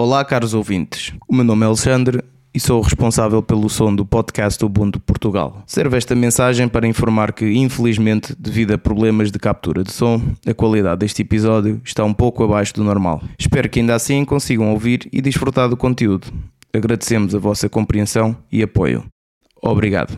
Olá, 0.00 0.24
caros 0.24 0.54
ouvintes. 0.54 1.12
O 1.28 1.34
meu 1.34 1.44
nome 1.44 1.64
é 1.64 1.66
Alexandre 1.66 2.22
e 2.54 2.60
sou 2.60 2.80
responsável 2.80 3.42
pelo 3.42 3.68
som 3.68 3.92
do 3.92 4.06
podcast 4.06 4.64
Ubuntu 4.64 5.00
Portugal. 5.00 5.64
Serve 5.66 5.96
esta 5.96 6.14
mensagem 6.14 6.68
para 6.68 6.86
informar 6.86 7.32
que, 7.32 7.44
infelizmente, 7.44 8.32
devido 8.38 8.70
a 8.70 8.78
problemas 8.78 9.32
de 9.32 9.40
captura 9.40 9.82
de 9.82 9.90
som, 9.90 10.22
a 10.46 10.54
qualidade 10.54 11.00
deste 11.00 11.22
episódio 11.22 11.80
está 11.84 12.04
um 12.04 12.14
pouco 12.14 12.44
abaixo 12.44 12.74
do 12.74 12.84
normal. 12.84 13.20
Espero 13.36 13.68
que 13.68 13.80
ainda 13.80 13.96
assim 13.96 14.24
consigam 14.24 14.70
ouvir 14.70 15.08
e 15.12 15.20
desfrutar 15.20 15.68
do 15.68 15.76
conteúdo. 15.76 16.28
Agradecemos 16.72 17.34
a 17.34 17.40
vossa 17.40 17.68
compreensão 17.68 18.36
e 18.52 18.62
apoio. 18.62 19.04
Obrigado. 19.60 20.16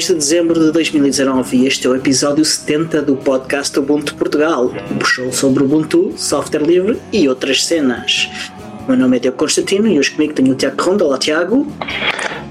22 0.00 0.06
de 0.06 0.14
dezembro 0.14 0.58
de 0.58 0.72
2019 0.72 1.56
e 1.58 1.66
este 1.66 1.86
é 1.86 1.90
o 1.90 1.94
episódio 1.94 2.42
70 2.42 3.02
do 3.02 3.16
podcast 3.16 3.78
Ubuntu 3.78 4.14
Portugal, 4.14 4.72
um 4.90 5.04
show 5.04 5.30
sobre 5.30 5.62
Ubuntu, 5.62 6.14
software 6.16 6.62
livre 6.62 6.98
e 7.12 7.28
outras 7.28 7.64
cenas. 7.64 8.30
O 8.84 8.88
meu 8.88 8.96
nome 8.98 9.18
é 9.18 9.20
Diogo 9.20 9.36
Constantino 9.36 9.86
e 9.86 9.98
hoje 9.98 10.12
comigo 10.12 10.32
tenho 10.32 10.52
o 10.52 10.54
Tiago 10.54 10.82
Ronda. 10.82 11.04
Olá 11.04 11.18
Tiago. 11.18 11.66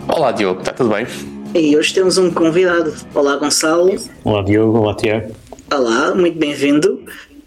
Olá 0.08 0.31
Diogo, 0.31 0.59
está 0.59 0.73
tudo 0.73 0.89
bem? 0.89 1.08
E 1.55 1.75
hoje 1.75 1.91
temos 1.94 2.20
um 2.20 2.30
convidado. 2.30 2.94
Olá 3.16 3.36
Gonçalo. 3.38 3.95
Olá 4.23 4.44
Diogo, 4.44 4.77
olá 4.77 4.94
Tiago. 4.95 5.31
Olá, 5.73 6.14
muito 6.14 6.38
bem-vindo. 6.38 7.02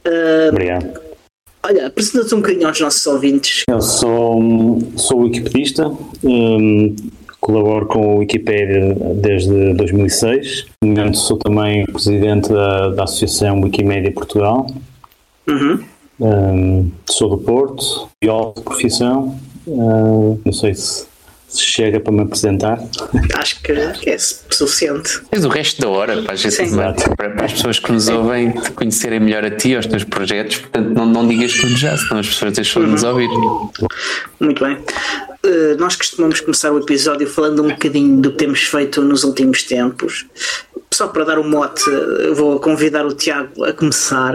Ah, 0.04 0.48
Obrigado. 0.50 1.00
olha, 1.64 1.86
apresenta-te 1.86 2.34
um 2.34 2.38
bocadinho 2.38 2.66
aos 2.66 2.80
nossos 2.80 3.06
ouvintes. 3.06 3.62
Eu 3.68 3.80
sou, 3.80 4.80
sou 4.96 5.20
wikipedista, 5.20 5.86
hum, 6.24 6.96
colaboro 7.42 7.86
com 7.86 8.14
o 8.14 8.18
Wikipedia 8.18 8.94
desde 9.16 9.74
2006. 9.74 10.66
No 10.80 10.88
momento 10.88 11.18
sou 11.18 11.36
também 11.36 11.84
presidente 11.86 12.48
da, 12.48 12.90
da 12.90 13.04
Associação 13.04 13.60
Wikimedia 13.60 14.12
Portugal. 14.12 14.66
Uhum. 15.48 15.84
Hum, 16.20 16.90
sou 17.10 17.30
do 17.30 17.38
Porto, 17.38 18.08
biólogo 18.22 18.60
de 18.60 18.62
profissão. 18.62 19.36
Hum, 19.66 20.38
não 20.44 20.52
sei 20.52 20.72
se, 20.72 21.04
se 21.48 21.62
chega 21.62 21.98
para 21.98 22.12
me 22.12 22.20
apresentar. 22.20 22.78
Acho 23.36 23.60
que 23.60 23.72
é 23.72 24.16
suficiente. 24.18 25.20
Tens 25.28 25.44
o 25.44 25.48
resto 25.48 25.82
da 25.82 25.88
hora 25.88 26.22
para, 26.22 26.34
a 26.34 26.36
gente, 26.36 26.56
para, 27.16 27.30
para 27.30 27.44
as 27.44 27.54
pessoas 27.54 27.80
que 27.80 27.90
nos 27.90 28.06
ouvem 28.06 28.52
te 28.52 28.70
conhecerem 28.70 29.18
melhor 29.18 29.44
a 29.44 29.50
ti, 29.50 29.74
aos 29.74 29.86
teus 29.86 30.04
projetos. 30.04 30.58
Portanto, 30.58 30.90
não, 30.90 31.06
não 31.06 31.26
digas 31.26 31.52
tudo 31.54 31.76
já, 31.76 31.96
senão 31.96 32.20
as 32.20 32.28
pessoas 32.28 32.52
deixam 32.52 32.84
de 32.84 32.90
nos 32.90 33.02
ouvir. 33.02 33.28
Muito 34.38 34.64
bem. 34.64 34.78
Uh, 35.44 35.76
nós 35.78 35.96
costumamos 35.96 36.40
começar 36.40 36.70
o 36.72 36.78
episódio 36.78 37.26
falando 37.26 37.62
um 37.64 37.68
bocadinho 37.68 38.20
do 38.20 38.30
que 38.30 38.38
temos 38.38 38.62
feito 38.62 39.00
nos 39.02 39.24
últimos 39.24 39.64
tempos. 39.64 40.24
Só 40.92 41.08
para 41.08 41.24
dar 41.24 41.38
o 41.38 41.44
mote, 41.44 41.82
eu 41.90 42.34
vou 42.34 42.60
convidar 42.60 43.04
o 43.04 43.12
Tiago 43.12 43.64
a 43.64 43.72
começar. 43.72 44.34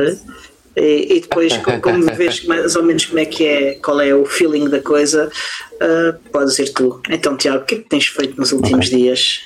E, 0.75 1.15
e 1.15 1.21
depois, 1.21 1.55
co- 1.57 1.79
como 1.79 2.03
vês 2.13 2.43
mais 2.45 2.75
ou 2.75 2.83
menos 2.83 3.05
como 3.05 3.19
é 3.19 3.25
que 3.25 3.45
é, 3.45 3.73
qual 3.75 4.01
é 4.01 4.13
o 4.13 4.25
feeling 4.25 4.69
da 4.69 4.81
coisa, 4.81 5.29
uh, 5.75 6.29
podes 6.29 6.59
ir 6.59 6.73
tu. 6.73 7.01
Então, 7.09 7.37
Tiago, 7.37 7.63
o 7.63 7.65
que 7.65 7.75
é 7.75 7.77
que 7.79 7.89
tens 7.89 8.07
feito 8.07 8.37
nos 8.37 8.51
últimos 8.51 8.87
dias? 8.89 9.41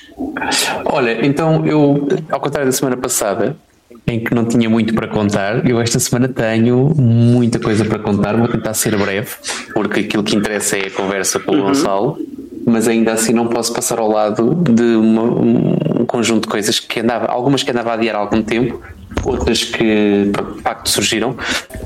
Olha, 0.84 1.24
então 1.24 1.64
eu, 1.66 2.08
ao 2.30 2.40
contrário 2.40 2.68
da 2.68 2.76
semana 2.76 2.96
passada, 2.96 3.56
em 4.06 4.20
que 4.20 4.34
não 4.34 4.44
tinha 4.44 4.68
muito 4.68 4.92
para 4.94 5.06
contar, 5.08 5.68
eu 5.68 5.80
esta 5.80 5.98
semana 5.98 6.28
tenho 6.28 6.92
muita 6.96 7.58
coisa 7.58 7.84
para 7.84 7.98
contar. 7.98 8.36
Vou 8.36 8.48
tentar 8.48 8.74
ser 8.74 8.96
breve, 8.96 9.30
porque 9.72 10.00
aquilo 10.00 10.22
que 10.24 10.36
interessa 10.36 10.76
é 10.76 10.86
a 10.86 10.90
conversa 10.90 11.38
com 11.38 11.56
o 11.56 11.62
Gonçalo, 11.62 12.18
mas 12.66 12.88
ainda 12.88 13.12
assim 13.12 13.32
não 13.32 13.46
posso 13.48 13.72
passar 13.72 13.98
ao 13.98 14.08
lado 14.10 14.54
de 14.54 14.96
uma- 14.96 15.22
um 15.22 16.01
conjunto 16.12 16.42
de 16.42 16.48
coisas 16.48 16.78
que 16.78 17.00
andava, 17.00 17.26
algumas 17.26 17.62
que 17.62 17.70
andava 17.70 17.90
a 17.90 17.94
adiar 17.94 18.14
há 18.14 18.18
algum 18.18 18.42
tempo. 18.42 18.80
Outras 19.24 19.62
que 19.62 20.32
de 20.56 20.62
facto 20.62 20.88
surgiram, 20.88 21.36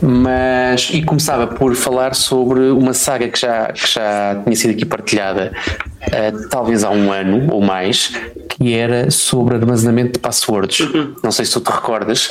mas 0.00 0.91
e 0.92 1.03
começava 1.03 1.47
por 1.48 1.75
falar 1.75 2.14
sobre 2.14 2.60
uma 2.70 2.94
saga 2.94 3.28
que 3.28 3.38
já, 3.38 3.72
que 3.72 3.94
já 3.94 4.41
tinha 4.44 4.54
sido 4.56 4.70
aqui 4.70 4.86
partilhada, 4.86 5.53
eh, 6.12 6.32
talvez 6.48 6.84
há 6.84 6.91
um 6.91 7.10
ano 7.12 7.53
ou 7.53 7.60
mais, 7.60 8.12
que 8.48 8.72
era 8.75 9.10
sobre 9.10 9.56
armazenamento 9.56 10.12
de 10.12 10.19
passwords. 10.20 10.88
Não 11.22 11.32
sei 11.32 11.44
se 11.44 11.53
tu 11.53 11.60
te 11.60 11.70
recordas. 11.70 12.31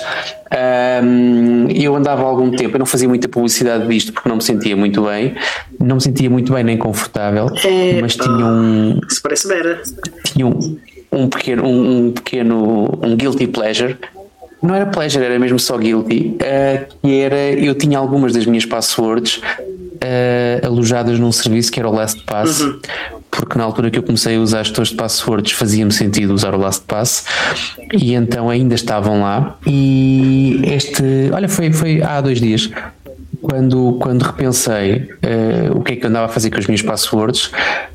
Ahm, 0.50 1.68
eu 1.76 1.94
andava 1.96 2.22
há 2.24 2.26
algum 2.26 2.50
tempo, 2.52 2.76
eu 2.76 2.80
não 2.80 2.86
fazia 2.86 3.08
muita 3.10 3.28
publicidade 3.28 3.86
disto 3.88 4.14
porque 4.14 4.30
não 4.30 4.38
me 4.38 4.42
sentia 4.44 4.78
muito 4.78 5.02
bem, 5.04 5.36
não 5.78 5.96
me 5.96 6.02
sentia 6.02 6.30
muito 6.30 6.54
bem 6.54 6.64
nem 6.64 6.78
confortável, 6.78 7.48
É, 7.66 8.02
mas 8.02 8.16
tinha 8.16 8.46
um, 8.46 9.00
Isso 9.12 9.22
parece 9.22 9.46
Vera. 9.48 9.82
tinha 10.24 10.48
um, 10.48 10.78
um 11.16 11.30
pequeno, 11.30 11.66
um, 11.66 12.08
um 12.08 12.12
pequeno, 12.12 13.00
um 13.02 13.16
guilty 13.16 13.48
pleasure. 13.48 13.98
Não 14.62 14.74
era 14.74 14.86
pleasure, 14.86 15.24
era 15.24 15.38
mesmo 15.38 15.60
só 15.60 15.78
guilty. 15.78 16.36
eh, 16.40 16.88
que 17.02 17.20
era, 17.20 17.52
eu 17.52 17.76
tinha 17.76 17.98
algumas 17.98 18.34
das 18.34 18.46
minhas 18.46 18.66
passwords 18.66 19.42
eh, 20.02 20.62
alojadas 20.64 21.20
num 21.20 21.32
serviço 21.32 21.72
que 21.72 21.80
era 21.80 21.90
o 21.90 21.94
LastPass. 21.94 22.64
Porque 23.30 23.58
na 23.58 23.66
altura 23.66 23.92
que 23.92 24.00
eu 24.00 24.04
comecei 24.04 24.38
a 24.38 24.40
usar 24.40 24.64
gestores 24.64 24.90
de 24.92 24.96
passwords 24.96 25.52
fazia-me 25.52 25.92
sentido 25.92 26.34
usar 26.34 26.56
o 26.56 26.58
LastPass 26.58 27.26
e 27.94 28.14
então 28.14 28.50
ainda 28.50 28.76
estavam 28.76 29.22
lá. 29.22 29.58
E 29.68 30.62
este, 30.64 31.04
olha, 31.34 31.50
foi, 31.50 31.72
foi 31.74 32.02
há 32.02 32.22
dois 32.22 32.40
dias 32.40 32.72
quando, 33.46 33.94
quando 34.02 34.24
repensei 34.24 35.08
eh, 35.22 35.70
o 35.72 35.82
que 35.82 35.94
é 35.94 35.96
que 35.98 36.06
eu 36.06 36.10
andava 36.10 36.26
a 36.26 36.30
fazer 36.30 36.50
com 36.50 36.58
as 36.58 36.66
minhas 36.66 36.82
passwords, 36.82 37.52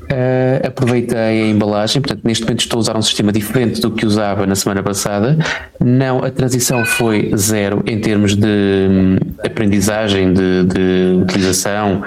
eh, 0.07 0.61
aproveitei 0.65 1.17
a 1.17 1.47
embalagem. 1.47 2.01
Portanto, 2.01 2.21
neste 2.23 2.45
momento 2.45 2.61
estou 2.61 2.77
a 2.77 2.79
usar 2.79 2.97
um 2.97 3.01
sistema 3.01 3.33
diferente 3.33 3.81
do 3.81 3.91
que 3.91 4.05
usava 4.05 4.47
na 4.47 4.55
semana 4.55 4.81
passada. 4.81 5.37
Não, 5.77 6.23
a 6.23 6.31
transição 6.31 6.85
foi 6.85 7.31
zero 7.35 7.83
em 7.85 7.99
termos 7.99 8.33
de 8.33 8.47
hum, 8.47 9.17
aprendizagem, 9.43 10.33
de, 10.33 10.63
de 10.63 11.21
utilização. 11.21 12.01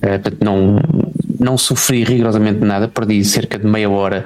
Eh, 0.00 0.18
portanto, 0.18 0.44
não, 0.44 0.78
não 1.40 1.58
sofri 1.58 2.04
rigorosamente 2.04 2.60
nada, 2.60 2.86
perdi 2.86 3.24
cerca 3.24 3.58
de 3.58 3.66
meia 3.66 3.90
hora 3.90 4.24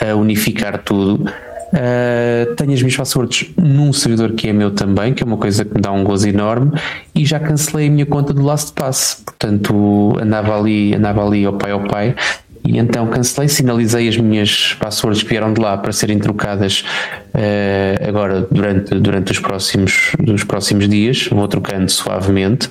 a 0.00 0.14
unificar 0.14 0.78
tudo. 0.78 1.30
Uh, 1.66 2.54
tenho 2.54 2.72
as 2.72 2.80
minhas 2.80 2.96
passwords 2.96 3.50
num 3.56 3.92
servidor 3.92 4.32
que 4.32 4.48
é 4.48 4.52
meu 4.52 4.70
também, 4.70 5.12
que 5.12 5.22
é 5.22 5.26
uma 5.26 5.36
coisa 5.36 5.64
que 5.64 5.74
me 5.74 5.80
dá 5.80 5.90
um 5.90 6.04
gozo 6.04 6.28
enorme, 6.28 6.72
e 7.14 7.24
já 7.24 7.40
cancelei 7.40 7.88
a 7.88 7.90
minha 7.90 8.06
conta 8.06 8.32
do 8.32 8.42
LastPass. 8.42 9.22
Portanto, 9.24 10.16
andava 10.20 10.56
ali, 10.58 10.94
andava 10.94 11.26
ali 11.26 11.44
ao 11.44 11.54
pai 11.54 11.72
ao 11.72 11.80
pai, 11.80 12.14
e 12.64 12.78
então 12.78 13.06
cancelei, 13.08 13.48
sinalizei 13.48 14.08
as 14.08 14.16
minhas 14.16 14.76
passwords 14.78 15.22
que 15.22 15.28
vieram 15.28 15.52
de 15.52 15.60
lá 15.60 15.76
para 15.76 15.92
serem 15.92 16.18
trocadas 16.18 16.84
uh, 17.34 18.08
agora 18.08 18.46
durante, 18.50 18.94
durante 18.94 19.32
os, 19.32 19.38
próximos, 19.38 20.12
os 20.26 20.44
próximos 20.44 20.88
dias. 20.88 21.28
Vou 21.30 21.46
trocando 21.48 21.90
suavemente, 21.90 22.70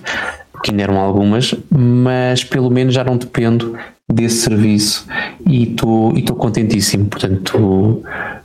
que 0.64 0.72
ainda 0.72 0.84
eram 0.84 1.00
algumas, 1.00 1.54
mas 1.70 2.44
pelo 2.44 2.70
menos 2.70 2.94
já 2.94 3.04
não 3.04 3.18
dependo 3.18 3.78
desse 4.12 4.38
serviço 4.44 5.08
e 5.48 5.64
estou 5.72 6.36
contentíssimo. 6.36 7.06
Portanto, 7.06 8.04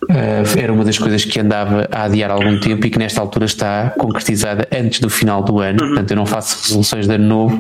eh, 0.09 0.43
era 0.59 0.73
uma 0.73 0.85
das 0.85 0.99
coisas 0.99 1.25
que 1.25 1.39
andava 1.39 1.87
a 1.93 2.05
adiar 2.05 2.31
há 2.31 2.35
algum 2.35 2.59
tempo 2.59 2.87
e 2.87 2.91
que 2.91 2.99
nesta 2.99 3.21
altura 3.21 3.45
está 3.45 3.91
concretizada 3.99 4.67
antes 4.73 5.01
do 5.01 5.11
final 5.11 5.43
do 5.43 5.59
ano. 5.61 5.79
Portanto, 5.79 6.11
eu 6.11 6.17
não 6.17 6.27
faço 6.27 6.63
resoluções 6.63 7.07
de 7.07 7.15
ano 7.15 7.27
novo, 7.27 7.59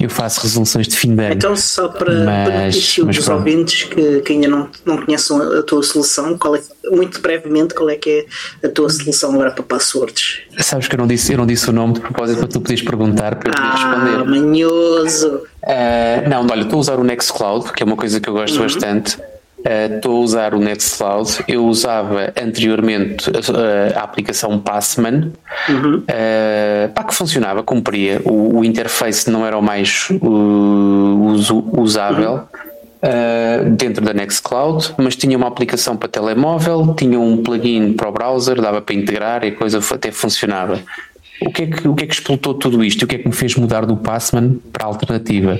eu 0.00 0.10
faço 0.10 0.40
resoluções 0.40 0.88
de 0.88 0.96
fim 0.96 1.14
de 1.14 1.22
ano. 1.24 1.34
Então, 1.34 1.54
só 1.56 1.88
para 1.88 2.12
Mas- 2.24 2.48
benefício 2.48 3.06
mas 3.06 3.16
dos 3.16 3.24
pronto. 3.24 3.38
ouvintes 3.38 3.84
que, 3.84 4.20
que 4.20 4.32
ainda 4.32 4.48
não, 4.48 4.68
não 4.84 4.96
conheçam 5.04 5.40
a 5.58 5.62
tua 5.62 5.82
solução, 5.82 6.36
qual 6.36 6.56
é, 6.56 6.60
muito 6.90 7.20
brevemente, 7.20 7.72
qual 7.74 7.88
é 7.88 7.94
que 7.96 8.26
é 8.62 8.66
a 8.66 8.70
tua 8.70 8.88
solução 8.90 9.32
agora 9.34 9.52
para 9.52 9.62
passwords? 9.62 10.40
Sabes 10.58 10.88
que 10.88 10.94
eu 10.94 10.98
não 10.98 11.06
disse, 11.06 11.32
eu 11.32 11.38
não 11.38 11.46
disse 11.46 11.70
o 11.70 11.72
nome 11.72 11.94
de 11.94 12.00
propósito 12.00 12.38
para 12.38 12.48
tu 12.48 12.60
poderes 12.60 12.82
perguntar 12.82 13.36
para 13.36 13.50
eu 13.50 13.54
poder 13.54 13.66
Ah, 13.66 13.76
responder. 14.16 14.24
manhoso! 14.40 15.42
Uh, 15.62 16.28
não, 16.28 16.46
olha, 16.50 16.62
estou 16.62 16.78
a 16.78 16.80
usar 16.80 16.98
o 16.98 17.04
Nextcloud, 17.04 17.72
que 17.72 17.82
é 17.82 17.86
uma 17.86 17.96
coisa 17.96 18.20
que 18.20 18.28
eu 18.28 18.32
gosto 18.34 18.58
bastante. 18.58 19.16
Uh, 19.64 19.94
Estou 19.96 20.16
a 20.16 20.20
usar 20.20 20.54
o 20.54 20.58
Nextcloud. 20.58 21.44
Eu 21.46 21.64
usava 21.66 22.32
anteriormente 22.42 23.30
uh, 23.30 23.96
a 23.96 24.00
aplicação 24.02 24.58
Passman, 24.58 25.32
uh, 25.70 26.92
pá, 26.94 27.04
que 27.04 27.14
funcionava, 27.14 27.62
cumpria. 27.62 28.20
O, 28.24 28.58
o 28.58 28.64
interface 28.64 29.30
não 29.30 29.46
era 29.46 29.56
o 29.56 29.62
mais 29.62 30.08
uh, 30.10 31.26
uso- 31.26 31.64
usável. 31.78 32.42
uh, 33.02 33.70
dentro 33.70 34.04
da 34.04 34.12
Nextcloud, 34.12 34.94
mas 34.96 35.16
tinha 35.16 35.36
uma 35.36 35.48
aplicação 35.48 35.96
para 35.96 36.08
telemóvel, 36.08 36.94
tinha 36.96 37.18
um 37.18 37.36
plugin 37.42 37.92
para 37.94 38.08
o 38.08 38.12
browser, 38.12 38.60
dava 38.60 38.80
para 38.80 38.94
integrar 38.94 39.44
e 39.44 39.48
a 39.48 39.54
coisa 39.54 39.80
até 39.94 40.10
funcionava. 40.12 40.78
O 41.46 41.52
que, 41.52 41.62
é 41.62 41.66
que, 41.66 41.88
o 41.88 41.94
que 41.94 42.04
é 42.04 42.06
que 42.06 42.14
explotou 42.14 42.54
tudo 42.54 42.84
isto? 42.84 43.04
O 43.04 43.06
que 43.06 43.16
é 43.16 43.18
que 43.18 43.28
me 43.28 43.34
fez 43.34 43.54
mudar 43.56 43.84
do 43.86 43.96
Passman 43.96 44.58
para 44.72 44.84
a 44.84 44.88
alternativa? 44.88 45.58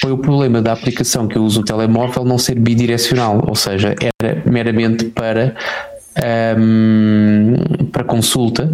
Foi 0.00 0.12
o 0.12 0.18
problema 0.18 0.62
da 0.62 0.72
aplicação 0.72 1.26
que 1.26 1.36
eu 1.36 1.42
uso 1.42 1.60
no 1.60 1.66
telemóvel 1.66 2.24
não 2.24 2.38
ser 2.38 2.58
bidirecional, 2.58 3.44
ou 3.46 3.54
seja, 3.54 3.94
era 4.20 4.42
meramente 4.44 5.06
para 5.06 5.54
um, 6.58 7.54
para 7.90 8.04
consulta 8.04 8.70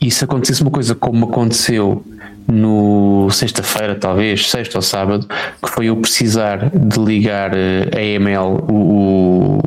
e 0.00 0.10
se 0.10 0.24
acontecesse 0.24 0.62
uma 0.62 0.70
coisa 0.70 0.94
como 0.94 1.26
aconteceu 1.26 2.04
no 2.48 3.30
sexta-feira, 3.30 3.94
talvez, 3.94 4.50
sexta 4.50 4.78
ou 4.78 4.82
sábado, 4.82 5.26
que 5.62 5.70
foi 5.70 5.86
eu 5.86 5.96
precisar 5.96 6.70
de 6.70 6.98
ligar 6.98 7.52
eh, 7.54 7.88
a 7.94 8.02
EML, 8.02 8.64
o, 8.68 9.60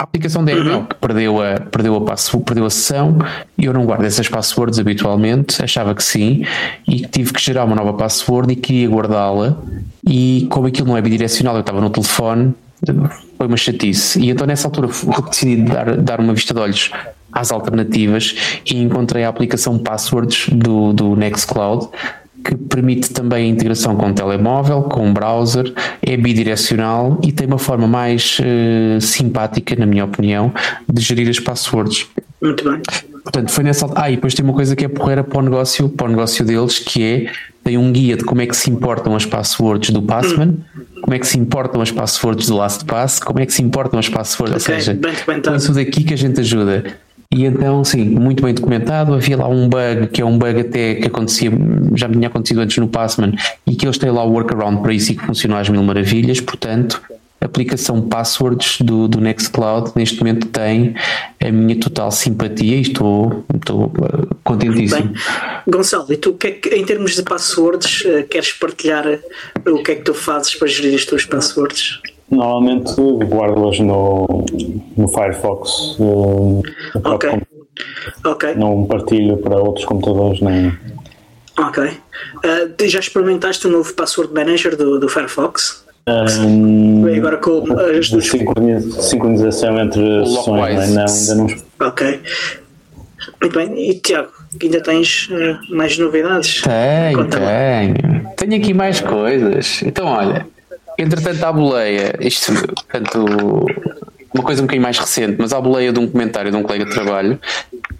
a 0.00 0.04
aplicação 0.04 0.42
da 0.42 0.50
EML 0.50 0.86
que 0.86 0.94
perdeu 0.94 1.42
a, 1.42 1.60
perdeu, 1.60 1.94
a 1.94 2.00
passo, 2.00 2.40
perdeu 2.40 2.64
a 2.64 2.70
sessão 2.70 3.18
e 3.58 3.66
eu 3.66 3.74
não 3.74 3.84
guardo 3.84 4.04
essas 4.04 4.26
passwords 4.30 4.78
habitualmente, 4.78 5.62
achava 5.62 5.94
que 5.94 6.02
sim, 6.02 6.42
e 6.88 7.02
tive 7.02 7.34
que 7.34 7.40
gerar 7.40 7.66
uma 7.66 7.76
nova 7.76 7.92
password 7.92 8.50
e 8.50 8.56
queria 8.56 8.88
guardá-la. 8.88 9.58
E 10.08 10.48
como 10.50 10.66
aquilo 10.66 10.88
não 10.88 10.96
é 10.96 11.02
bidirecional, 11.02 11.54
eu 11.54 11.60
estava 11.60 11.82
no 11.82 11.90
telefone, 11.90 12.54
foi 13.36 13.46
uma 13.46 13.58
chatice. 13.58 14.18
E 14.20 14.30
então 14.30 14.46
nessa 14.46 14.68
altura 14.68 14.88
decidi 15.28 15.56
dar, 15.64 15.94
dar 15.98 16.18
uma 16.18 16.32
vista 16.32 16.54
de 16.54 16.60
olhos 16.60 16.90
às 17.30 17.52
alternativas 17.52 18.34
e 18.64 18.82
encontrei 18.82 19.24
a 19.24 19.28
aplicação 19.28 19.78
Passwords 19.78 20.48
do, 20.48 20.94
do 20.94 21.14
Nextcloud 21.14 21.88
que 22.44 22.54
permite 22.54 23.10
também 23.10 23.46
a 23.46 23.48
integração 23.48 23.96
com 23.96 24.10
o 24.10 24.12
telemóvel, 24.12 24.82
com 24.82 25.10
o 25.10 25.12
browser, 25.12 25.72
é 26.02 26.16
bidirecional 26.16 27.18
e 27.22 27.32
tem 27.32 27.46
uma 27.46 27.58
forma 27.58 27.86
mais 27.86 28.38
uh, 28.40 29.00
simpática, 29.00 29.76
na 29.76 29.86
minha 29.86 30.04
opinião, 30.04 30.52
de 30.88 31.02
gerir 31.02 31.28
as 31.28 31.38
passwords. 31.38 32.06
Muito 32.40 32.68
bem. 32.68 32.80
Portanto, 33.22 33.50
foi 33.50 33.64
nessa. 33.64 33.86
Ah, 33.94 34.10
e 34.10 34.16
depois 34.16 34.34
tem 34.34 34.44
uma 34.44 34.54
coisa 34.54 34.74
que 34.74 34.84
é 34.84 34.88
porreira 34.88 35.22
para 35.22 35.38
o 35.38 35.42
negócio, 35.42 35.88
para 35.88 36.06
o 36.06 36.10
negócio 36.10 36.44
deles, 36.44 36.78
que 36.78 37.02
é 37.02 37.32
tem 37.62 37.76
um 37.76 37.92
guia 37.92 38.16
de 38.16 38.24
como 38.24 38.40
é 38.40 38.46
que 38.46 38.56
se 38.56 38.70
importam 38.70 39.14
as 39.14 39.26
passwords 39.26 39.90
do 39.90 40.00
Passman, 40.00 40.56
como 41.02 41.14
é 41.14 41.18
que 41.18 41.26
se 41.26 41.38
importam 41.38 41.82
as 41.82 41.90
passwords 41.90 42.48
do 42.48 42.56
LastPass, 42.56 43.20
como 43.20 43.38
é 43.38 43.46
que 43.46 43.52
se 43.52 43.62
importam 43.62 43.98
as 43.98 44.08
passwords, 44.08 44.62
okay, 44.62 44.74
ou 44.74 44.80
seja, 44.80 44.98
é 45.52 45.56
isso 45.56 45.72
daqui 45.74 46.02
que 46.02 46.14
a 46.14 46.16
gente 46.16 46.40
ajuda. 46.40 46.84
E 47.32 47.44
então, 47.44 47.84
sim, 47.84 48.04
muito 48.04 48.42
bem 48.42 48.52
documentado. 48.52 49.14
Havia 49.14 49.36
lá 49.36 49.48
um 49.48 49.68
bug, 49.68 50.08
que 50.08 50.20
é 50.20 50.24
um 50.24 50.36
bug 50.36 50.60
até 50.60 50.96
que 50.96 51.06
acontecia, 51.06 51.50
já 51.94 52.08
tinha 52.08 52.26
acontecido 52.26 52.60
antes 52.60 52.76
no 52.78 52.88
Passman, 52.88 53.34
e 53.64 53.76
que 53.76 53.86
eles 53.86 53.98
têm 53.98 54.10
lá 54.10 54.24
o 54.24 54.32
workaround 54.32 54.82
para 54.82 54.92
isso 54.92 55.12
e 55.12 55.16
que 55.16 55.24
funciona 55.24 55.60
às 55.60 55.68
mil 55.68 55.82
maravilhas. 55.84 56.40
Portanto, 56.40 57.00
a 57.40 57.46
aplicação 57.46 58.02
Passwords 58.02 58.78
do, 58.80 59.06
do 59.06 59.20
Nextcloud 59.20 59.92
neste 59.94 60.18
momento 60.18 60.48
tem 60.48 60.96
a 61.40 61.52
minha 61.52 61.78
total 61.78 62.10
simpatia 62.10 62.76
e 62.76 62.82
estou, 62.82 63.44
estou 63.54 63.84
uh, 63.84 64.36
contentíssimo. 64.42 65.04
Bem, 65.04 65.14
Gonçalo, 65.68 66.12
e 66.12 66.16
tu, 66.16 66.34
que 66.34 66.46
é 66.48 66.50
que, 66.50 66.68
em 66.70 66.84
termos 66.84 67.14
de 67.14 67.22
passwords, 67.22 68.04
uh, 68.06 68.26
queres 68.28 68.52
partilhar 68.52 69.06
uh, 69.06 69.70
o 69.72 69.82
que 69.84 69.92
é 69.92 69.94
que 69.94 70.02
tu 70.02 70.12
fazes 70.12 70.54
para 70.56 70.66
gerir 70.66 70.96
as 70.96 71.04
tuas 71.04 71.24
passwords? 71.24 72.00
Normalmente 72.30 72.94
guardo-as 73.26 73.80
no, 73.80 74.44
no 74.96 75.08
Firefox. 75.08 75.96
Uh, 75.98 76.62
ok. 77.04 77.42
ok. 78.24 78.54
Não 78.54 78.86
partilho 78.86 79.36
para 79.38 79.56
outros 79.56 79.84
computadores 79.84 80.40
nem. 80.40 80.72
Ok. 81.58 81.84
Uh, 81.84 82.88
já 82.88 83.00
experimentaste 83.00 83.66
o 83.66 83.70
novo 83.70 83.92
Password 83.94 84.32
Manager 84.32 84.76
do, 84.76 85.00
do 85.00 85.08
Firefox? 85.08 85.84
Um, 86.08 87.04
agora 87.14 87.36
com 87.36 87.64
as 87.98 88.10
duas... 88.10 88.26
sincronização 88.26 89.78
entre 89.78 90.26
sessões, 90.26 90.90
não, 90.90 91.06
ainda 91.06 91.34
não. 91.34 91.86
Ok. 91.86 92.20
Muito 93.40 93.58
bem. 93.58 93.90
E 93.90 93.94
Tiago, 94.00 94.30
ainda 94.60 94.82
tens 94.82 95.28
uh, 95.28 95.74
mais 95.74 95.98
novidades? 95.98 96.62
Tenho, 96.62 97.28
tenho. 97.28 98.30
Tenho 98.36 98.56
aqui 98.56 98.72
mais 98.72 99.00
coisas. 99.00 99.82
Então, 99.82 100.06
olha, 100.06 100.46
entretanto, 101.02 101.44
à 101.44 101.52
boleia, 101.52 102.14
isto, 102.20 102.52
portanto, 102.52 103.66
uma 104.34 104.44
coisa 104.44 104.62
um 104.62 104.66
bocadinho 104.66 104.82
mais 104.82 104.98
recente, 104.98 105.36
mas 105.38 105.52
à 105.52 105.60
boleia 105.60 105.92
de 105.92 105.98
um 105.98 106.08
comentário 106.08 106.50
de 106.50 106.56
um 106.56 106.62
colega 106.62 106.84
de 106.84 106.90
trabalho 106.92 107.38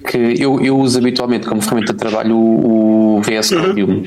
que 0.07 0.17
eu, 0.43 0.61
eu 0.61 0.79
uso 0.79 0.99
habitualmente 0.99 1.47
como 1.47 1.61
ferramenta 1.61 1.93
de 1.93 1.99
trabalho 1.99 2.37
o, 2.37 3.19
o 3.19 3.23
VS 3.23 3.51
Code 3.51 3.83
uhum. 3.83 4.05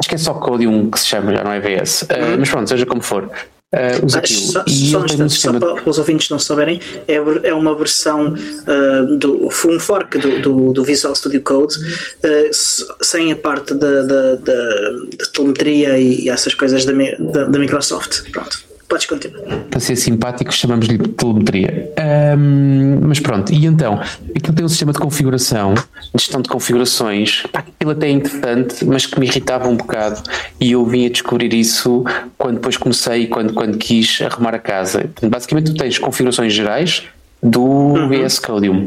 Acho 0.00 0.08
que 0.08 0.14
é 0.14 0.18
só 0.18 0.34
Codium 0.34 0.88
que 0.90 1.00
se 1.00 1.06
chama, 1.06 1.34
já 1.34 1.42
não 1.42 1.50
é 1.50 1.58
VS. 1.58 2.02
Uh, 2.02 2.06
uhum. 2.06 2.36
Mas 2.38 2.48
pronto, 2.48 2.68
seja 2.68 2.86
como 2.86 3.02
for. 3.02 3.28
Uh, 3.74 4.06
usa 4.06 4.18
aquilo. 4.18 4.40
Só, 4.40 4.64
e 4.66 4.90
só, 4.90 5.00
um 5.00 5.28
sistema... 5.28 5.60
só 5.60 5.74
para 5.74 5.90
os 5.90 5.98
ouvintes 5.98 6.30
não 6.30 6.38
souberem, 6.38 6.80
é, 7.06 7.16
é 7.16 7.52
uma 7.52 7.74
versão 7.74 8.32
uh, 8.32 9.16
do 9.18 9.46
um 9.46 9.78
fork 9.78 10.16
do, 10.18 10.40
do, 10.40 10.72
do, 10.72 10.84
Visual 10.84 11.14
Studio 11.14 11.42
Code 11.42 11.76
uh, 11.76 13.04
sem 13.04 13.30
a 13.30 13.36
parte 13.36 13.74
da, 13.74 14.02
da, 14.02 14.34
da, 14.36 14.70
da 15.18 15.26
telemetria 15.34 15.98
e 15.98 16.30
essas 16.30 16.54
coisas 16.54 16.86
da, 16.86 16.92
da, 16.92 17.44
da 17.44 17.58
Microsoft. 17.58 18.30
Pronto. 18.32 18.67
Podes 18.88 19.06
continuar. 19.06 19.42
Para 19.70 19.80
ser 19.80 19.96
simpático, 19.96 20.50
chamamos-lhe 20.50 20.96
telemetria. 20.96 21.92
Um, 22.38 23.00
mas 23.06 23.20
pronto, 23.20 23.52
e 23.52 23.66
então, 23.66 24.00
aquilo 24.34 24.54
tem 24.54 24.64
um 24.64 24.68
sistema 24.68 24.92
de 24.92 24.98
configuração, 24.98 25.74
de 25.74 25.82
gestão 26.18 26.40
de 26.40 26.48
configurações, 26.48 27.42
aquilo 27.52 27.90
até 27.90 28.06
é 28.06 28.10
interessante, 28.10 28.84
mas 28.86 29.04
que 29.04 29.20
me 29.20 29.26
irritava 29.26 29.68
um 29.68 29.76
bocado. 29.76 30.22
E 30.58 30.72
eu 30.72 30.86
vim 30.86 31.04
a 31.04 31.10
descobrir 31.10 31.52
isso 31.52 32.02
quando 32.38 32.54
depois 32.54 32.78
comecei, 32.78 33.26
quando, 33.26 33.52
quando 33.52 33.76
quis 33.76 34.22
arrumar 34.22 34.54
a 34.54 34.58
casa. 34.58 35.10
Basicamente, 35.22 35.72
tu 35.72 35.76
tens 35.76 35.98
configurações 35.98 36.54
gerais 36.54 37.04
do 37.42 37.62
uhum. 37.62 38.08
VS 38.08 38.38
Codium. 38.38 38.86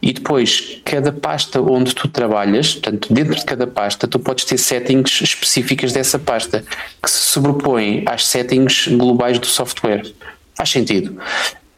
E 0.00 0.12
depois, 0.12 0.80
cada 0.84 1.12
pasta 1.12 1.60
onde 1.60 1.94
tu 1.94 2.08
trabalhas, 2.08 2.74
portanto, 2.74 3.12
dentro 3.12 3.34
de 3.34 3.44
cada 3.44 3.66
pasta, 3.66 4.06
tu 4.06 4.18
podes 4.18 4.44
ter 4.44 4.58
settings 4.58 5.20
específicas 5.20 5.92
dessa 5.92 6.18
pasta 6.18 6.64
que 7.02 7.10
se 7.10 7.18
sobrepõem 7.18 8.04
às 8.06 8.26
settings 8.26 8.88
globais 8.88 9.38
do 9.38 9.46
software. 9.46 10.02
Faz 10.54 10.70
sentido. 10.70 11.16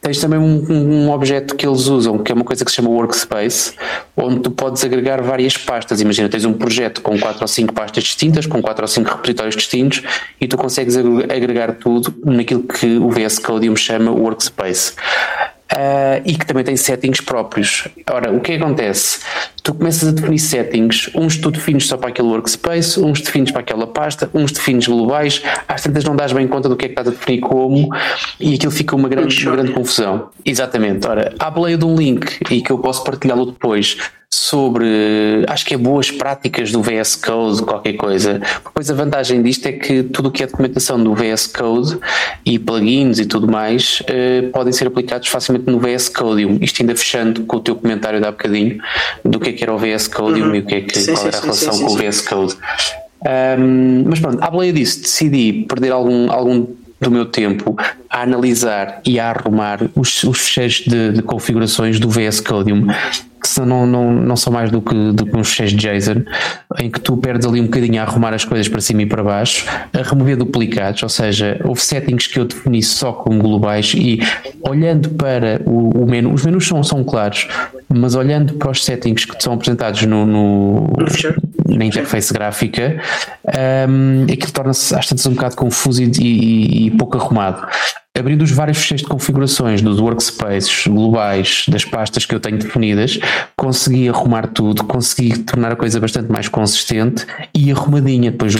Tens 0.01 0.19
também 0.19 0.39
um, 0.39 0.65
um, 0.71 1.11
objeto 1.11 1.55
que 1.55 1.63
eles 1.65 1.85
usam, 1.85 2.17
que 2.17 2.31
é 2.31 2.35
uma 2.35 2.43
coisa 2.43 2.65
que 2.65 2.71
se 2.71 2.77
chama 2.77 2.89
Workspace, 2.89 3.75
onde 4.17 4.39
tu 4.39 4.49
podes 4.49 4.83
agregar 4.83 5.21
várias 5.21 5.55
pastas. 5.55 6.01
Imagina, 6.01 6.27
tens 6.27 6.43
um 6.43 6.53
projeto 6.53 7.01
com 7.01 7.19
quatro 7.19 7.43
ou 7.43 7.47
cinco 7.47 7.71
pastas 7.71 8.05
distintas, 8.05 8.47
com 8.47 8.63
quatro 8.63 8.83
ou 8.83 8.87
cinco 8.87 9.11
repositórios 9.11 9.55
distintos, 9.55 10.01
e 10.39 10.47
tu 10.47 10.57
consegues 10.57 10.97
agregar 10.97 11.73
tudo 11.75 12.15
naquilo 12.25 12.63
que 12.63 12.97
o 12.97 13.11
VS 13.11 13.37
Codium 13.37 13.75
chama 13.75 14.11
Workspace 14.11 14.93
uh, 15.73 16.21
e 16.25 16.35
que 16.35 16.45
também 16.45 16.63
tem 16.63 16.75
settings 16.75 17.21
próprios. 17.21 17.87
Ora, 18.09 18.31
o 18.31 18.39
que 18.39 18.53
acontece? 18.53 19.19
Tu 19.63 19.73
começas 19.73 20.09
a 20.09 20.11
definir 20.11 20.39
settings, 20.39 21.09
uns 21.15 21.37
tu 21.37 21.51
defines 21.51 21.87
só 21.87 21.97
para 21.97 22.09
aquele 22.09 22.27
workspace, 22.27 22.99
uns 22.99 23.21
defines 23.21 23.51
para 23.51 23.61
aquela 23.61 23.87
pasta, 23.87 24.29
uns 24.33 24.51
defines 24.51 24.87
globais, 24.87 25.41
às 25.67 25.83
tantas 25.83 26.03
não 26.03 26.15
dás 26.15 26.33
bem 26.33 26.47
conta 26.47 26.67
do 26.67 26.75
que 26.75 26.85
é 26.85 26.87
que 26.87 26.93
estás 26.93 27.07
a 27.07 27.11
definir 27.11 27.41
como 27.41 27.89
e 28.39 28.55
aquilo 28.55 28.71
fica 28.71 28.95
uma 28.95 29.07
grande, 29.07 29.45
uma 29.45 29.55
grande 29.55 29.73
confusão. 29.73 30.29
Exatamente. 30.43 31.07
Ora, 31.07 31.33
há 31.39 31.49
de 31.49 31.85
um 31.85 31.95
link 31.95 32.39
e 32.49 32.61
que 32.61 32.71
eu 32.71 32.79
posso 32.79 33.03
partilhá-lo 33.03 33.45
depois 33.45 33.97
sobre, 34.51 35.45
acho 35.47 35.65
que 35.65 35.75
é 35.75 35.77
boas 35.77 36.11
práticas 36.11 36.73
do 36.73 36.81
VS 36.81 37.15
Code, 37.15 37.61
qualquer 37.63 37.93
coisa. 37.93 38.41
Pois 38.73 38.91
a 38.91 38.93
vantagem 38.93 39.41
disto 39.41 39.65
é 39.65 39.71
que 39.71 40.03
tudo 40.03 40.27
o 40.27 40.31
que 40.31 40.43
é 40.43 40.47
documentação 40.47 41.01
do 41.01 41.15
VS 41.15 41.47
Code 41.47 41.97
e 42.45 42.59
plugins 42.59 43.17
e 43.19 43.25
tudo 43.25 43.49
mais 43.49 44.03
eh, 44.07 44.49
podem 44.51 44.73
ser 44.73 44.87
aplicados 44.87 45.29
facilmente 45.29 45.71
no 45.71 45.79
VS 45.79 46.09
Codium. 46.09 46.57
Isto 46.59 46.81
ainda 46.81 46.93
fechando 46.97 47.45
com 47.45 47.57
o 47.57 47.59
teu 47.61 47.77
comentário 47.77 48.19
de 48.19 48.27
há 48.27 48.31
bocadinho 48.31 48.77
do 49.23 49.39
que 49.39 49.51
é 49.51 49.53
que 49.53 49.63
era 49.63 49.73
o 49.73 49.77
VS 49.77 50.09
Codium 50.09 50.47
uhum. 50.47 50.55
e 50.55 50.59
o 50.59 50.65
que 50.65 50.75
é 50.75 50.81
que, 50.81 50.99
sim, 50.99 51.13
qual 51.13 51.27
era 51.27 51.37
a 51.37 51.41
relação 51.41 51.71
sim, 51.71 51.79
sim, 51.79 51.85
com 51.85 51.93
o 51.93 51.95
VS 51.95 52.21
Code. 52.21 52.57
Um, 53.57 54.03
mas 54.09 54.19
pronto, 54.19 54.43
à 54.43 54.49
boleia 54.49 54.73
disso, 54.73 55.01
decidi 55.01 55.65
perder 55.69 55.93
algum, 55.93 56.29
algum 56.29 56.67
do 56.99 57.09
meu 57.09 57.25
tempo 57.25 57.77
a 58.09 58.21
analisar 58.21 59.01
e 59.05 59.17
a 59.17 59.29
arrumar 59.29 59.79
os, 59.95 60.23
os 60.23 60.39
fecheiros 60.39 60.83
de, 60.85 61.13
de 61.13 61.21
configurações 61.21 61.99
do 61.99 62.09
VS 62.09 62.41
Codium 62.41 62.87
que 63.53 63.61
não, 63.61 63.85
não, 63.85 64.11
não 64.11 64.35
são 64.35 64.51
mais 64.51 64.71
do 64.71 64.81
que, 64.81 65.11
do 65.13 65.25
que 65.25 65.37
uns 65.37 65.49
fecheiros 65.49 65.73
JSON, 65.73 66.23
em 66.79 66.89
que 66.89 66.99
tu 66.99 67.17
perdes 67.17 67.47
ali 67.47 67.59
um 67.59 67.65
bocadinho 67.65 67.99
a 68.01 68.03
arrumar 68.03 68.33
as 68.33 68.45
coisas 68.45 68.67
para 68.67 68.81
cima 68.81 69.01
e 69.01 69.05
para 69.05 69.23
baixo, 69.23 69.65
a 69.93 70.01
remover 70.01 70.37
duplicados, 70.37 71.03
ou 71.03 71.09
seja, 71.09 71.59
houve 71.63 71.81
settings 71.81 72.27
que 72.27 72.39
eu 72.39 72.45
defini 72.45 72.81
só 72.81 73.11
como 73.11 73.41
globais 73.41 73.93
e 73.95 74.19
olhando 74.61 75.09
para 75.09 75.61
o, 75.65 76.03
o 76.03 76.05
menu, 76.05 76.33
os 76.33 76.45
menus 76.45 76.67
são, 76.67 76.83
são 76.83 77.03
claros, 77.03 77.47
mas 77.89 78.15
olhando 78.15 78.53
para 78.53 78.71
os 78.71 78.83
settings 78.83 79.25
que 79.25 79.41
são 79.41 79.53
apresentados 79.53 80.03
no, 80.03 80.25
no 80.25 80.87
na 81.67 81.85
interface 81.85 82.33
gráfica, 82.33 83.01
um, 83.89 84.23
aquilo 84.23 84.51
torna-se 84.51 84.95
às 84.95 85.07
tantas 85.07 85.25
um 85.25 85.33
bocado 85.33 85.55
confuso 85.55 86.01
e, 86.01 86.11
e, 86.19 86.87
e 86.87 86.91
pouco 86.91 87.17
arrumado 87.17 87.67
abrindo 88.17 88.41
os 88.41 88.51
vários 88.51 88.77
fecheiros 88.77 89.03
de 89.03 89.07
configurações 89.07 89.81
dos 89.81 89.99
workspaces 89.99 90.85
globais 90.87 91.65
das 91.67 91.85
pastas 91.85 92.25
que 92.25 92.35
eu 92.35 92.39
tenho 92.39 92.57
definidas, 92.57 93.19
consegui 93.55 94.09
arrumar 94.09 94.47
tudo, 94.47 94.83
consegui 94.83 95.39
tornar 95.39 95.71
a 95.71 95.75
coisa 95.75 95.99
bastante 95.99 96.31
mais 96.31 96.47
consistente 96.47 97.25
e 97.55 97.71
arrumadinha. 97.71 98.31
Depois 98.31 98.55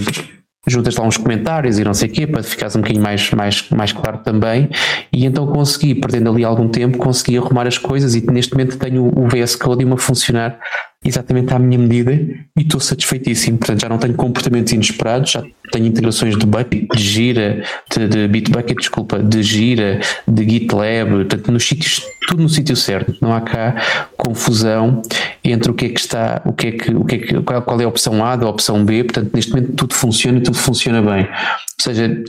juntas 0.68 0.96
lá 0.96 1.06
uns 1.06 1.18
comentários 1.18 1.80
e 1.80 1.84
não 1.84 1.94
sei 1.94 2.08
o 2.08 2.12
quê, 2.12 2.28
para 2.28 2.44
ficares 2.44 2.76
um 2.76 2.82
bocadinho 2.82 3.04
mais, 3.04 3.32
mais, 3.32 3.70
mais 3.70 3.92
claro 3.92 4.20
também. 4.20 4.70
E 5.12 5.26
então 5.26 5.48
consegui, 5.48 5.96
perdendo 5.96 6.30
ali 6.30 6.44
algum 6.44 6.70
tempo, 6.70 6.98
consegui 6.98 7.38
arrumar 7.38 7.68
as 7.68 7.78
coisas 7.78 8.16
e 8.16 8.22
neste 8.32 8.54
momento 8.54 8.78
tenho 8.78 9.06
o 9.06 9.28
VS 9.28 9.56
Code 9.56 9.84
a 9.92 9.98
funcionar 9.98 10.60
exatamente 11.04 11.52
à 11.54 11.58
minha 11.58 11.80
medida 11.80 12.14
e 12.14 12.62
estou 12.62 12.80
satisfeitíssimo. 12.80 13.58
Portanto, 13.58 13.82
já 13.82 13.90
não 13.90 13.98
tenho 13.98 14.14
comportamentos 14.14 14.72
inesperados, 14.72 15.32
já 15.32 15.44
tenho 15.72 15.88
integrações 15.88 16.38
de 16.38 16.46
Bucket, 16.46 16.88
de 16.96 17.04
Gira, 17.04 17.64
de, 17.90 18.08
de 18.08 18.28
Bitbucket, 18.28 18.78
desculpa, 18.78 19.18
de 19.18 19.42
Gira, 19.42 20.00
de 20.28 20.44
GitLab, 20.44 21.10
portanto, 21.10 21.52
nos 21.52 21.68
sítios, 21.68 22.04
tudo 22.28 22.44
no 22.44 22.50
sítio 22.50 22.76
certo. 22.76 23.16
Não 23.20 23.34
há 23.34 23.42
cá 23.42 24.08
confusão 24.16 25.02
entre 25.44 25.72
o 25.72 25.74
que 25.74 25.86
é 25.86 25.90
que 25.90 26.00
está, 26.00 26.42
o 26.46 26.54
que 26.54 26.68
é 26.68 26.72
que, 26.72 26.94
o 26.94 27.04
que, 27.04 27.16
é 27.16 27.18
que 27.18 27.42
qual, 27.42 27.62
qual 27.64 27.82
é 27.82 27.84
a 27.84 27.88
opção 27.88 28.24
A 28.24 28.36
da 28.36 28.48
opção 28.48 28.86
B. 28.86 29.04
Portanto, 29.04 29.32
neste 29.34 29.52
momento 29.52 29.74
tudo 29.74 29.96
funciona 29.96 30.38
e 30.38 30.42
tudo 30.42 30.58
funciona 30.58 31.02
bem. 31.02 31.22
Ou 31.24 31.84
seja, 31.84 32.24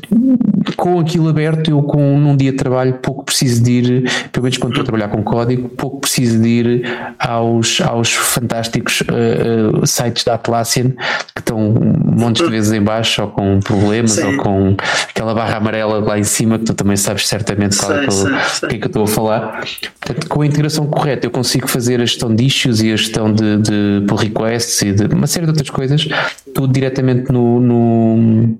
com 0.76 0.98
aquilo 0.98 1.28
aberto, 1.28 1.70
eu 1.70 1.82
com 1.82 2.18
num 2.18 2.34
dia 2.34 2.52
de 2.52 2.56
trabalho 2.56 2.94
pouco 2.94 3.22
preciso 3.22 3.62
de 3.62 3.70
ir, 3.70 4.10
pelo 4.32 4.44
menos 4.44 4.56
quando 4.56 4.72
estou 4.72 4.82
a 4.82 4.86
trabalhar 4.86 5.08
com 5.08 5.22
código, 5.22 5.68
pouco 5.68 6.00
preciso 6.00 6.40
de 6.40 6.48
ir 6.48 6.82
aos, 7.18 7.78
aos 7.82 8.14
fantásticos 8.14 8.61
uh, 8.68 9.82
uh, 9.82 9.86
sites 9.86 10.24
da 10.24 10.34
Atlassian 10.34 10.90
que 11.34 11.40
estão 11.40 11.74
montes 12.04 12.44
de 12.44 12.50
vezes 12.50 12.72
em 12.72 12.82
baixo 12.82 13.22
ou 13.22 13.28
com 13.28 13.60
problemas 13.60 14.12
Sim. 14.12 14.24
ou 14.24 14.36
com 14.38 14.76
aquela 15.08 15.34
barra 15.34 15.56
amarela 15.56 15.98
lá 16.00 16.18
em 16.18 16.24
cima 16.24 16.58
que 16.58 16.64
tu 16.64 16.74
também 16.74 16.96
sabes 16.96 17.26
certamente 17.26 17.76
qual 17.76 17.92
é, 17.92 18.06
que, 18.06 18.66
que 18.68 18.74
é 18.76 18.78
que 18.78 18.84
eu 18.84 18.88
estou 18.88 19.04
a 19.04 19.06
falar. 19.06 19.64
Portanto, 20.00 20.28
com 20.28 20.42
a 20.42 20.46
integração 20.46 20.86
correta 20.86 21.26
eu 21.26 21.30
consigo 21.30 21.68
fazer 21.68 22.00
a 22.00 22.06
gestão 22.06 22.34
de 22.34 22.44
issues 22.44 22.80
e 22.82 22.92
a 22.92 22.96
gestão 22.96 23.32
de, 23.32 23.58
de 23.58 24.04
pull 24.06 24.18
requests 24.18 24.82
e 24.82 24.92
de 24.92 25.06
uma 25.06 25.26
série 25.26 25.46
de 25.46 25.50
outras 25.50 25.70
coisas, 25.70 26.06
tudo 26.54 26.72
diretamente 26.72 27.32
no, 27.32 27.60
no 27.60 28.58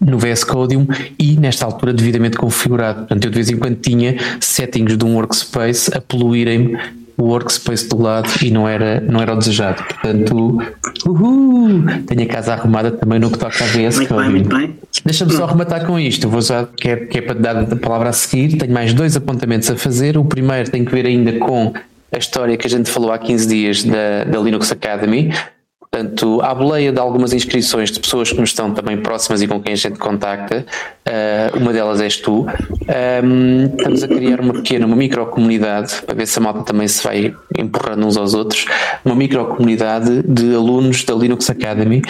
no 0.00 0.18
VS 0.18 0.44
Codium 0.44 0.86
e 1.18 1.36
nesta 1.36 1.64
altura 1.64 1.92
devidamente 1.92 2.36
configurado. 2.36 3.00
Portanto, 3.00 3.24
eu 3.24 3.30
de 3.30 3.34
vez 3.34 3.50
em 3.50 3.56
quando 3.56 3.76
tinha 3.76 4.16
settings 4.40 4.96
de 4.96 5.04
um 5.04 5.14
workspace 5.16 5.90
a 5.94 6.00
poluírem 6.00 6.76
o 7.18 7.24
workspace 7.24 7.88
do 7.88 8.00
lado 8.00 8.30
e 8.40 8.50
não 8.50 8.68
era, 8.68 9.00
não 9.00 9.20
era 9.20 9.34
o 9.34 9.36
desejado. 9.36 9.82
Portanto, 9.82 10.62
uhul, 11.04 11.84
tenho 12.06 12.22
a 12.22 12.26
casa 12.26 12.52
arrumada 12.52 12.92
também 12.92 13.18
no 13.18 13.30
que 13.30 13.38
toca 13.38 13.64
a 13.64 13.66
VS 13.66 13.96
muito 13.96 14.08
Codium. 14.08 14.22
Bem, 14.22 14.30
muito 14.30 14.56
bem. 14.56 14.78
Deixa-me 15.04 15.32
só 15.32 15.46
rematar 15.46 15.84
com 15.84 15.98
isto, 15.98 16.28
vou 16.28 16.38
usar, 16.38 16.68
que 16.76 16.88
é, 16.88 16.96
que 16.96 17.18
é 17.18 17.20
para 17.20 17.34
dar 17.34 17.56
a 17.56 17.76
palavra 17.76 18.10
a 18.10 18.12
seguir. 18.12 18.56
Tenho 18.56 18.72
mais 18.72 18.94
dois 18.94 19.16
apontamentos 19.16 19.68
a 19.68 19.76
fazer. 19.76 20.16
O 20.16 20.24
primeiro 20.24 20.70
tem 20.70 20.84
que 20.84 20.92
ver 20.92 21.06
ainda 21.06 21.32
com 21.32 21.72
a 22.12 22.18
história 22.18 22.56
que 22.56 22.66
a 22.66 22.70
gente 22.70 22.88
falou 22.88 23.10
há 23.10 23.18
15 23.18 23.48
dias 23.48 23.84
da, 23.84 24.24
da 24.24 24.38
Linux 24.38 24.70
Academy. 24.70 25.32
Portanto, 25.90 26.40
à 26.42 26.54
boleia 26.54 26.92
de 26.92 27.00
algumas 27.00 27.32
inscrições 27.32 27.90
de 27.90 27.98
pessoas 27.98 28.30
que 28.30 28.38
nos 28.38 28.50
estão 28.50 28.72
também 28.72 28.98
próximas 28.98 29.40
e 29.40 29.48
com 29.48 29.60
quem 29.60 29.72
a 29.72 29.76
gente 29.76 29.98
contacta, 29.98 30.66
uh, 31.08 31.56
uma 31.58 31.72
delas 31.72 32.00
és 32.00 32.16
tu, 32.16 32.42
um, 32.42 32.46
ehm, 32.88 33.74
estamos 33.76 34.02
a 34.02 34.08
criar 34.08 34.40
uma 34.40 34.52
pequena, 34.52 34.86
uma 34.86 34.96
microcomunidade, 34.96 36.02
para 36.02 36.14
ver 36.14 36.26
se 36.26 36.38
a 36.38 36.42
malta 36.42 36.62
também 36.62 36.86
se 36.86 37.02
vai 37.02 37.34
empurrando 37.56 38.06
uns 38.06 38.16
aos 38.16 38.34
outros, 38.34 38.66
uma 39.04 39.14
microcomunidade 39.14 40.22
de 40.22 40.54
alunos 40.54 41.04
da 41.04 41.14
Linux 41.14 41.48
Academy, 41.50 42.02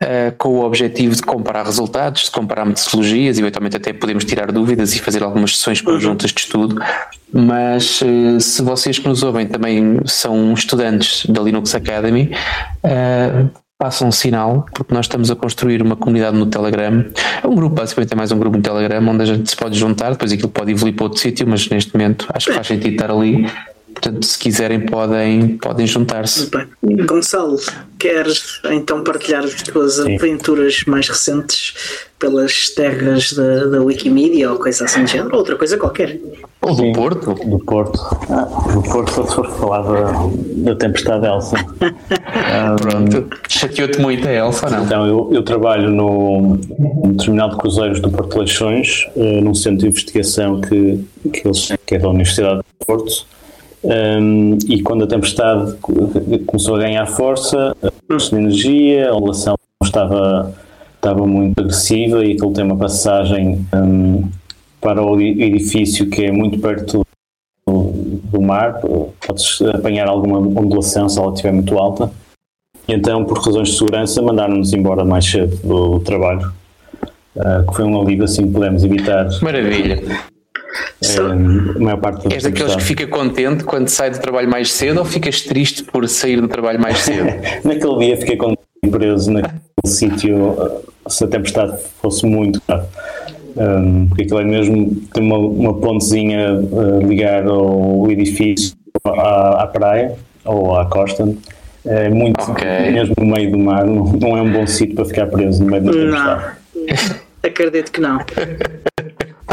Uh, 0.00 0.30
com 0.38 0.50
o 0.50 0.64
objetivo 0.64 1.12
de 1.12 1.22
comparar 1.22 1.66
resultados, 1.66 2.26
de 2.26 2.30
comparar 2.30 2.64
metodologias, 2.64 3.36
eventualmente 3.36 3.78
até 3.78 3.92
podemos 3.92 4.24
tirar 4.24 4.52
dúvidas 4.52 4.94
e 4.94 5.00
fazer 5.00 5.24
algumas 5.24 5.56
sessões 5.56 5.80
conjuntas 5.80 6.30
de 6.30 6.38
estudo. 6.38 6.80
Mas 7.32 8.00
uh, 8.02 8.38
se 8.38 8.62
vocês 8.62 9.00
que 9.00 9.08
nos 9.08 9.24
ouvem 9.24 9.48
também 9.48 9.98
são 10.06 10.54
estudantes 10.54 11.26
da 11.26 11.42
Linux 11.42 11.74
Academy, 11.74 12.30
uh, 12.84 13.50
façam 13.80 14.08
um 14.08 14.12
sinal, 14.12 14.66
porque 14.74 14.92
nós 14.92 15.04
estamos 15.04 15.30
a 15.30 15.36
construir 15.36 15.80
uma 15.80 15.94
comunidade 15.94 16.36
no 16.36 16.46
Telegram. 16.46 17.04
É 17.42 17.46
um 17.46 17.54
grupo, 17.54 17.76
basicamente 17.76 18.12
é 18.12 18.16
mais 18.16 18.32
um 18.32 18.38
grupo 18.38 18.56
no 18.56 18.62
Telegram 18.62 19.08
onde 19.08 19.22
a 19.22 19.26
gente 19.26 19.48
se 19.48 19.56
pode 19.56 19.78
juntar, 19.78 20.10
depois 20.10 20.32
aquilo 20.32 20.48
pode 20.48 20.72
evoluir 20.72 20.96
para 20.96 21.04
outro 21.04 21.20
sítio, 21.20 21.46
mas 21.46 21.68
neste 21.68 21.96
momento 21.96 22.26
acho 22.34 22.46
que 22.46 22.54
faz 22.54 22.66
sentido 22.66 22.94
estar 22.94 23.10
ali 23.10 23.46
Portanto, 24.00 24.24
se 24.24 24.38
quiserem, 24.38 24.80
podem, 24.80 25.58
podem 25.58 25.86
juntar-se. 25.86 26.48
Gonçalo, 27.06 27.58
queres 27.98 28.60
então 28.70 29.02
partilhar 29.02 29.44
as 29.44 29.54
tuas 29.62 29.94
Sim. 29.96 30.14
aventuras 30.14 30.84
mais 30.86 31.08
recentes 31.08 31.74
pelas 32.18 32.70
terras 32.70 33.32
da, 33.32 33.66
da 33.66 33.82
Wikimedia 33.82 34.50
ou 34.50 34.58
coisa 34.58 34.84
assim 34.84 35.02
do 35.02 35.08
género? 35.08 35.30
Ou 35.32 35.38
outra 35.38 35.56
coisa 35.56 35.76
qualquer? 35.76 36.18
Ou 36.62 36.74
do 36.74 36.82
Sim, 36.82 36.92
Porto? 36.92 37.34
Do 37.34 37.58
Porto. 37.58 37.98
Ah, 38.30 38.44
do 38.72 38.82
Porto, 38.82 39.10
só 39.10 39.26
se 39.26 39.34
for 39.34 39.50
falar 39.50 39.82
da, 39.82 40.12
da 40.70 40.74
tempestade 40.76 41.26
Elsa. 41.26 41.56
um, 41.56 42.76
Pronto. 42.80 43.36
Chateou-te 43.48 44.00
muito 44.00 44.26
a 44.28 44.32
Elsa, 44.32 44.70
não? 44.70 44.84
Então, 44.84 45.06
eu, 45.06 45.28
eu 45.32 45.42
trabalho 45.42 45.90
no, 45.90 46.56
no 46.78 47.16
Terminal 47.16 47.50
de 47.50 47.56
Cruzeiros 47.56 48.00
do 48.00 48.10
Porto 48.10 48.38
Leixões, 48.38 49.06
uh, 49.16 49.40
num 49.40 49.54
centro 49.54 49.80
de 49.80 49.86
investigação 49.88 50.60
que, 50.60 51.04
que, 51.32 51.46
eles, 51.46 51.68
que 51.84 51.94
é 51.96 51.98
da 51.98 52.08
Universidade 52.08 52.58
do 52.58 52.86
Porto 52.86 53.26
um, 53.84 54.58
e 54.68 54.82
quando 54.82 55.04
a 55.04 55.06
tempestade 55.06 55.74
começou 56.46 56.76
a 56.76 56.78
ganhar 56.78 57.06
força, 57.06 57.76
a 57.82 58.36
energia, 58.36 59.10
a 59.10 59.14
ondulação 59.14 59.56
estava, 59.82 60.52
estava 60.96 61.26
muito 61.26 61.60
agressiva 61.60 62.24
e 62.24 62.32
aquilo 62.32 62.52
tem 62.52 62.64
uma 62.64 62.76
passagem 62.76 63.64
um, 63.74 64.28
para 64.80 65.02
o 65.02 65.20
edifício 65.20 66.08
que 66.08 66.24
é 66.24 66.32
muito 66.32 66.58
perto 66.58 67.06
do, 67.66 68.20
do 68.24 68.40
mar, 68.40 68.80
podes 68.80 69.60
apanhar 69.62 70.08
alguma 70.08 70.38
ondulação 70.38 71.08
se 71.08 71.18
ela 71.18 71.32
estiver 71.32 71.52
muito 71.52 71.76
alta. 71.78 72.10
E 72.88 72.94
então, 72.94 73.24
por 73.24 73.38
razões 73.38 73.68
de 73.68 73.76
segurança, 73.76 74.22
mandaram-nos 74.22 74.72
embora 74.72 75.04
mais 75.04 75.24
cedo 75.24 75.56
do 75.62 76.00
trabalho, 76.00 76.52
uh, 77.36 77.66
que 77.68 77.76
foi 77.76 77.84
um 77.84 78.00
alívio 78.00 78.24
assim 78.24 78.50
pudemos 78.50 78.82
evitar. 78.82 79.28
Maravilha. 79.42 80.02
É, 81.00 81.16
a 81.20 81.78
maior 81.78 82.00
parte 82.00 82.32
És 82.32 82.42
daqueles 82.42 82.74
que 82.74 82.82
fica 82.82 83.06
contente 83.06 83.62
quando 83.62 83.88
sai 83.88 84.10
do 84.10 84.18
trabalho 84.18 84.50
mais 84.50 84.72
cedo 84.72 84.98
ou 84.98 85.04
ficas 85.04 85.42
triste 85.42 85.84
por 85.84 86.08
sair 86.08 86.40
do 86.40 86.48
trabalho 86.48 86.80
mais 86.80 86.98
cedo? 86.98 87.26
naquele 87.64 87.98
dia 87.98 88.16
fiquei 88.16 88.36
contente 88.36 88.58
preso 88.90 89.30
naquele 89.30 89.60
sítio 89.86 90.56
se 91.08 91.24
a 91.24 91.28
tempestade 91.28 91.78
fosse 92.02 92.26
muito 92.26 92.60
grave. 92.66 92.86
Um, 93.56 94.06
porque 94.08 94.22
aquilo 94.22 94.40
é 94.40 94.44
mesmo 94.44 94.94
tem 95.12 95.22
uma, 95.22 95.38
uma 95.38 95.74
pontezinha 95.74 96.54
uh, 96.54 97.00
ligar 97.06 97.46
ao 97.46 98.08
edifício 98.10 98.76
à, 99.04 99.64
à, 99.64 99.66
praia 99.66 100.16
ou 100.44 100.76
à 100.76 100.86
costa. 100.86 101.28
É 101.84 102.08
muito 102.08 102.40
okay. 102.50 102.90
mesmo 102.90 103.14
no 103.18 103.26
meio 103.26 103.50
do 103.50 103.58
mar, 103.58 103.84
não, 103.84 104.04
não 104.04 104.36
é 104.36 104.42
um 104.42 104.52
bom 104.52 104.66
sítio 104.66 104.94
para 104.94 105.04
ficar 105.06 105.26
preso 105.26 105.64
no 105.64 105.70
meio 105.70 105.82
da 105.82 105.92
tempestade. 105.92 106.56
Não, 106.74 107.16
acredito 107.42 107.92
que 107.92 108.00
não. 108.00 108.18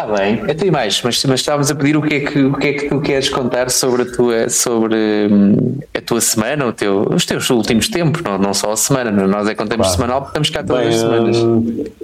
Está 0.05 0.17
bem, 0.17 0.41
até 0.49 0.69
mais, 0.69 1.01
mas, 1.03 1.25
mas 1.25 1.39
estávamos 1.39 1.71
a 1.71 1.75
pedir 1.75 1.97
o 1.97 2.01
que, 2.01 2.15
é 2.15 2.19
que, 2.19 2.39
o 2.43 2.53
que 2.53 2.67
é 2.67 2.73
que 2.73 2.89
tu 2.89 3.01
queres 3.01 3.27
contar 3.27 3.71
sobre 3.71 4.03
a 4.03 4.05
tua, 4.05 4.49
sobre, 4.49 4.95
hum, 5.31 5.79
a 5.93 6.01
tua 6.01 6.21
semana, 6.21 6.67
o 6.67 6.73
teu, 6.73 7.07
os 7.11 7.25
teus 7.25 7.49
últimos 7.49 7.87
tempos, 7.89 8.21
não, 8.21 8.37
não 8.37 8.53
só 8.53 8.71
a 8.71 8.77
semana, 8.77 9.11
nós 9.11 9.47
é 9.47 9.55
contamos 9.55 9.87
claro. 9.87 10.01
semanal 10.01 10.21
porque 10.21 10.39
estamos 10.39 10.49
cá 10.51 10.63
todas 10.63 10.83
bem, 10.83 10.93
as 10.93 10.99
semanas. 10.99 11.37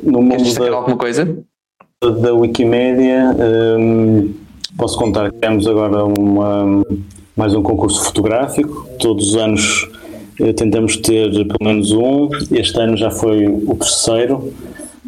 No 0.02 0.22
mundo 0.22 0.38
queres 0.38 0.56
da, 0.56 0.72
alguma 0.72 0.98
coisa? 0.98 1.38
Da 2.02 2.34
Wikimedia, 2.34 3.36
hum, 3.78 4.34
posso 4.76 4.98
contar 4.98 5.32
que 5.32 5.38
temos 5.38 5.68
agora 5.68 6.04
uma, 6.04 6.84
mais 7.38 7.54
um 7.54 7.62
concurso 7.62 8.04
fotográfico, 8.04 8.88
todos 9.00 9.30
os 9.30 9.36
anos 9.36 9.88
eh, 10.40 10.54
tentamos 10.54 10.98
ter 10.98 11.30
pelo 11.32 11.60
menos 11.62 11.92
um, 11.92 12.30
este 12.52 12.80
ano 12.80 12.98
já 12.98 13.12
foi 13.12 13.48
o 13.48 13.76
terceiro. 13.76 14.52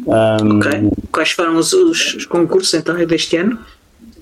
Um. 0.06 0.90
Quais 1.10 1.30
foram 1.30 1.56
os, 1.56 1.72
os, 1.72 2.26
concursos 2.26 2.74
então 2.74 2.94
deste 3.06 3.36
ano? 3.36 3.58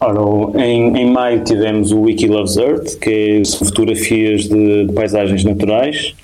Ora, 0.01 0.61
em, 0.61 0.97
em 0.97 1.11
maio 1.11 1.45
tivemos 1.45 1.93
o 1.93 2.03
Wiki 2.03 2.27
Loves 2.27 2.57
Earth, 2.57 2.99
que 2.99 3.11
é 3.11 3.45
fotografias 3.45 4.43
de, 4.49 4.87
de 4.87 4.93
paisagens 4.93 5.45
naturais. 5.45 6.15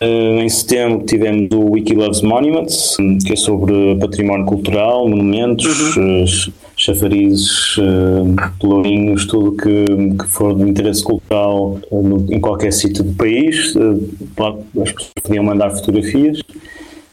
Uh, 0.00 0.40
em 0.40 0.48
setembro 0.48 1.04
tivemos 1.04 1.50
o 1.52 1.72
Wiki 1.72 1.92
Loves 1.92 2.22
Monuments, 2.22 2.96
que 3.26 3.32
é 3.32 3.36
sobre 3.36 3.96
património 3.96 4.46
cultural, 4.46 5.08
monumentos, 5.08 5.96
uhum. 5.96 6.22
uh, 6.22 6.52
chafarizes, 6.76 7.76
uh, 7.78 8.52
pelourinhos, 8.60 9.26
tudo 9.26 9.56
que, 9.56 9.84
que 10.16 10.28
for 10.28 10.54
de 10.54 10.62
interesse 10.62 11.02
cultural 11.02 11.80
no, 11.90 12.24
em 12.32 12.40
qualquer 12.40 12.72
sítio 12.72 13.02
do 13.02 13.12
país. 13.14 13.74
as 13.76 14.92
pessoas 14.92 15.12
podiam 15.20 15.42
mandar 15.42 15.70
fotografias. 15.70 16.40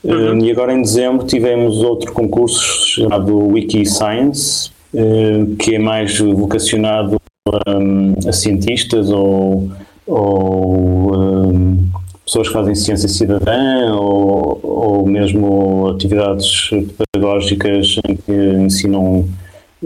Uhum. 0.06 0.46
e 0.46 0.52
agora 0.52 0.72
em 0.72 0.82
dezembro 0.84 1.26
tivemos 1.26 1.82
outro 1.82 2.14
concurso 2.14 2.88
chamado 2.88 3.36
Wiki 3.48 3.86
Science, 3.88 4.70
uh, 4.94 5.56
que 5.56 5.76
é 5.76 5.80
mais 5.80 6.20
vocacionado 6.20 7.20
um, 7.68 8.14
a 8.28 8.32
cientistas 8.32 9.10
ou, 9.10 9.72
ou 10.06 11.16
um, 11.16 11.90
pessoas 12.24 12.48
que 12.48 12.54
fazem 12.54 12.76
ciência 12.76 13.10
cidadã 13.10 13.96
ou, 13.96 14.60
ou 14.62 15.08
mesmo 15.08 15.90
atividades 15.90 16.70
pedagógicas 17.14 18.00
em 18.08 18.16
que 18.16 18.32
ensinam, 18.32 19.28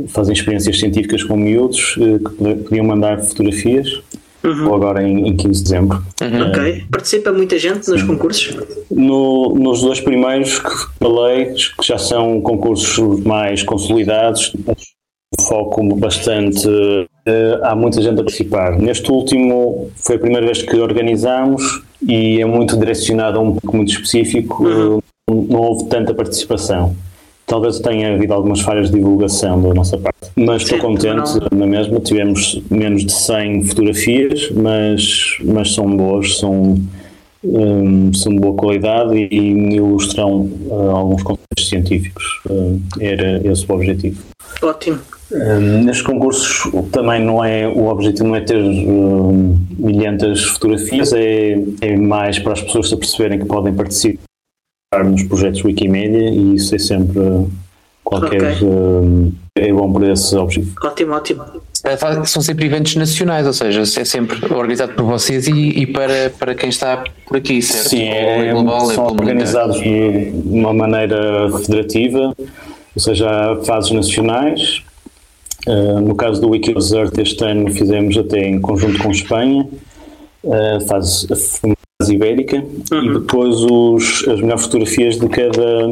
fazem 0.07 0.33
experiências 0.33 0.79
científicas 0.79 1.23
com 1.23 1.38
miúdos 1.38 1.95
uh, 1.95 2.19
que 2.19 2.63
podiam 2.63 2.85
mandar 2.85 3.21
fotografias. 3.21 4.01
Ou 4.43 4.75
agora 4.75 5.01
em, 5.08 5.27
em 5.27 5.36
15 5.36 5.58
de 5.58 5.63
dezembro. 5.63 6.01
Ok. 6.50 6.84
Participa 6.91 7.31
muita 7.31 7.58
gente 7.60 7.88
nos 7.89 8.03
concursos? 8.03 8.55
No- 8.89 9.53
nos 9.55 9.81
dois 9.81 10.00
primeiros 10.00 10.60
que 10.60 10.69
falei, 11.00 11.53
que 11.53 11.86
já 11.88 11.98
são 11.98 12.39
concursos 12.41 13.19
mais 13.24 13.63
consolidados, 13.63 14.53
foco 15.41 15.84
bastante. 15.96 16.67
eh, 17.25 17.60
há 17.63 17.75
muita 17.75 18.01
gente 18.01 18.19
a 18.19 18.24
participar. 18.24 18.77
Neste 18.79 19.12
último 19.12 19.91
foi 19.96 20.15
a 20.15 20.19
primeira 20.19 20.46
vez 20.46 20.62
que 20.63 20.75
organizamos 20.77 21.84
e 22.08 22.41
é 22.41 22.46
muito 22.46 22.77
direcionado 22.77 23.38
a 23.38 23.41
um 23.41 23.53
público 23.53 23.75
muito 23.75 23.91
específico, 23.91 24.67
eh, 24.67 25.00
não 25.29 25.60
houve 25.62 25.86
tanta 25.89 26.13
participação. 26.13 26.96
Talvez 27.50 27.79
tenha 27.79 28.13
havido 28.13 28.32
algumas 28.32 28.62
falhas 28.62 28.91
de 28.91 28.98
divulgação 28.98 29.60
da 29.60 29.74
nossa 29.74 29.98
parte, 29.98 30.20
mas 30.36 30.62
estou 30.62 30.77
Sim, 30.77 30.84
contente 30.84 31.32
não- 31.51 31.60
na 31.60 31.65
mesma. 31.65 32.00
Tivemos 32.00 32.62
menos 32.70 33.03
de 33.03 33.12
100 33.12 33.63
fotografias, 33.63 34.51
mas, 34.51 35.36
mas 35.44 35.74
são 35.74 35.98
boas, 35.98 36.38
são, 36.38 36.79
hum, 37.44 38.13
são 38.13 38.34
de 38.34 38.39
boa 38.39 38.53
qualidade 38.56 39.15
e 39.15 39.75
ilustram 39.75 40.48
ah, 40.72 40.91
alguns 40.98 41.24
conceitos 41.24 41.68
científicos. 41.68 42.24
Hum, 42.48 42.79
era 43.00 43.41
esse 43.44 43.65
o 43.68 43.74
objetivo. 43.74 44.22
Ótimo. 44.62 45.00
Hum, 45.32 45.84
nestes 45.86 46.06
concursos 46.06 46.72
também 46.91 47.20
não 47.24 47.44
é 47.44 47.68
o 47.68 47.88
objetivo 47.88 48.27
não 48.27 48.36
é 48.36 48.41
ter 48.41 48.62
hum, 48.62 49.58
milhentas 49.77 50.44
fotografias, 50.44 51.13
é, 51.13 51.58
é 51.82 51.96
mais 51.96 52.38
para 52.38 52.53
as 52.53 52.62
pessoas 52.62 52.89
se 52.89 52.94
aperceberem 52.94 53.39
que 53.39 53.46
podem 53.46 53.74
participar 53.74 54.28
nos 54.98 55.22
projetos 55.24 55.63
Wikimedia 55.63 56.31
e 56.31 56.55
isso 56.55 56.74
é 56.74 56.79
sempre 56.79 57.22
qualquer 58.03 58.53
Ok. 58.53 58.67
hum, 58.67 59.31
é 59.55 59.72
bom 59.72 59.93
para 59.93 60.12
esse 60.12 60.36
objetivo. 60.36 60.74
Ótimo, 60.84 61.13
ótimo. 61.13 61.43
É, 61.84 61.96
São 62.25 62.41
sempre 62.41 62.65
eventos 62.65 62.96
nacionais, 62.96 63.46
ou 63.46 63.53
seja, 63.53 63.81
é 63.81 64.05
sempre 64.05 64.38
organizado 64.51 64.93
por 64.93 65.05
vocês 65.05 65.48
e, 65.48 65.51
e 65.51 65.86
para, 65.86 66.31
para 66.39 66.55
quem 66.55 66.69
está 66.69 67.03
por 67.27 67.38
aqui, 67.38 67.62
certo? 67.62 67.89
Sim, 67.89 68.03
é, 68.03 68.51
global, 68.51 68.89
é 68.89 68.96
são 68.96 69.05
organizados 69.05 69.79
de 69.79 70.31
uma 70.46 70.74
maneira 70.74 71.50
federativa, 71.60 72.36
ou 72.39 73.01
seja, 73.01 73.29
há 73.29 73.63
fases 73.63 73.91
nacionais. 73.91 74.84
Uh, 75.67 76.00
no 76.00 76.15
caso 76.15 76.41
do 76.41 76.50
Wikidesert, 76.50 77.15
este 77.19 77.43
ano 77.43 77.72
fizemos 77.72 78.17
até 78.17 78.39
em 78.39 78.60
conjunto 78.60 78.98
com 79.03 79.12
Espanha, 79.12 79.67
uh, 80.43 80.81
fase, 80.88 81.27
ibérica, 82.10 82.58
e 82.58 83.13
depois 83.13 83.56
os, 83.63 84.28
as 84.28 84.39
melhores 84.42 84.63
fotografias 84.63 85.18
de 85.20 85.28
cada, 85.30 85.88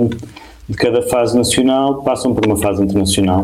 de 0.68 0.76
cada 0.78 1.02
fase 1.04 1.38
nacional 1.38 2.02
passam 2.04 2.34
por 2.34 2.46
uma 2.46 2.56
fase 2.58 2.84
internacional 2.84 3.44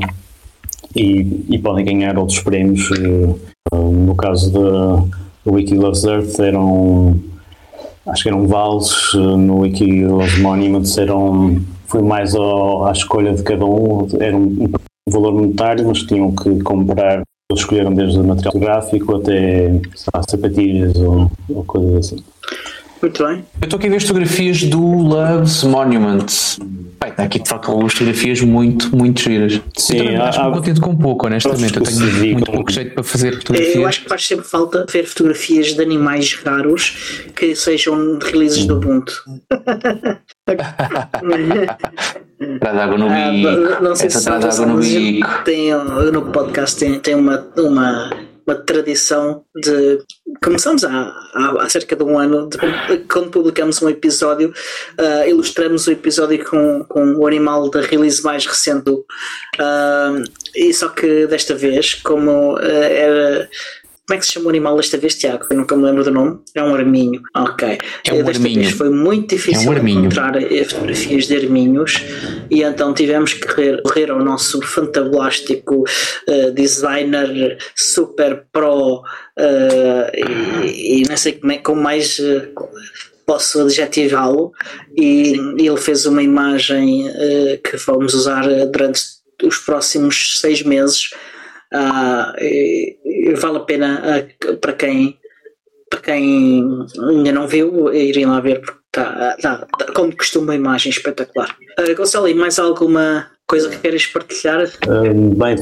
e, 0.96 1.46
e 1.50 1.58
podem 1.60 1.86
ganhar 1.86 2.18
outros 2.18 2.40
prémios. 2.40 2.90
uh, 2.92 3.40
uh, 3.74 3.92
no 3.92 4.16
caso 4.16 4.52
da- 4.52 5.04
Wiki 5.46 5.76
Loves 5.76 6.06
Earth, 6.06 6.40
eram 6.40 7.20
acho 8.08 8.24
que 8.24 8.30
eram 8.30 8.48
vales 8.48 8.92
eh, 9.14 9.18
no 9.18 9.60
Wiki 9.60 10.06
Loves 10.06 10.38
Monuments 10.40 10.98
eram 10.98 11.58
foi 11.86 12.02
mais 12.02 12.34
ao- 12.34 12.86
à 12.86 12.92
escolha 12.94 13.34
de 13.34 13.44
cada 13.44 13.66
um 13.66 14.08
era 14.22 14.38
um 14.38 14.70
valor 15.10 15.34
monetário 15.34 15.86
mas 15.86 16.00
tinham 16.04 16.32
que 16.34 16.62
comprar 16.64 17.24
eles 17.52 17.62
escolheram 17.62 17.94
desde 17.94 18.18
o 18.20 18.24
material 18.24 18.60
gráfico 18.60 19.16
até 19.18 19.70
lá, 20.14 20.24
sapatilhas 20.28 20.96
ou, 20.96 21.30
ou 21.50 21.64
coisas 21.66 22.06
assim 22.14 22.24
Muito 23.02 23.24
bem. 23.26 23.44
Eu 23.62 23.66
estou 23.66 23.78
aqui 23.78 23.88
a 23.88 23.90
ver 23.90 23.98
as 23.98 24.04
fotografias 24.04 24.64
do 24.64 24.82
Loves 24.82 25.64
Monument. 25.64 26.26
Bem, 27.02 27.10
está 27.12 27.24
aqui 27.24 27.40
de 27.40 27.50
facto 27.50 27.70
algumas 27.70 27.92
fotografias 27.92 28.40
muito, 28.42 28.96
muito 28.96 29.20
giras. 29.22 29.60
Sim, 29.78 29.98
eu 29.98 30.04
também 30.06 30.16
há- 30.18 30.30
acho 30.30 30.40
que 30.40 30.46
há- 30.46 30.48
me 30.50 30.56
contento 30.56 30.82
com 30.82 30.96
pouco, 30.96 31.26
honestamente. 31.28 31.76
Eu 31.76 31.84
tenho 31.84 32.34
muito 32.34 32.50
pouco 32.52 32.72
jeito 32.72 32.94
para 32.94 33.04
fazer 33.04 33.34
Eu 33.34 33.38
fotografias. 33.40 33.86
acho 33.86 34.02
que 34.04 34.10
faz 34.10 34.26
sempre 34.26 34.46
falta 34.46 34.86
ver 34.90 35.04
fotografias 35.06 35.74
de 35.74 35.82
animais 35.82 36.34
raros 36.46 37.26
que 37.36 37.54
sejam 37.58 38.18
de 38.20 38.26
releases 38.26 38.66
do 38.66 38.78
Ubuntu. 38.78 39.22
Traz 42.60 42.78
água 42.78 42.98
no 42.98 43.08
Ah, 43.10 43.32
bico. 43.32 43.84
não 43.84 43.96
sei 43.96 44.08
Essa 44.08 44.20
se 44.20 44.26
traz 44.26 44.60
água 44.60 44.74
no 44.74 44.80
bico. 44.80 45.28
tem, 45.46 45.72
no 45.74 46.32
podcast 46.32 46.78
tem, 46.80 47.00
tem 47.00 47.16
uma, 47.16 47.46
uma, 47.58 48.10
uma 48.48 48.56
tradição 48.56 49.44
de. 49.56 50.00
Começamos 50.44 50.84
há, 50.84 50.90
há, 51.36 51.64
há 51.64 51.70
cerca 51.70 51.96
de 51.96 52.04
um 52.04 52.18
ano, 52.20 52.50
de- 52.50 52.58
quando 53.12 53.30
publicamos 53.30 53.82
um 53.82 53.90
episódio, 53.90 54.52
ah, 54.98 55.28
ilustramos 55.28 55.88
o 55.88 55.92
episódio 55.92 56.44
com, 56.44 56.84
com 56.90 57.16
o 57.16 57.28
animal 57.28 57.70
da 57.70 57.82
release 57.82 58.22
mais 58.24 58.46
recente. 58.46 58.92
Ah, 59.60 60.16
e 60.56 60.74
só 60.74 60.90
que 60.90 61.28
desta 61.28 61.56
vez, 61.56 61.94
como 61.96 62.58
ah, 62.58 62.62
era. 62.64 63.50
Como 64.06 64.18
é 64.18 64.20
que 64.20 64.26
se 64.26 64.34
chama 64.34 64.48
o 64.48 64.50
animal 64.50 64.76
desta 64.76 64.98
vez, 64.98 65.16
Tiago? 65.16 65.46
Eu 65.50 65.56
nunca 65.56 65.78
me 65.78 65.84
lembro 65.84 66.04
do 66.04 66.12
nome. 66.12 66.40
É 66.54 66.62
um 66.62 66.76
arminho. 66.76 67.22
Ok. 67.36 67.78
É 68.06 68.14
um 68.14 68.18
desta 68.18 68.32
arminho. 68.32 68.62
vez 68.62 68.72
foi 68.72 68.90
muito 68.90 69.34
difícil 69.34 69.72
É 69.72 69.80
um 69.80 69.88
encontrar 69.88 70.34
fotografias 70.68 71.28
de 71.28 71.38
arminhos 71.38 72.04
e 72.52 72.64
então 72.64 72.94
tivemos 72.94 73.34
que 73.34 73.48
correr, 73.82 74.12
ao 74.12 74.20
nosso 74.20 74.62
fantablástico 74.62 75.86
eh, 76.28 76.52
designer 76.52 77.58
super 77.76 78.46
pro 78.52 79.04
eh, 79.40 80.12
e, 80.66 81.02
e 81.02 81.04
não 81.08 81.16
sei 81.16 81.40
como, 81.62 81.80
é, 81.80 81.82
mais 81.82 82.20
eh, 82.20 82.50
posso 83.26 83.62
adjetivá-lo 83.62 84.52
e 84.98 85.34
ele 85.58 85.78
fez 85.78 86.06
uma 86.06 86.22
imagem 86.22 87.08
eh, 87.08 87.60
que 87.64 87.78
vamos 87.78 88.14
usar 88.14 88.46
durante 88.66 89.02
os 89.42 89.58
próximos 89.60 90.40
seis 90.40 90.62
meses 90.62 91.10
E 92.40 93.34
vale 93.36 93.58
a 93.58 93.62
pena 93.62 94.02
ah, 94.04 94.56
para 94.62 94.74
quem 94.74 95.18
para 95.90 96.02
quem 96.02 96.68
ainda 97.08 97.32
não 97.32 97.48
viu, 97.48 97.94
irem 97.94 98.26
lá 98.26 98.40
ver, 98.40 98.62
porque 98.62 98.80
está, 98.88 99.38
tá, 99.42 99.68
tá, 99.78 99.92
como 99.94 100.16
costuma, 100.16 100.54
a 100.54 100.56
imagem 100.56 100.92
espetacular. 100.92 101.56
Uh, 101.80 101.96
Gonçalo, 101.96 102.28
e 102.28 102.34
mais 102.34 102.58
alguma 102.58 103.30
coisa 103.54 103.70
que 103.70 103.78
queres 103.78 104.08
partilhar? 104.08 104.68
Bem, 105.38 105.56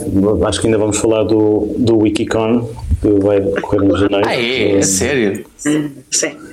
acho 0.47 0.62
que 0.62 0.67
ainda 0.67 0.77
vamos 0.77 0.97
falar 0.97 1.23
do, 1.23 1.75
do 1.77 1.97
Wikicon 1.97 2.73
que 3.01 3.10
vai 3.19 3.41
decorrer 3.41 3.84
em 3.84 3.97
janeiro 3.97 4.27
Ah, 4.27 4.36
é? 4.36 4.77
É 4.77 4.82
sério? 4.82 5.43
Sim, 5.58 5.91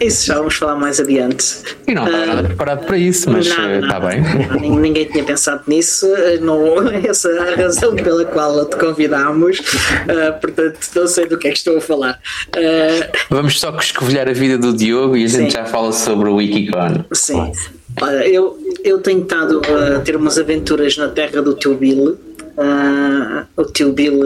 isso 0.00 0.26
já 0.26 0.34
vamos 0.36 0.56
falar 0.56 0.74
mais 0.74 0.98
adiante. 0.98 1.44
E 1.86 1.94
não 1.94 2.04
estava 2.06 2.26
nada 2.26 2.42
preparado 2.48 2.86
para 2.86 2.98
isso, 2.98 3.30
mas 3.30 3.48
Não, 3.48 3.64
eh, 3.64 3.80
não, 3.80 3.86
está 3.86 4.00
bem. 4.00 4.20
não, 4.22 4.56
nin- 4.60 4.78
Ninguém 4.80 5.04
tinha 5.04 5.22
pensado 5.22 5.62
nisso, 5.68 6.06
uh, 6.06 6.40
não, 6.44 6.88
essa 7.06 7.28
é 7.30 7.52
a 7.52 7.56
razão 7.56 7.94
pela 7.94 8.24
qual 8.24 8.64
te 8.66 8.76
convidámos, 8.76 9.58
uh, 9.60 10.40
portanto 10.40 10.78
não 10.96 11.06
sei 11.06 11.26
do 11.26 11.38
que 11.38 11.46
é 11.48 11.50
que 11.52 11.58
estou 11.58 11.76
a 11.76 11.80
falar. 11.80 12.18
Uh, 12.56 13.16
Vamos 13.30 13.60
só 13.60 13.70
escovilhar 13.78 14.28
a 14.28 14.32
vida 14.32 14.58
do 14.58 14.72
Diogo 14.74 15.16
e 15.16 15.24
a 15.24 15.28
gente 15.28 15.50
Sim. 15.52 15.58
já 15.58 15.64
fala 15.66 15.92
sobre 15.92 16.28
o 16.30 16.34
Wikicon. 16.36 17.04
Sim. 17.12 17.52
Olha, 18.00 18.28
eu, 18.28 18.58
eu 18.84 19.00
tenho 19.00 19.22
estado 19.22 19.60
a 19.64 20.00
ter 20.00 20.16
umas 20.16 20.38
aventuras 20.38 20.96
na 20.96 21.08
terra 21.08 21.42
do 21.42 21.54
tio 21.54 21.74
Bill. 21.74 22.18
ah, 22.56 23.46
o 23.56 23.64
tio 23.64 23.92
Bill 23.92 24.20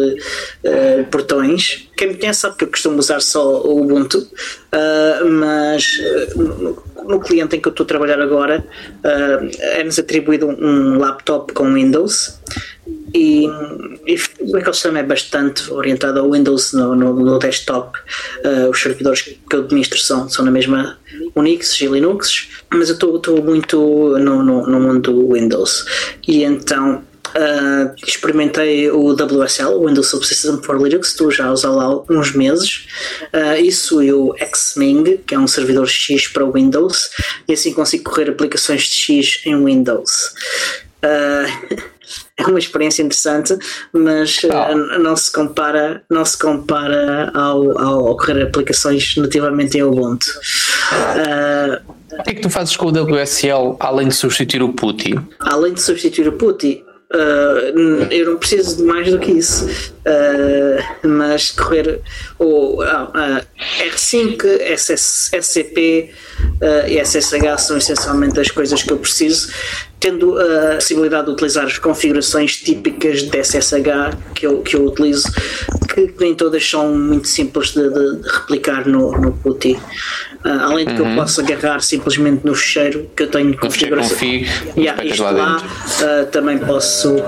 ah, 0.64 1.04
Portões. 1.10 1.88
Quem 1.96 2.08
me 2.08 2.14
conhece 2.14 2.40
sabe 2.40 2.56
que 2.56 2.64
eu 2.64 2.68
costumo 2.68 2.98
usar 2.98 3.20
só 3.20 3.62
o 3.62 3.80
Ubuntu, 3.80 4.26
ah, 4.72 5.20
mas 5.24 6.00
no, 6.34 6.82
no 7.04 7.20
cliente 7.20 7.56
em 7.56 7.60
que 7.60 7.68
eu 7.68 7.70
estou 7.70 7.84
a 7.84 7.88
trabalhar 7.88 8.20
agora 8.20 8.64
é-nos 9.58 9.98
atribuído 9.98 10.46
um, 10.46 10.94
um 10.94 10.98
laptop 10.98 11.52
com 11.52 11.72
Windows. 11.72 12.40
E, 13.14 13.46
e 14.06 14.16
o 14.40 14.56
ecossistema 14.56 15.00
é 15.00 15.02
bastante 15.02 15.70
orientado 15.72 16.20
ao 16.20 16.30
Windows 16.30 16.72
no, 16.72 16.94
no, 16.94 17.12
no 17.12 17.38
desktop. 17.38 17.98
Ah, 18.44 18.68
os 18.70 18.80
servidores 18.80 19.22
que 19.22 19.38
eu 19.52 19.60
administro 19.60 19.98
são, 19.98 20.28
são 20.28 20.44
na 20.44 20.50
mesma 20.50 20.98
Unix 21.34 21.80
e 21.80 21.86
Linux, 21.86 22.48
mas 22.70 22.88
eu 22.88 22.94
estou 22.94 23.42
muito 23.42 23.78
no, 24.18 24.42
no, 24.42 24.66
no 24.66 24.80
mundo 24.80 25.12
do 25.12 25.34
Windows. 25.34 25.84
E 26.26 26.42
então 26.42 27.02
ah, 27.34 27.94
experimentei 28.06 28.90
o 28.90 29.12
WSL, 29.12 29.74
o 29.74 29.86
Windows 29.86 30.08
Subsystem 30.08 30.62
for 30.62 30.80
Linux, 30.80 31.08
estou 31.08 31.30
já 31.30 31.46
a 31.46 31.52
usar 31.52 31.70
lá 31.70 32.02
uns 32.10 32.32
meses. 32.32 32.86
Ah, 33.32 33.58
isso 33.58 34.02
e 34.02 34.12
o 34.12 34.34
Xming, 34.54 35.18
que 35.26 35.34
é 35.34 35.38
um 35.38 35.46
servidor 35.46 35.88
X 35.88 36.28
para 36.28 36.44
Windows, 36.44 37.10
e 37.48 37.52
assim 37.52 37.72
consigo 37.72 38.04
correr 38.04 38.30
aplicações 38.30 38.82
de 38.82 38.96
X 38.96 39.42
em 39.46 39.64
Windows. 39.64 40.34
Ah, 41.02 41.46
é 42.42 42.46
uma 42.46 42.58
experiência 42.58 43.02
interessante, 43.02 43.56
mas 43.92 44.40
Ah. 44.50 44.72
uh, 44.72 44.98
não 45.02 45.16
se 45.16 45.30
compara, 45.32 46.02
não 46.10 46.24
se 46.24 46.38
compara 46.38 47.30
ao, 47.34 47.78
ao, 47.78 48.16
correr 48.16 48.42
aplicações 48.42 49.16
nativamente 49.16 49.78
em 49.78 49.82
Ubuntu. 49.82 50.26
Uh, 50.92 51.92
O 52.18 52.22
que 52.22 52.30
é 52.30 52.34
que 52.34 52.40
tu 52.42 52.50
fazes 52.50 52.76
com 52.76 52.86
o 52.86 52.90
WSL 52.92 53.76
além 53.80 54.08
de 54.08 54.14
substituir 54.14 54.62
o 54.62 54.72
PuTTY? 54.72 55.18
além 55.40 55.72
de 55.72 55.80
substituir 55.80 56.28
o 56.28 56.32
PuTTY, 56.32 56.84
uh, 57.14 58.12
eu 58.12 58.26
não 58.30 58.36
preciso 58.36 58.76
de 58.78 58.82
mais 58.82 59.10
do 59.10 59.18
que 59.18 59.32
isso. 59.32 59.66
Uh, 60.04 61.06
mas 61.06 61.52
correr 61.52 62.00
o 62.36 62.82
ah, 62.82 63.08
ah, 63.14 63.42
R5, 63.78 64.42
SS, 64.76 65.30
SCP 65.32 66.10
uh, 66.60 66.88
e 66.88 66.98
SSH 67.04 67.60
são 67.60 67.76
essencialmente 67.76 68.40
as 68.40 68.50
coisas 68.50 68.82
que 68.82 68.92
eu 68.92 68.98
preciso, 68.98 69.52
tendo 70.00 70.36
a 70.36 70.74
possibilidade 70.74 71.26
de 71.26 71.32
utilizar 71.32 71.66
as 71.66 71.78
configurações 71.78 72.56
típicas 72.56 73.22
de 73.22 73.44
SSH 73.44 74.16
que 74.34 74.44
eu, 74.44 74.60
que 74.62 74.74
eu 74.74 74.86
utilizo, 74.86 75.30
que, 75.94 76.08
que 76.08 76.20
nem 76.20 76.34
todas 76.34 76.68
são 76.68 76.96
muito 76.96 77.28
simples 77.28 77.70
de, 77.70 77.88
de, 77.88 78.28
replicar 78.28 78.88
no, 78.88 79.12
no 79.12 79.32
PuTTY. 79.32 79.74
Uh, 80.44 80.48
além 80.48 80.84
de 80.84 80.94
que 80.94 81.00
uhum. 81.00 81.10
eu 81.10 81.16
posso 81.16 81.40
agarrar 81.40 81.80
simplesmente 81.80 82.44
no 82.44 82.56
fecheiro 82.56 83.08
que 83.16 83.22
eu 83.22 83.30
tenho 83.30 83.56
configuração. 83.56 84.10
Config, 84.10 84.48
yeah, 84.76 85.04
isto 85.04 85.22
lá, 85.22 85.30
lá 85.30 85.56
uh, 85.58 86.26
também 86.32 86.58
posso 86.58 87.22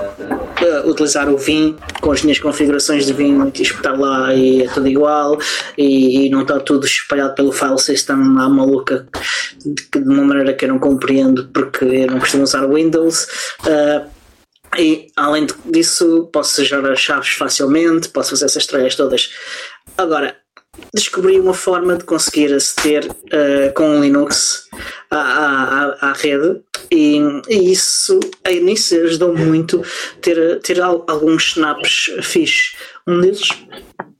uh, 0.61 0.89
utilizar 0.89 1.29
o 1.29 1.37
Vim 1.37 1.75
com 2.01 2.11
as 2.11 2.21
minhas 2.23 2.39
configurações 2.39 3.05
de 3.05 3.13
Vim 3.13 3.51
e 3.53 3.61
espetar 3.61 3.99
lá 3.99 4.33
e 4.33 4.63
é 4.63 4.67
tudo 4.67 4.87
igual 4.87 5.39
e, 5.77 6.25
e, 6.25 6.29
não 6.29 6.41
está 6.41 6.59
tudo 6.59 6.85
espalhado 6.85 7.35
pelo 7.35 7.51
file 7.51 7.79
system 7.79 8.15
à 8.15 8.49
maluca 8.49 9.07
de, 9.65 9.99
de 10.01 10.09
uma 10.09 10.23
maneira 10.23 10.53
que 10.53 10.65
eu 10.65 10.69
não 10.69 10.79
compreendo 10.79 11.49
porque 11.53 11.85
eu 11.85 12.07
não 12.07 12.19
costumo 12.19 12.43
usar 12.43 12.67
Windows. 12.67 13.27
e 14.77 15.07
além 15.15 15.47
disso, 15.65 16.29
posso 16.31 16.63
gerar 16.63 16.95
chaves 16.95 17.29
facilmente, 17.29 18.09
posso 18.09 18.31
fazer 18.31 18.45
essas 18.45 18.65
tralhas 18.65 18.95
todas. 18.95 19.31
Agora, 19.97 20.35
descobri 20.93 21.39
uma 21.39 21.53
forma 21.53 21.97
de 21.97 22.03
conseguir 22.03 22.53
aceder 22.53 23.09
uh, 23.09 23.73
com 23.73 23.99
o 23.99 24.01
Linux 24.01 24.69
à, 25.11 25.17
à, 25.17 26.09
à 26.09 26.13
rede 26.13 26.61
e, 26.91 27.19
e 27.49 27.71
isso 27.71 28.19
nisso 28.61 28.95
ajudou 28.95 29.35
muito 29.35 29.83
ter, 30.21 30.59
ter 30.61 30.81
alguns 30.81 31.49
snaps 31.49 32.11
fixes. 32.21 32.75
Um 33.07 33.19
deles 33.21 33.49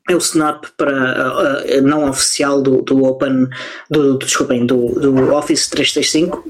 é 0.09 0.15
o 0.15 0.19
snap 0.19 0.65
para 0.77 1.63
uh, 1.63 1.81
não 1.81 2.09
oficial 2.09 2.61
do, 2.61 2.81
do 2.81 3.03
Open 3.05 3.47
do, 3.89 4.13
do, 4.13 4.25
desculpem, 4.25 4.65
do, 4.65 4.99
do 4.99 5.33
Office 5.33 5.67
365 5.69 6.47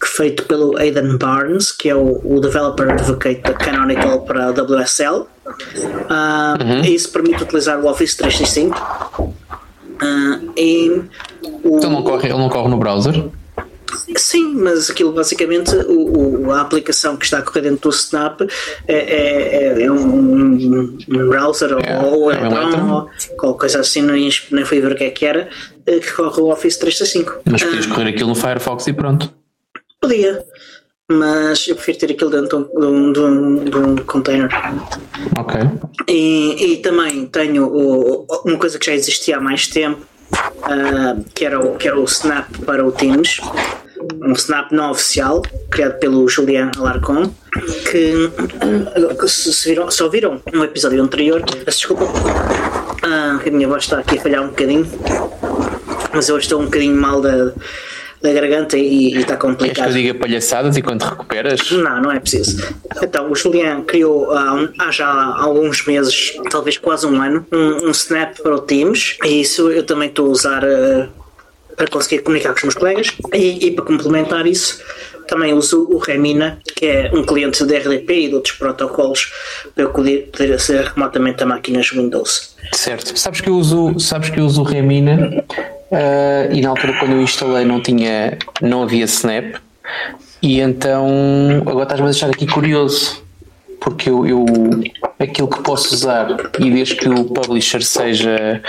que 0.00 0.06
feito 0.06 0.44
pelo 0.44 0.76
Aidan 0.78 1.16
Barnes 1.16 1.72
que 1.72 1.88
é 1.88 1.94
o, 1.94 2.20
o 2.24 2.40
developer 2.40 2.90
advocate 2.90 3.42
da 3.42 3.54
Canonical 3.54 4.22
para 4.22 4.46
a 4.46 4.50
WSL 4.50 5.12
uh, 5.14 5.26
uhum. 5.46 6.84
e 6.84 6.94
isso 6.94 7.10
permite 7.10 7.42
utilizar 7.42 7.78
o 7.80 7.88
Office 7.88 8.14
365 8.16 9.36
Uh, 9.98 10.52
e 10.56 11.02
o... 11.64 11.78
Então 11.78 11.90
não 11.90 12.02
corre, 12.02 12.28
ele 12.28 12.38
não 12.38 12.48
corre 12.48 12.68
no 12.68 12.76
browser? 12.76 13.30
Sim, 14.16 14.54
mas 14.54 14.90
aquilo 14.90 15.12
basicamente 15.12 15.74
o, 15.74 16.46
o, 16.46 16.52
a 16.52 16.60
aplicação 16.60 17.16
que 17.16 17.24
está 17.24 17.38
a 17.38 17.42
correr 17.42 17.62
dentro 17.62 17.90
do 17.90 17.94
Snap 17.94 18.40
é, 18.86 18.94
é, 18.94 19.82
é 19.82 19.90
um, 19.90 20.96
um, 21.08 21.28
browser 21.28 21.72
é, 21.72 21.98
ou 21.98 22.30
é, 22.30 22.36
é 22.36 22.48
um 22.48 22.92
ou 22.94 23.08
qualquer 23.36 23.58
coisa 23.58 23.80
assim, 23.80 24.02
nem, 24.02 24.30
nem 24.50 24.64
fui 24.64 24.80
ver 24.80 24.92
o 24.92 24.94
que 24.94 25.04
é 25.04 25.10
que 25.10 25.26
era, 25.26 25.48
eh, 25.86 25.98
que 25.98 26.12
corre 26.12 26.40
o 26.40 26.50
Office 26.50 26.76
365. 26.76 27.42
Mas 27.44 27.62
podias 27.62 27.86
uh, 27.86 27.88
correr 27.88 28.08
aquilo 28.10 28.28
no 28.28 28.34
Firefox 28.34 28.86
e 28.86 28.92
pronto. 28.92 29.32
Podia, 30.00 30.44
mas 31.10 31.66
eu 31.66 31.74
prefiro 31.74 31.98
ter 31.98 32.12
aquilo 32.12 32.30
dentro 32.30 32.70
de 32.72 32.84
um, 32.86 33.12
de 33.12 33.18
um, 33.18 33.64
de 33.64 33.76
um 33.76 33.96
container. 33.96 34.50
Ok. 35.38 35.60
E, 36.06 36.72
e 36.72 36.76
também 36.78 37.26
tenho 37.26 37.66
o, 37.66 38.26
uma 38.44 38.58
coisa 38.58 38.78
que 38.78 38.86
já 38.86 38.94
existia 38.94 39.38
há 39.38 39.40
mais 39.40 39.66
tempo, 39.66 40.06
uh, 40.32 41.24
que, 41.34 41.44
era 41.44 41.58
o, 41.58 41.76
que 41.76 41.88
era 41.88 41.98
o 41.98 42.04
Snap 42.04 42.46
para 42.64 42.84
o 42.86 42.92
Teams. 42.92 43.40
Um 44.22 44.32
Snap 44.34 44.70
não 44.70 44.90
oficial, 44.90 45.42
criado 45.70 45.98
pelo 45.98 46.28
Julian 46.28 46.70
Alarcon, 46.76 47.32
que 47.90 48.14
uh, 48.14 49.28
se, 49.28 49.68
viram, 49.70 49.90
se 49.90 50.02
ouviram 50.02 50.40
no 50.52 50.62
episódio 50.62 51.02
anterior, 51.02 51.42
desculpa, 51.64 52.04
uh, 52.04 53.46
a 53.46 53.50
minha 53.50 53.66
voz 53.66 53.84
está 53.84 53.98
aqui 53.98 54.18
a 54.18 54.20
falhar 54.20 54.44
um 54.44 54.48
bocadinho, 54.48 54.86
mas 56.14 56.28
eu 56.28 56.38
estou 56.38 56.60
um 56.60 56.66
bocadinho 56.66 56.94
mal 56.94 57.20
da 57.20 57.52
da 58.22 58.32
garganta 58.32 58.76
e 58.76 59.16
está 59.16 59.36
complicado. 59.36 59.74
Queres 59.74 59.92
que 59.92 59.98
eu 59.98 60.02
diga 60.02 60.14
palhaçadas 60.18 60.76
e 60.76 60.82
quando 60.82 61.02
recuperas? 61.02 61.70
Não, 61.70 62.02
não 62.02 62.12
é 62.12 62.18
preciso. 62.18 62.74
Então, 63.02 63.30
o 63.30 63.34
Julian 63.34 63.82
criou 63.82 64.32
há, 64.32 64.68
há 64.78 64.90
já 64.90 65.08
alguns 65.08 65.86
meses, 65.86 66.34
talvez 66.50 66.78
quase 66.78 67.06
um 67.06 67.20
ano, 67.22 67.46
um, 67.52 67.88
um 67.88 67.90
Snap 67.90 68.36
para 68.40 68.54
o 68.54 68.60
Teams 68.60 69.16
e 69.24 69.40
isso 69.40 69.70
eu 69.70 69.84
também 69.84 70.08
estou 70.08 70.26
a 70.26 70.30
usar 70.30 70.64
uh, 70.64 71.08
para 71.76 71.86
conseguir 71.88 72.22
comunicar 72.22 72.50
com 72.50 72.56
os 72.56 72.62
meus 72.64 72.74
colegas 72.74 73.12
e, 73.32 73.66
e 73.66 73.70
para 73.70 73.84
complementar 73.84 74.46
isso 74.46 74.82
também 75.28 75.52
uso 75.52 75.86
o 75.90 75.98
Remina, 75.98 76.58
que 76.74 76.86
é 76.86 77.10
um 77.12 77.22
cliente 77.22 77.64
de 77.64 77.76
RDP 77.76 78.14
e 78.14 78.28
de 78.28 78.34
outros 78.34 78.56
protocolos 78.56 79.30
para 79.74 79.84
eu 79.84 79.90
poder, 79.90 80.30
poder 80.32 80.54
aceder 80.54 80.92
remotamente 80.94 81.42
a 81.42 81.46
máquinas 81.46 81.90
Windows. 81.90 82.56
Certo. 82.72 83.16
Sabes 83.16 83.42
que 83.42 83.48
eu 83.50 83.54
uso, 83.54 84.00
sabes 84.00 84.30
que 84.30 84.40
eu 84.40 84.44
uso 84.46 84.62
o 84.62 84.64
Remina 84.64 85.44
Uh, 85.90 86.52
e 86.52 86.60
na 86.60 86.70
altura 86.70 86.98
quando 86.98 87.12
eu 87.12 87.22
instalei 87.22 87.64
não 87.64 87.82
tinha, 87.82 88.38
não 88.60 88.82
havia 88.82 89.04
Snap. 89.04 89.56
E 90.42 90.60
então 90.60 91.08
agora 91.66 91.84
estás-me 91.84 92.06
a 92.06 92.10
deixar 92.10 92.30
aqui 92.30 92.46
curioso 92.46 93.22
porque 93.80 94.10
eu, 94.10 94.26
eu 94.26 94.44
aquilo 95.18 95.48
que 95.48 95.62
posso 95.62 95.94
usar 95.94 96.28
e 96.58 96.70
desde 96.70 96.96
que 96.96 97.08
o 97.08 97.24
publisher 97.24 97.82
seja 97.82 98.62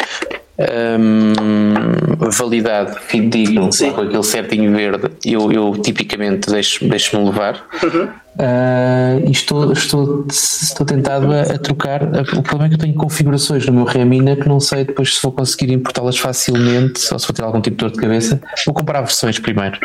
um, 0.60 2.30
validado, 2.32 3.00
fidedigno, 3.00 3.70
com 3.94 4.02
aquele 4.02 4.24
certinho 4.24 4.76
verde, 4.76 5.10
eu, 5.26 5.52
eu 5.52 5.72
tipicamente 5.74 6.50
deixo-me 6.50 6.90
deixo 6.90 7.18
levar. 7.24 7.66
Uhum. 7.82 8.10
Uh, 8.40 9.28
e 9.28 9.32
estou, 9.32 9.74
estou, 9.74 10.26
estou 10.30 10.86
tentado 10.86 11.34
a, 11.34 11.42
a, 11.42 11.58
trocar. 11.58 12.04
O 12.04 12.42
problema 12.42 12.66
é 12.66 12.70
que 12.70 12.76
eu 12.76 12.80
tenho 12.80 12.94
configurações 12.94 13.66
no 13.66 13.74
meu 13.74 13.84
Remina 13.84 14.36
que 14.36 14.48
não 14.48 14.60
sei 14.60 14.86
depois 14.86 15.16
se 15.16 15.22
vou 15.22 15.32
conseguir 15.32 15.74
importá-las 15.74 16.18
facilmente 16.18 17.12
ou 17.12 17.20
se 17.20 17.28
vou 17.28 17.36
ter 17.36 17.44
algum 17.44 17.60
tipo 17.60 17.76
de 17.76 17.84
dor 17.86 17.92
de 17.92 18.00
cabeça. 18.00 18.40
Vou 18.66 18.74
comparar 18.74 19.02
versões 19.02 19.40
primeiro. 19.40 19.78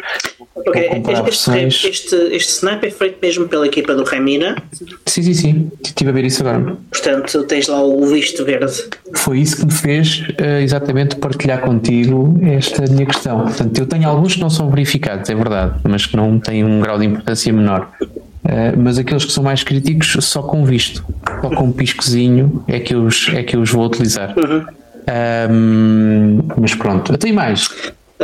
Okay. 0.67 1.03
Este, 1.29 1.89
este, 1.89 2.17
este, 2.33 2.53
snap 2.53 2.83
é 2.85 2.91
feito 2.91 3.19
mesmo 3.21 3.47
pela 3.49 3.67
equipa 3.67 3.95
do 3.95 4.03
Remina. 4.03 4.57
Sim, 5.07 5.23
sim, 5.23 5.35
sim. 5.35 5.73
Estive 5.83 6.11
a 6.11 6.13
ver 6.13 6.25
isso 6.25 6.47
agora. 6.47 6.77
Portanto, 6.91 7.45
tens 7.45 7.69
lá 7.69 7.83
o 7.83 8.07
visto 8.07 8.45
verde. 8.45 8.85
Foi 9.15 9.41
isso 9.41 9.59
que 9.59 9.67
me 9.67 9.73
fez 9.73 10.21
uh, 10.21 10.61
exatamente 10.63 11.17
partilhar 11.17 11.61
contigo 11.61 12.39
esta 12.43 12.83
minha 12.91 13.07
questão. 13.07 13.43
Portanto, 13.43 13.79
eu 13.79 13.87
tenho 13.87 14.09
alguns 14.09 14.35
que 14.35 14.41
não 14.41 14.51
são 14.51 14.71
verificados, 14.71 15.29
é 15.29 15.35
verdade, 15.35 15.75
mas 15.85 16.07
que 16.07 16.17
não 16.17 16.39
têm 16.39 16.65
um 16.65 16.81
grau 16.81 16.99
de 16.99 17.07
importância 17.07 17.53
menor. 17.53 17.91
Uh, 18.01 18.77
mas 18.77 18.99
aqueles 18.99 19.25
que 19.25 19.33
são 19.33 19.43
mais 19.43 19.63
críticos, 19.63 20.17
só 20.21 20.43
com 20.43 20.65
visto, 20.65 21.05
só 21.43 21.51
com 21.51 21.65
um 21.65 21.73
piscozinho 21.73 22.65
é 22.69 22.79
que 22.79 22.95
eu 22.95 23.05
os, 23.05 23.29
é 23.29 23.43
que 23.43 23.57
eu 23.57 23.61
os 23.61 23.71
vou 23.71 23.85
utilizar. 23.85 24.35
Uhum. 24.37 24.65
Um, 25.51 26.39
mas 26.59 26.75
pronto, 26.75 27.13
até 27.13 27.31
mais. 27.33 27.69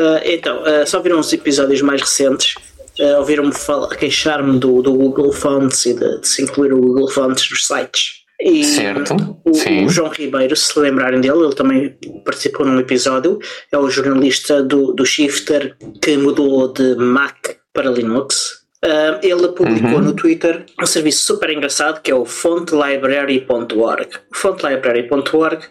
Uh, 0.00 0.18
então, 0.24 0.62
uh, 0.62 0.86
só 0.86 0.98
viram 1.00 1.20
os 1.20 1.30
episódios 1.30 1.82
mais 1.82 2.00
recentes. 2.00 2.54
Uh, 2.98 3.18
ouviram-me 3.18 3.52
queixar-me 3.98 4.58
do, 4.58 4.80
do 4.80 4.94
Google 4.94 5.30
Fonts 5.30 5.84
e 5.84 5.92
de, 5.92 6.20
de, 6.20 6.26
se 6.26 6.42
incluir 6.42 6.72
o 6.72 6.80
Google 6.80 7.10
Fonts 7.10 7.50
nos 7.50 7.66
sites. 7.66 8.20
E 8.40 8.64
certo. 8.64 9.14
O, 9.44 9.84
o, 9.84 9.88
João 9.90 10.08
Ribeiro, 10.08 10.56
se 10.56 10.78
lembrarem 10.78 11.20
dele, 11.20 11.44
ele 11.44 11.54
também 11.54 11.94
participou 12.24 12.64
num 12.64 12.80
episódio. 12.80 13.38
É 13.70 13.76
o 13.76 13.90
jornalista 13.90 14.62
do, 14.62 14.94
do 14.94 15.04
Shifter 15.04 15.76
que 16.02 16.16
mudou 16.16 16.72
de 16.72 16.94
Mac 16.96 17.36
para 17.74 17.90
Linux. 17.90 18.59
Uh, 18.82 19.20
ele 19.22 19.48
publicou 19.48 19.98
uhum. 19.98 20.00
no 20.00 20.14
Twitter 20.14 20.64
um 20.80 20.86
serviço 20.86 21.24
super 21.24 21.50
engraçado 21.50 22.00
que 22.00 22.10
é 22.10 22.14
o 22.14 22.24
fontlibrary.org. 22.24 24.08
O 24.32 24.34
fontlibrary.org 24.34 25.64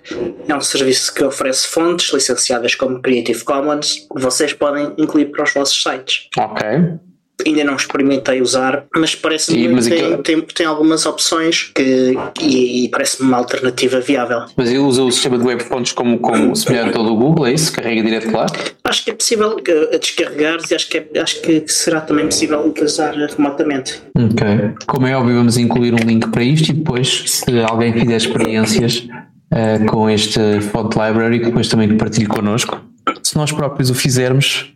é 0.47 0.55
um 0.55 0.61
serviço 0.61 1.13
que 1.13 1.23
oferece 1.23 1.67
fontes 1.67 2.13
licenciadas 2.13 2.75
como 2.75 3.01
Creative 3.01 3.43
Commons 3.43 4.07
que 4.13 4.21
vocês 4.21 4.53
podem 4.53 4.93
incluir 4.97 5.31
para 5.31 5.43
os 5.43 5.53
vossos 5.53 5.81
sites. 5.81 6.29
Ok 6.37 6.99
ainda 7.45 7.63
não 7.63 7.75
experimentei 7.75 8.41
usar, 8.41 8.85
mas 8.95 9.15
parece-me 9.15 9.81
que 9.81 9.89
tem, 9.89 10.17
tem, 10.21 10.41
tem, 10.41 10.65
algumas 10.65 11.05
opções 11.05 11.71
que, 11.73 12.17
e, 12.41 12.85
e 12.85 12.89
parece-me 12.89 13.27
uma 13.27 13.37
alternativa 13.37 13.99
viável. 13.99 14.45
Mas 14.55 14.69
ele 14.69 14.79
usa 14.79 15.03
o 15.03 15.11
sistema 15.11 15.37
de 15.37 15.45
web 15.45 15.63
fontes 15.63 15.91
como, 15.93 16.19
como 16.19 16.55
semelhante 16.55 16.97
ao 16.97 17.03
do 17.03 17.15
Google, 17.15 17.47
é 17.47 17.53
isso? 17.53 17.71
Carrega 17.71 18.01
direto 18.01 18.31
lá? 18.31 18.45
Acho 18.83 19.03
que 19.03 19.11
é 19.11 19.13
possível 19.13 19.57
uh, 19.57 19.99
descarregar 19.99 20.59
e 20.69 20.75
acho 20.75 20.89
que, 20.89 20.97
é, 20.97 21.19
acho 21.21 21.41
que 21.41 21.63
será 21.67 22.01
também 22.01 22.25
possível 22.25 22.65
utilizar 22.65 23.15
remotamente. 23.15 24.01
Ok. 24.17 24.47
Como 24.87 25.07
é 25.07 25.15
óbvio, 25.15 25.35
vamos 25.35 25.57
incluir 25.57 25.93
um 25.93 26.05
link 26.05 26.29
para 26.29 26.43
isto 26.43 26.69
e 26.69 26.73
depois, 26.73 27.23
se 27.27 27.59
alguém 27.61 27.93
fizer 27.93 28.17
experiências 28.17 29.07
uh, 29.53 29.85
com 29.87 30.09
este 30.09 30.61
Font 30.71 30.95
Library, 30.95 31.39
depois 31.39 31.67
também 31.67 31.97
partilhe 31.97 32.27
connosco. 32.27 32.79
Se 33.23 33.35
nós 33.35 33.51
próprios 33.51 33.89
o 33.89 33.95
fizermos, 33.95 34.73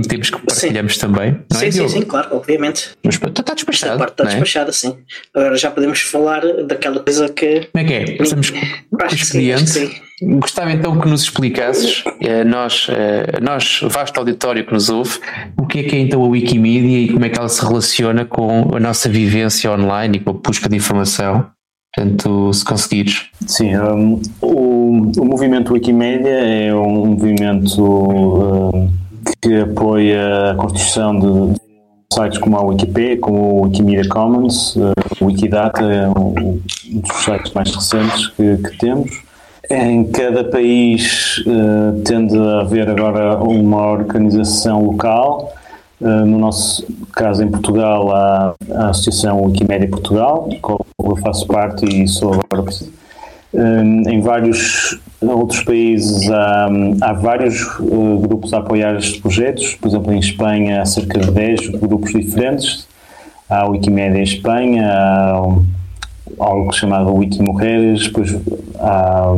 prometemos 0.00 0.30
que 0.30 0.38
partilhamos 0.38 0.94
sim. 0.94 1.00
também. 1.00 1.32
Não 1.50 1.60
é, 1.60 1.60
sim, 1.60 1.66
é, 1.66 1.70
sim, 1.70 1.88
sim, 1.88 2.02
claro, 2.02 2.28
obviamente. 2.36 2.90
Mas 3.02 3.14
está 3.14 3.54
despachado. 3.54 3.92
Esta 3.92 3.98
parte 3.98 4.12
está 4.12 4.24
é? 4.24 4.26
despachada, 4.26 4.72
sim. 4.72 4.96
Agora 5.34 5.56
já 5.56 5.70
podemos 5.70 6.00
falar 6.00 6.42
daquela 6.64 7.00
coisa 7.00 7.28
que. 7.28 7.68
Como 7.72 7.84
é 7.84 7.84
que 7.84 7.92
é? 7.94 8.16
Passamos 8.16 8.50
com 8.50 8.58
experiente. 9.12 10.02
Gostava 10.22 10.70
então 10.70 11.00
que 11.00 11.08
nos 11.08 11.22
explicasses, 11.22 12.04
eh, 12.20 12.44
nós, 12.44 12.88
eh, 12.90 13.40
nós, 13.40 13.80
vasto 13.84 14.18
auditório 14.18 14.66
que 14.66 14.72
nos 14.72 14.90
ouve, 14.90 15.18
o 15.56 15.66
que 15.66 15.78
é 15.78 15.82
que 15.82 15.96
é 15.96 15.98
então 15.98 16.22
a 16.22 16.28
Wikimedia 16.28 16.98
e 16.98 17.08
como 17.10 17.24
é 17.24 17.30
que 17.30 17.38
ela 17.38 17.48
se 17.48 17.64
relaciona 17.64 18.26
com 18.26 18.76
a 18.76 18.78
nossa 18.78 19.08
vivência 19.08 19.72
online 19.72 20.18
e 20.18 20.20
com 20.20 20.30
a 20.30 20.32
busca 20.34 20.68
de 20.68 20.76
informação. 20.76 21.50
Portanto, 21.94 22.52
se 22.52 22.64
conseguires. 22.64 23.30
Sim, 23.46 23.76
um, 23.76 24.20
o, 24.42 25.10
o 25.18 25.24
movimento 25.24 25.72
Wikimedia 25.72 26.28
é 26.28 26.74
um 26.74 27.06
movimento 27.06 27.82
um, 27.82 28.90
que 29.40 29.60
apoia 29.60 30.50
a 30.50 30.54
construção 30.54 31.18
de 31.18 31.60
sites 32.12 32.38
como 32.38 32.56
a 32.56 32.62
Wikipedia, 32.62 33.18
como 33.18 33.38
o 33.38 33.62
Wikimedia 33.62 34.08
Commons, 34.08 34.76
uh, 34.76 34.92
o 35.20 35.26
Wikidata 35.26 35.82
é 35.82 36.08
um, 36.08 36.60
dos 36.92 37.24
sites 37.24 37.52
mais 37.52 37.74
recentes 37.74 38.28
que, 38.28 38.56
que 38.56 38.78
temos. 38.78 39.22
Em 39.70 40.04
cada 40.10 40.44
país 40.44 41.38
uh, 41.46 42.00
tende 42.02 42.36
a 42.36 42.60
haver 42.60 42.90
agora 42.90 43.36
uma 43.38 43.86
organização 43.86 44.82
local. 44.82 45.52
Uh, 46.00 46.26
no 46.26 46.38
nosso 46.38 46.86
caso, 47.12 47.44
em 47.44 47.48
Portugal, 47.48 48.10
há 48.10 48.54
a 48.74 48.88
Associação 48.88 49.42
Wikimédia 49.44 49.88
Portugal, 49.88 50.48
com 50.60 50.78
eu 51.04 51.16
faço 51.16 51.46
parte 51.46 51.84
e 51.84 52.06
sou 52.06 52.34
agora 52.34 52.70
um, 53.52 54.08
em 54.08 54.20
vários 54.20 55.00
outros 55.28 55.62
países 55.62 56.30
há, 56.30 57.12
vários 57.12 57.62
uh, 57.78 58.18
grupos 58.20 58.54
a 58.54 58.58
apoiar 58.58 58.96
estes 58.96 59.20
projetos, 59.20 59.74
por 59.74 59.88
exemplo, 59.88 60.12
em 60.12 60.18
Espanha 60.18 60.80
há 60.80 60.86
cerca 60.86 61.18
de 61.18 61.30
10 61.30 61.68
grupos 61.80 62.12
diferentes. 62.12 62.88
Há 63.48 63.62
a 63.62 63.68
Wikimédia 63.68 64.22
Espanha, 64.22 64.88
há 64.88 65.42
algo 66.38 66.72
chamado 66.72 67.12
Wikimulheres, 67.12 68.04
depois 68.04 68.34
há, 68.78 69.32
há, 69.32 69.34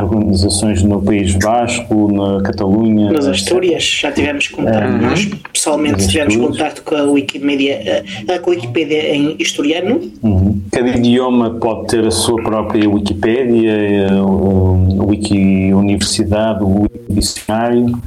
organizações 0.00 0.82
no 0.82 1.02
País 1.02 1.34
Vasco, 1.34 2.10
na 2.10 2.42
Catalunha. 2.42 3.12
Nas 3.12 3.26
Astúrias, 3.26 3.84
já 3.84 4.10
tivemos 4.10 4.48
contato, 4.48 4.90
uhum. 4.90 4.98
nós 5.02 5.30
pessoalmente 5.52 6.08
tivemos 6.08 6.36
contato 6.36 6.82
com 6.82 6.94
a 6.94 7.02
Wikimedia, 7.02 8.02
uh, 8.02 8.40
com 8.40 8.50
a 8.50 8.54
Wikipédia 8.54 9.14
em 9.14 9.36
historiano. 9.38 10.00
Uhum. 10.22 10.60
Cada 10.72 10.96
idioma 10.96 11.50
pode 11.50 11.88
ter 11.88 12.06
a 12.06 12.10
sua 12.10 12.42
própria 12.42 12.88
Wikipédia, 12.88 14.24
o, 14.24 15.08
Wiki 15.08 15.74
Universidade, 15.74 16.64
o 16.64 16.82
Wiki 16.82 17.12
Dicionário, 17.12 18.00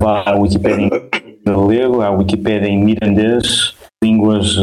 há 0.00 0.30
a 0.30 0.34
Wikipédia 0.36 0.86
em 0.86 0.90
galego, 1.44 2.00
há 2.00 2.06
a 2.06 2.10
Wikipédia 2.10 2.68
em 2.68 2.82
mirandês, 2.82 3.74
línguas 4.02 4.56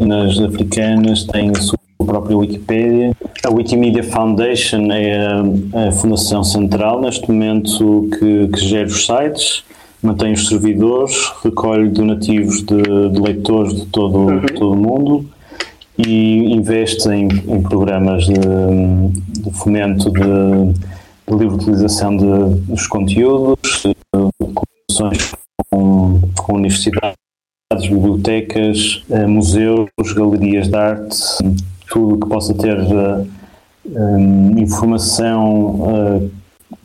nas 0.00 0.40
africanas 0.40 1.24
têm 1.24 1.50
a 1.50 1.60
sua 1.60 1.78
própria 2.08 2.36
Wikipédia. 2.36 3.12
A 3.44 3.50
Wikimedia 3.50 4.02
Foundation 4.02 4.90
é 4.90 5.16
a, 5.16 5.88
a 5.88 5.92
fundação 5.92 6.42
central 6.42 7.00
neste 7.00 7.30
momento 7.30 8.08
que, 8.18 8.48
que, 8.48 8.60
gera 8.66 8.86
os 8.86 9.04
sites, 9.04 9.62
mantém 10.02 10.32
os 10.32 10.48
servidores, 10.48 11.14
recolhe 11.44 11.88
donativos 11.90 12.62
de, 12.62 13.10
de 13.12 13.20
leitores 13.20 13.74
de 13.74 13.86
todo, 13.86 14.18
uhum. 14.18 14.40
todo 14.46 14.72
o 14.72 14.76
mundo 14.76 15.26
e 15.98 16.52
investe 16.52 17.08
em, 17.08 17.26
em 17.26 17.62
programas 17.62 18.24
de, 18.24 18.34
de 18.34 19.50
fomento 19.58 20.10
de, 20.10 20.72
de 21.26 21.36
livre 21.36 21.56
utilização 21.56 22.16
de, 22.16 22.54
dos 22.60 22.86
conteúdos, 22.86 23.82
de, 23.84 23.96
colaborações 24.90 25.32
com, 25.70 26.20
com 26.36 26.54
universidades 26.54 27.18
bibliotecas, 27.82 29.02
eh, 29.10 29.26
museus, 29.26 29.88
galerias 30.14 30.68
de 30.68 30.76
arte, 30.76 31.16
tudo 31.88 32.18
que 32.18 32.28
possa 32.28 32.54
ter 32.54 32.78
um, 33.86 34.58
informação 34.58 35.54
uh, 35.54 36.30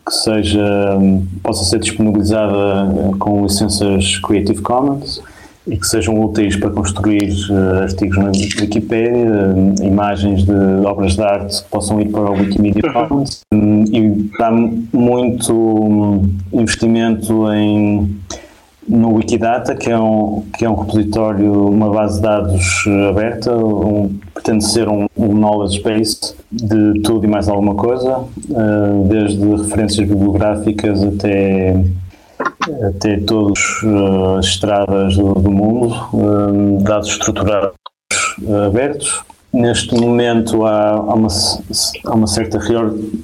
que 0.05 0.13
seja 0.13 0.97
possa 1.41 1.63
ser 1.63 1.79
disponibilizada 1.79 3.15
com 3.19 3.43
licenças 3.43 4.17
Creative 4.19 4.61
Commons 4.61 5.21
e 5.65 5.77
que 5.77 5.87
sejam 5.87 6.21
úteis 6.21 6.57
para 6.57 6.69
construir 6.69 7.31
uh, 7.49 7.83
artigos 7.83 8.17
na 8.17 8.31
Wikipedia, 8.31 9.53
uh, 9.55 9.83
imagens 9.83 10.43
de 10.43 10.85
obras 10.85 11.15
de 11.15 11.21
arte 11.21 11.63
que 11.63 11.69
possam 11.69 12.01
ir 12.01 12.09
para 12.09 12.31
o 12.31 12.33
Wikimedia 12.33 12.81
Commons. 12.91 13.41
Um, 13.53 13.83
e 13.85 14.29
dá 14.37 14.51
muito 14.51 15.53
um, 15.53 16.29
investimento 16.51 17.49
em 17.53 18.13
no 18.87 19.15
Wikidata, 19.15 19.75
que 19.75 19.89
é 19.89 19.97
um, 19.97 20.43
que 20.57 20.65
é 20.65 20.69
um 20.69 20.75
repositório, 20.75 21.69
uma 21.69 21.89
base 21.89 22.15
de 22.15 22.21
dados 22.21 22.85
eh, 22.87 23.09
aberta, 23.09 23.55
um, 23.55 24.19
pretende 24.33 24.65
ser 24.65 24.89
um, 24.89 25.07
um, 25.15 25.33
knowledge 25.33 25.81
base 25.81 26.35
de 26.51 27.01
tudo 27.01 27.25
e 27.25 27.29
mais 27.29 27.47
alguma 27.47 27.75
coisa, 27.75 28.17
uh, 28.17 29.07
desde 29.07 29.43
referências 29.55 30.07
bibliográficas 30.07 31.01
até, 31.03 31.83
até 32.87 33.19
todas 33.21 33.59
uh, 33.83 34.37
as 34.39 34.47
estradas 34.47 35.15
do, 35.15 35.33
do 35.33 35.51
mundo, 35.51 35.95
uh, 36.13 36.83
dados 36.83 37.09
estruturados 37.09 37.73
abertos. 38.67 39.23
Neste 39.53 39.93
momento 39.93 40.65
há, 40.65 40.93
há, 40.93 41.13
uma, 41.13 41.27
há 42.05 42.15
uma 42.15 42.25
certa 42.25 42.59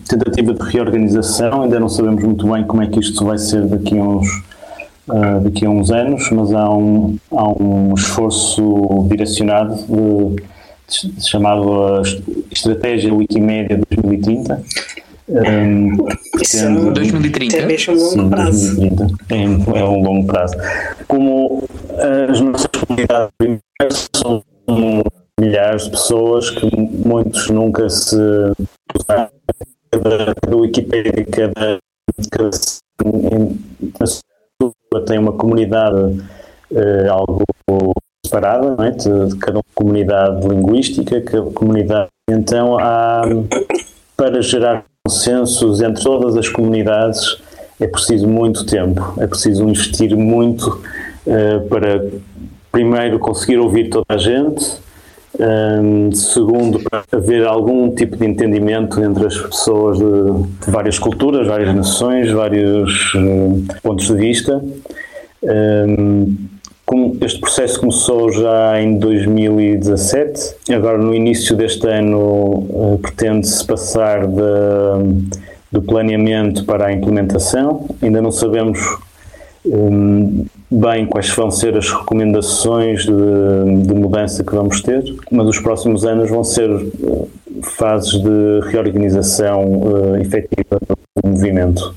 tentativa 0.08 0.54
de 0.54 0.62
reorganização, 0.62 1.64
ainda 1.64 1.80
não 1.80 1.90
sabemos 1.90 2.24
muito 2.24 2.48
bem 2.48 2.64
como 2.64 2.84
é 2.84 2.88
que 2.88 3.00
isto 3.00 3.26
vai 3.26 3.40
ser 3.40 3.66
daqui 3.66 3.98
a 3.98 4.04
uns 4.04 4.28
uh, 5.10 5.40
daqui 5.42 5.66
a 5.66 5.70
uns 5.70 5.92
anos, 5.92 6.30
mas 6.32 6.54
há 6.54 6.70
um, 6.70 7.18
há 7.32 7.48
um 7.62 7.94
esforço 7.94 9.08
direcionado 9.10 9.76
de, 10.88 11.12
de, 11.12 11.28
chamado 11.28 11.86
a 11.86 12.02
Estratégia 12.52 13.14
Wikimédia 13.14 13.80
2030. 13.90 14.64
Um, 15.30 15.96
pretende, 16.32 16.92
2030? 16.92 17.58
É 17.58 17.66
mesmo 17.66 17.94
um 17.94 17.98
longo 17.98 18.12
sim, 18.12 18.30
prazo. 18.30 18.76
2030. 18.76 19.08
É, 19.30 19.80
é 19.80 19.84
um 19.84 20.02
longo 20.02 20.28
prazo. 20.28 20.56
Como 21.08 21.64
as 22.30 22.42
nossas 22.42 22.68
comunidades 22.68 24.10
são 24.16 24.44
milhares 25.40 25.84
de 25.84 25.92
pessoas 25.92 26.50
que 26.50 26.70
muitos 26.76 27.50
nunca 27.50 27.90
se 27.90 28.18
cada, 29.08 30.36
cada 30.36 30.56
Wikipedia, 30.56 31.26
cada, 31.26 31.80
cada 32.32 32.50
tem 35.06 35.20
uma 35.20 35.34
comunidade 35.34 36.20
uh, 36.72 37.12
algo 37.12 37.44
separada, 38.26 38.88
é? 38.88 38.92
de, 38.92 39.28
de, 39.28 39.36
cada 39.38 39.60
comunidade 39.76 40.48
linguística, 40.48 41.22
cada 41.22 41.52
comunidade. 41.52 42.10
Então, 42.30 42.78
há, 42.78 43.22
para 44.18 44.42
gerar 44.42 44.84
consensos 45.06 45.82
entre 45.82 46.04
todas 46.04 46.36
as 46.36 46.50
comunidades, 46.50 47.38
é 47.80 47.88
preciso 47.88 48.28
muito 48.28 48.66
tempo, 48.66 49.14
é 49.20 49.28
preciso 49.28 49.64
investir 49.64 50.16
muito 50.16 50.82
uh, 51.26 51.68
para, 51.70 52.06
primeiro, 52.72 53.20
conseguir 53.20 53.58
ouvir 53.58 53.90
toda 53.90 54.06
a 54.10 54.18
gente, 54.18 54.80
um, 55.38 56.12
segundo, 56.12 56.80
para 56.80 57.04
haver 57.12 57.46
algum 57.46 57.94
tipo 57.94 58.18
de 58.18 58.26
entendimento 58.26 59.02
entre 59.02 59.28
as 59.28 59.38
pessoas 59.38 59.98
de, 59.98 60.66
de 60.66 60.72
várias 60.72 60.98
culturas, 60.98 61.48
várias 61.48 61.74
nações, 61.76 62.32
vários 62.32 63.14
um, 63.16 63.66
pontos 63.84 64.08
de 64.08 64.16
vista. 64.16 64.64
Um, 65.44 66.36
este 67.22 67.40
processo 67.40 67.80
começou 67.80 68.32
já 68.32 68.82
em 68.82 68.98
2017, 68.98 70.56
agora 70.74 70.98
no 70.98 71.14
início 71.14 71.56
deste 71.56 71.88
ano 71.88 72.18
uh, 72.20 73.00
pretende-se 73.00 73.64
passar 73.64 74.26
de, 74.26 75.38
do 75.72 75.84
planeamento 75.84 76.66
para 76.66 76.88
a 76.88 76.92
implementação. 76.92 77.88
Ainda 78.02 78.22
não 78.22 78.32
sabemos 78.32 78.80
um, 79.64 80.46
bem 80.70 81.06
quais 81.06 81.30
vão 81.30 81.50
ser 81.50 81.76
as 81.76 81.90
recomendações 81.92 83.04
de, 83.04 83.84
de, 83.88 83.94
mudança 83.94 84.44
que 84.44 84.54
vamos 84.54 84.82
ter, 84.82 85.04
mas 85.32 85.48
os 85.48 85.60
próximos 85.60 86.06
anos 86.06 86.30
vão 86.30 86.44
ser 86.44 86.70
uh, 86.70 87.30
fases 87.64 88.12
de 88.22 88.70
reorganização 88.70 89.64
uh, 89.64 90.18
efetiva 90.18 90.80
do 90.88 91.30
movimento. 91.30 91.96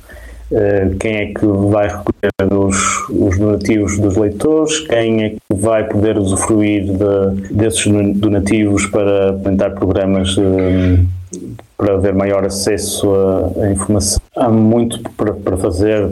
Uh, 0.51 0.97
quem 0.99 1.17
é 1.17 1.27
que 1.27 1.47
vai 1.47 1.89
recolher 1.89 2.55
os, 2.55 3.09
os 3.11 3.39
donativos 3.39 3.99
dos 3.99 4.17
leitores, 4.17 4.81
quem 4.81 5.25
é 5.25 5.31
que 5.31 5.39
vai 5.51 5.87
poder 5.87 6.17
usufruir 6.17 6.85
de, 6.85 7.55
desses 7.55 7.87
donativos 8.17 8.87
para 8.87 9.31
implementar 9.35 9.75
programas 9.75 10.37
para 11.77 11.95
haver 11.95 12.15
maior 12.15 12.45
acesso 12.45 13.11
à, 13.61 13.71
informação. 13.71 14.21
Há 14.37 14.49
muito 14.49 15.01
para, 15.17 15.33
para 15.33 15.57
fazer 15.57 16.07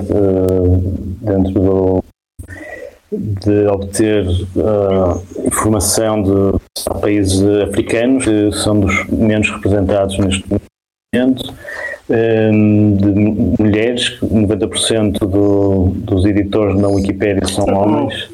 dentro 1.22 1.52
do, 1.52 2.04
de 3.12 3.66
obter 3.66 4.26
uh, 4.26 5.46
informação 5.46 6.22
de 6.22 7.00
países 7.00 7.42
africanos 7.62 8.24
que 8.24 8.52
são 8.52 8.78
dos 8.80 9.06
menos 9.08 9.50
representados 9.50 10.18
neste 10.18 10.44
momento, 11.14 11.54
um, 12.08 12.96
de 12.96 13.62
mulheres, 13.62 14.18
90% 14.20 15.18
do, 15.20 15.90
dos 15.94 16.24
editores 16.24 16.80
na 16.80 16.88
Wikipédia 16.88 17.46
são 17.48 17.64
homens. 17.66 18.28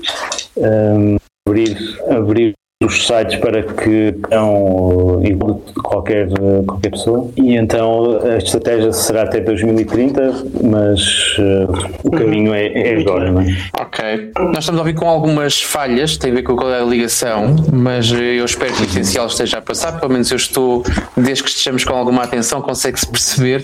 Um, 0.56 1.16
abrir, 1.46 1.76
abrir 2.10 2.54
os 2.84 3.06
sites 3.06 3.36
para 3.36 3.62
que 3.62 4.14
não 4.30 5.22
igual 5.24 5.62
qualquer, 5.82 6.28
qualquer 6.66 6.90
pessoa. 6.90 7.30
E 7.34 7.56
então 7.56 8.20
a 8.22 8.36
estratégia 8.36 8.92
será 8.92 9.22
até 9.22 9.40
2030, 9.40 10.44
mas 10.62 11.38
uh, 11.38 11.88
o 12.04 12.10
caminho 12.10 12.52
é, 12.52 12.66
é 12.66 13.00
agora. 13.00 13.32
Não 13.32 13.40
é? 13.40 13.56
Ok. 13.80 14.32
Nós 14.36 14.58
estamos 14.58 14.78
a 14.78 14.82
ouvir 14.82 14.94
com 14.94 15.08
algumas 15.08 15.62
falhas, 15.62 16.18
tem 16.18 16.30
a 16.30 16.34
ver 16.34 16.42
com 16.42 16.54
qual 16.54 16.70
é 16.70 16.82
a 16.82 16.84
ligação, 16.84 17.56
mas 17.72 18.12
eu 18.12 18.44
espero 18.44 18.74
que 18.74 18.82
o 18.82 18.84
essencial 18.84 19.26
esteja 19.26 19.56
a 19.56 19.62
passar. 19.62 19.98
Pelo 19.98 20.12
menos 20.12 20.30
eu 20.30 20.36
estou, 20.36 20.82
desde 21.16 21.44
que 21.44 21.48
estejamos 21.48 21.82
com 21.82 21.94
alguma 21.94 22.24
atenção, 22.24 22.60
consegue-se 22.60 23.08
perceber 23.08 23.62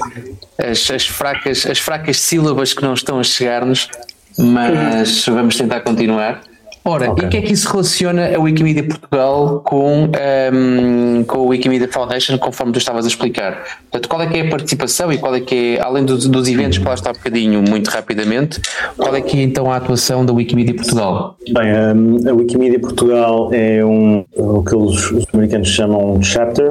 as, 0.56 0.90
as, 0.90 1.06
fracas, 1.06 1.66
as 1.66 1.78
fracas 1.78 2.18
sílabas 2.18 2.72
que 2.72 2.82
não 2.82 2.94
estão 2.94 3.20
a 3.20 3.22
chegar-nos, 3.22 3.90
mas 4.38 5.26
vamos 5.26 5.54
tentar 5.58 5.80
continuar. 5.80 6.40
Ora, 6.84 7.12
okay. 7.12 7.24
e 7.24 7.26
o 7.26 7.30
que 7.30 7.36
é 7.36 7.42
que 7.42 7.52
isso 7.52 7.70
relaciona 7.70 8.34
a 8.34 8.40
Wikimedia 8.40 8.82
Portugal 8.82 9.60
com, 9.64 10.08
um, 10.52 11.24
com 11.24 11.38
a 11.38 11.42
Wikimedia 11.42 11.88
Foundation, 11.88 12.36
conforme 12.38 12.72
tu 12.72 12.78
estavas 12.78 13.04
a 13.04 13.08
explicar? 13.08 13.62
Portanto, 13.82 14.08
qual 14.08 14.22
é 14.22 14.26
que 14.26 14.38
é 14.38 14.46
a 14.46 14.50
participação 14.50 15.12
e 15.12 15.18
qual 15.18 15.34
é 15.34 15.40
que 15.40 15.76
é, 15.76 15.80
além 15.80 16.04
dos, 16.04 16.26
dos 16.26 16.48
eventos 16.48 16.78
que 16.78 16.84
lá 16.84 16.94
está 16.94 17.10
um 17.10 17.14
bocadinho, 17.14 17.62
muito 17.62 17.88
rapidamente, 17.88 18.60
qual 18.96 19.14
é 19.14 19.20
que 19.20 19.38
é 19.38 19.42
então 19.42 19.70
a 19.70 19.76
atuação 19.76 20.26
da 20.26 20.32
Wikimedia 20.32 20.74
Portugal? 20.74 21.36
Bem, 21.52 21.72
um, 21.72 22.28
a 22.28 22.32
Wikimedia 22.32 22.80
Portugal 22.80 23.50
é 23.52 23.84
um, 23.84 24.24
o 24.36 24.64
que 24.64 24.74
os, 24.74 25.12
os 25.12 25.24
americanos 25.32 25.68
chamam 25.68 26.14
um 26.14 26.22
chapter 26.22 26.68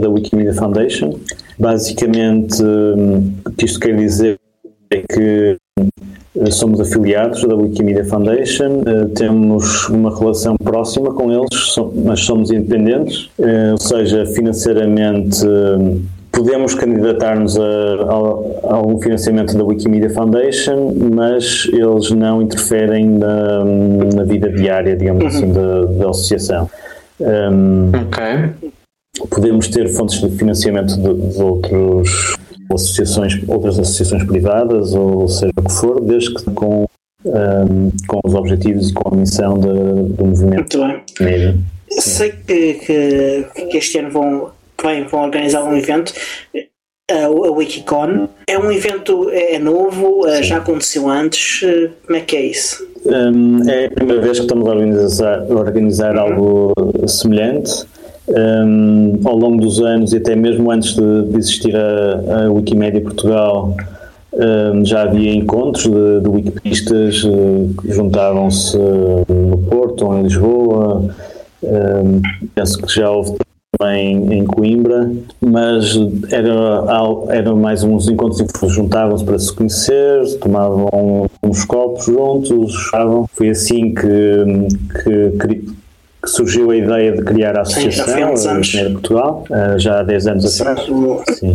da 0.00 0.10
Wikimedia 0.10 0.52
Foundation. 0.52 1.18
Basicamente, 1.58 2.62
um, 2.62 3.32
o 3.46 3.50
que 3.50 3.64
isto 3.64 3.80
quer 3.80 3.96
dizer 3.96 4.38
é 4.90 4.98
que 4.98 5.56
somos 6.50 6.80
afiliados 6.80 7.44
da 7.44 7.54
Wikimedia 7.54 8.04
Foundation, 8.04 8.82
eh, 8.86 9.06
temos 9.14 9.88
uma 9.88 10.16
relação 10.16 10.56
próxima 10.56 11.12
com 11.14 11.30
eles, 11.30 11.76
mas 12.04 12.20
somos 12.20 12.50
independentes, 12.50 13.30
eh, 13.38 13.70
ou 13.72 13.78
seja, 13.78 14.26
financeiramente 14.26 15.46
podemos 16.34 16.74
candidatar-nos 16.74 17.56
a, 17.56 17.62
a, 17.62 18.74
a, 18.74 18.82
um 18.86 19.00
financiamento 19.00 19.56
da 19.56 19.64
Wikimedia 19.64 20.10
Foundation, 20.10 20.92
mas 21.14 21.68
eles 21.72 22.10
não 22.10 22.42
interferem 22.42 23.08
na, 23.08 23.64
na 23.64 24.24
vida 24.24 24.50
diária, 24.50 24.96
digamos 24.96 25.22
uhum. 25.22 25.28
assim, 25.28 25.52
da, 25.52 25.84
da 25.84 26.10
associação. 26.10 26.68
Um, 27.20 27.90
ok. 27.94 28.72
Podemos 29.30 29.68
ter 29.68 29.88
fontes 29.88 30.20
de 30.20 30.36
financiamento 30.36 30.96
de, 30.96 31.14
de 31.14 31.40
outros 31.40 32.36
associações, 32.72 33.40
outras 33.48 33.78
associações 33.78 34.24
privadas, 34.24 34.94
ou 34.94 35.28
seja 35.28 35.52
o 35.56 35.62
que 35.62 35.72
for, 35.72 36.00
desde 36.00 36.34
que 36.34 36.44
com, 36.52 36.86
um, 37.24 37.90
com 38.06 38.20
os 38.24 38.34
objetivos 38.34 38.90
e 38.90 38.94
com 38.94 39.14
a 39.14 39.16
missão 39.16 39.58
de, 39.58 39.68
do 40.14 40.24
movimento 40.24 40.78
médio. 41.20 41.58
Sei 41.90 42.32
que, 42.32 42.74
que, 42.74 43.46
que, 43.70 43.76
este 43.76 43.98
ano 43.98 44.10
vão, 44.10 44.50
bem, 44.82 45.04
vão 45.04 45.24
organizar 45.24 45.62
um 45.64 45.76
evento, 45.76 46.12
a, 47.10 47.26
a 47.26 47.50
Wikicon. 47.50 48.28
É 48.48 48.58
um 48.58 48.72
evento, 48.72 49.30
é, 49.30 49.54
é 49.54 49.58
novo, 49.58 50.22
Sim. 50.28 50.42
já 50.42 50.56
aconteceu 50.58 51.08
antes, 51.08 51.60
como 52.06 52.16
é 52.16 52.20
que 52.20 52.36
é 52.36 52.46
isso? 52.46 52.86
Um, 53.04 53.68
é 53.68 53.86
a 53.86 53.90
primeira 53.90 54.22
vez 54.22 54.38
que 54.38 54.44
estamos 54.44 54.66
a 54.66 54.70
organizar, 54.70 55.38
a 55.40 55.54
organizar 55.54 56.16
algo 56.16 56.72
semelhante. 57.06 57.84
Um, 58.26 59.20
ao 59.22 59.36
longo 59.36 59.60
dos 59.60 59.80
anos 59.80 60.14
e 60.14 60.16
até 60.16 60.34
mesmo 60.34 60.70
antes 60.70 60.94
de, 60.94 61.24
de 61.24 61.36
existir 61.36 61.76
a, 61.76 62.46
a, 62.46 62.50
Wikimedia 62.50 63.02
Portugal 63.02 63.76
um, 64.32 64.82
já 64.82 65.02
havia 65.02 65.34
encontros 65.34 65.84
de, 65.84 66.20
de 66.22 66.28
wikipedistas 66.28 67.22
uh, 67.22 67.68
que 67.82 67.92
juntavam-se 67.92 68.78
uh, 68.78 69.26
no 69.28 69.58
Porto 69.68 70.06
ou 70.06 70.18
em 70.18 70.22
Lisboa 70.22 71.14
um, 71.62 72.22
penso 72.54 72.80
que 72.80 72.94
já 72.94 73.10
houve 73.10 73.36
também 73.78 74.32
em 74.32 74.46
Coimbra 74.46 75.12
mas 75.42 75.94
era, 76.30 77.28
era 77.28 77.54
mais 77.54 77.84
uns 77.84 78.08
encontros 78.08 78.40
em 78.40 78.46
que 78.46 78.68
juntavam-se 78.70 79.22
para 79.22 79.38
se 79.38 79.52
conhecer 79.52 80.38
tomavam 80.40 81.26
uns 81.42 81.62
copos 81.66 82.06
juntos 82.06 82.90
foi 83.34 83.50
assim 83.50 83.92
que, 83.92 84.66
que 85.04 85.30
que 85.46 85.83
surgiu 86.30 86.70
a 86.70 86.76
ideia 86.76 87.12
de 87.12 87.22
criar 87.22 87.56
a 87.56 87.62
associação, 87.62 88.36
Sim, 88.36 88.58
Engenheiro 88.58 88.92
Portugal, 88.94 89.44
eh, 89.50 89.78
já 89.78 90.00
há 90.00 90.02
10 90.02 90.26
anos 90.26 90.60
atrás. 90.60 90.86
Sim. 91.38 91.54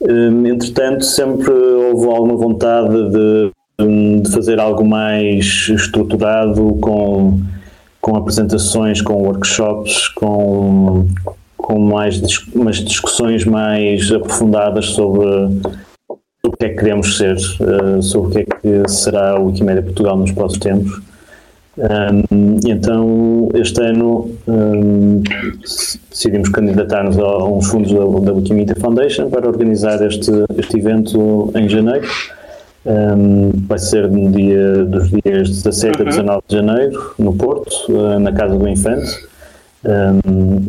Hum, 0.00 0.46
entretanto, 0.46 1.04
sempre 1.04 1.50
houve 1.50 2.06
alguma 2.06 2.36
vontade 2.36 3.10
de, 3.10 4.22
de 4.22 4.30
fazer 4.30 4.60
algo 4.60 4.84
mais 4.84 5.68
estruturado, 5.68 6.76
com, 6.80 7.40
com 8.00 8.16
apresentações, 8.16 9.00
com 9.00 9.14
workshops, 9.14 10.08
com, 10.08 11.06
com 11.56 11.78
mais 11.78 12.20
umas 12.54 12.76
discussões 12.76 13.44
mais 13.44 14.12
aprofundadas 14.12 14.86
sobre 14.86 15.26
o 16.44 16.52
que 16.52 16.66
é 16.66 16.68
que 16.68 16.76
queremos 16.76 17.16
ser, 17.16 17.36
eh, 17.36 18.02
sobre 18.02 18.28
o 18.28 18.30
que 18.30 18.38
é 18.38 18.44
que 18.44 18.90
será 18.90 19.40
o 19.40 19.46
Wikimedia 19.46 19.82
Portugal 19.82 20.16
nos 20.16 20.30
próximos 20.30 20.62
tempos. 20.62 21.15
Um, 21.78 22.56
então, 22.66 23.48
este 23.54 23.82
ano 23.82 24.30
um, 24.48 25.22
decidimos 26.10 26.48
candidatar-nos 26.48 27.18
a 27.18 27.44
uns 27.44 27.66
fundos 27.66 27.92
da, 27.92 27.98
da 27.98 28.32
Wikimedia 28.32 28.74
Foundation 28.76 29.28
para 29.28 29.46
organizar 29.46 30.00
este, 30.06 30.30
este 30.56 30.78
evento 30.78 31.52
em 31.54 31.68
janeiro. 31.68 32.06
Um, 32.86 33.50
vai 33.66 33.78
ser 33.78 34.08
no 34.08 34.30
dia, 34.30 34.84
dos 34.84 35.10
dias 35.10 35.50
17 35.50 36.02
a 36.02 36.04
19 36.04 36.30
uhum. 36.30 36.42
de 36.48 36.56
janeiro, 36.56 37.14
no 37.18 37.34
Porto, 37.34 37.92
uh, 37.92 38.18
na 38.20 38.32
Casa 38.32 38.56
do 38.56 38.66
Infante. 38.66 39.26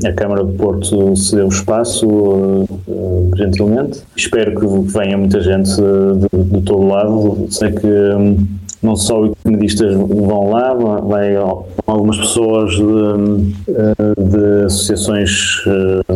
a 0.05 0.13
Câmara 0.13 0.43
do 0.43 0.53
Porto 0.53 1.15
cedeu 1.15 1.45
o 1.45 1.49
espaço 1.49 2.05
uh, 2.05 2.63
uh, 2.87 3.31
gentilmente. 3.37 4.01
Espero 4.15 4.59
que 4.59 4.91
venha 4.91 5.17
muita 5.17 5.39
gente 5.39 5.71
de, 5.71 6.43
de 6.43 6.61
todo 6.63 6.85
lado. 6.85 7.47
Sei 7.49 7.71
que 7.71 7.87
não 8.88 8.95
só 8.95 9.26
economistas 9.26 9.93
vão 9.93 10.50
lá, 10.50 10.73
vai 10.73 11.36
algumas 11.86 12.17
pessoas 12.17 12.71
de, 12.71 13.54
eh, 13.69 14.13
de 14.17 14.65
associações 14.65 15.62
eh, 15.67 16.13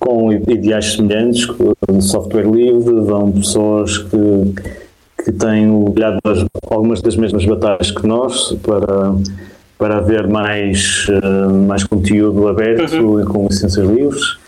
com 0.00 0.32
ideais 0.32 0.94
semelhantes, 0.94 1.46
de 1.46 2.02
software 2.02 2.50
livre, 2.50 3.00
vão 3.02 3.30
pessoas 3.32 3.98
que, 3.98 4.54
que 5.24 5.32
têm 5.32 5.70
olhado 5.70 6.18
algumas 6.70 7.02
das 7.02 7.16
mesmas 7.16 7.44
batalhas 7.44 7.90
que 7.90 8.06
nós 8.06 8.56
para, 8.62 9.14
para 9.78 9.98
haver 9.98 10.26
mais, 10.26 11.06
eh, 11.10 11.52
mais 11.66 11.84
conteúdo 11.84 12.48
aberto 12.48 12.96
uhum. 12.96 13.20
e 13.20 13.24
com 13.24 13.46
licenças 13.46 13.86
livres. 13.86 14.38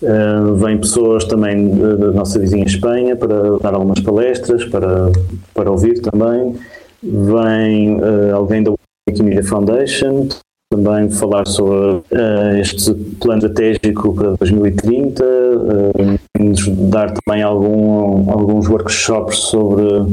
Uh, 0.00 0.54
vêm 0.54 0.78
pessoas 0.78 1.24
também 1.24 1.76
da 1.76 2.12
nossa 2.12 2.38
vizinha 2.38 2.64
Espanha 2.64 3.16
para 3.16 3.58
dar 3.58 3.74
algumas 3.74 3.98
palestras, 3.98 4.64
para, 4.66 5.10
para 5.52 5.72
ouvir 5.72 6.00
também 6.00 6.54
vem 7.02 7.96
uh, 7.96 8.34
alguém 8.34 8.62
da 8.62 8.72
Wikimedia 9.08 9.44
Foundation 9.44 10.28
também 10.70 11.08
falar 11.10 11.46
sobre 11.46 11.96
uh, 11.96 12.58
este 12.60 12.92
plano 13.18 13.46
estratégico 13.46 14.14
para 14.14 14.36
2030, 14.36 15.24
uh, 15.24 15.92
eh, 15.98 16.42
nos 16.42 16.68
dar 16.90 17.10
também 17.10 17.42
algum, 17.42 18.30
alguns 18.30 18.68
workshops 18.68 19.38
sobre 19.38 20.12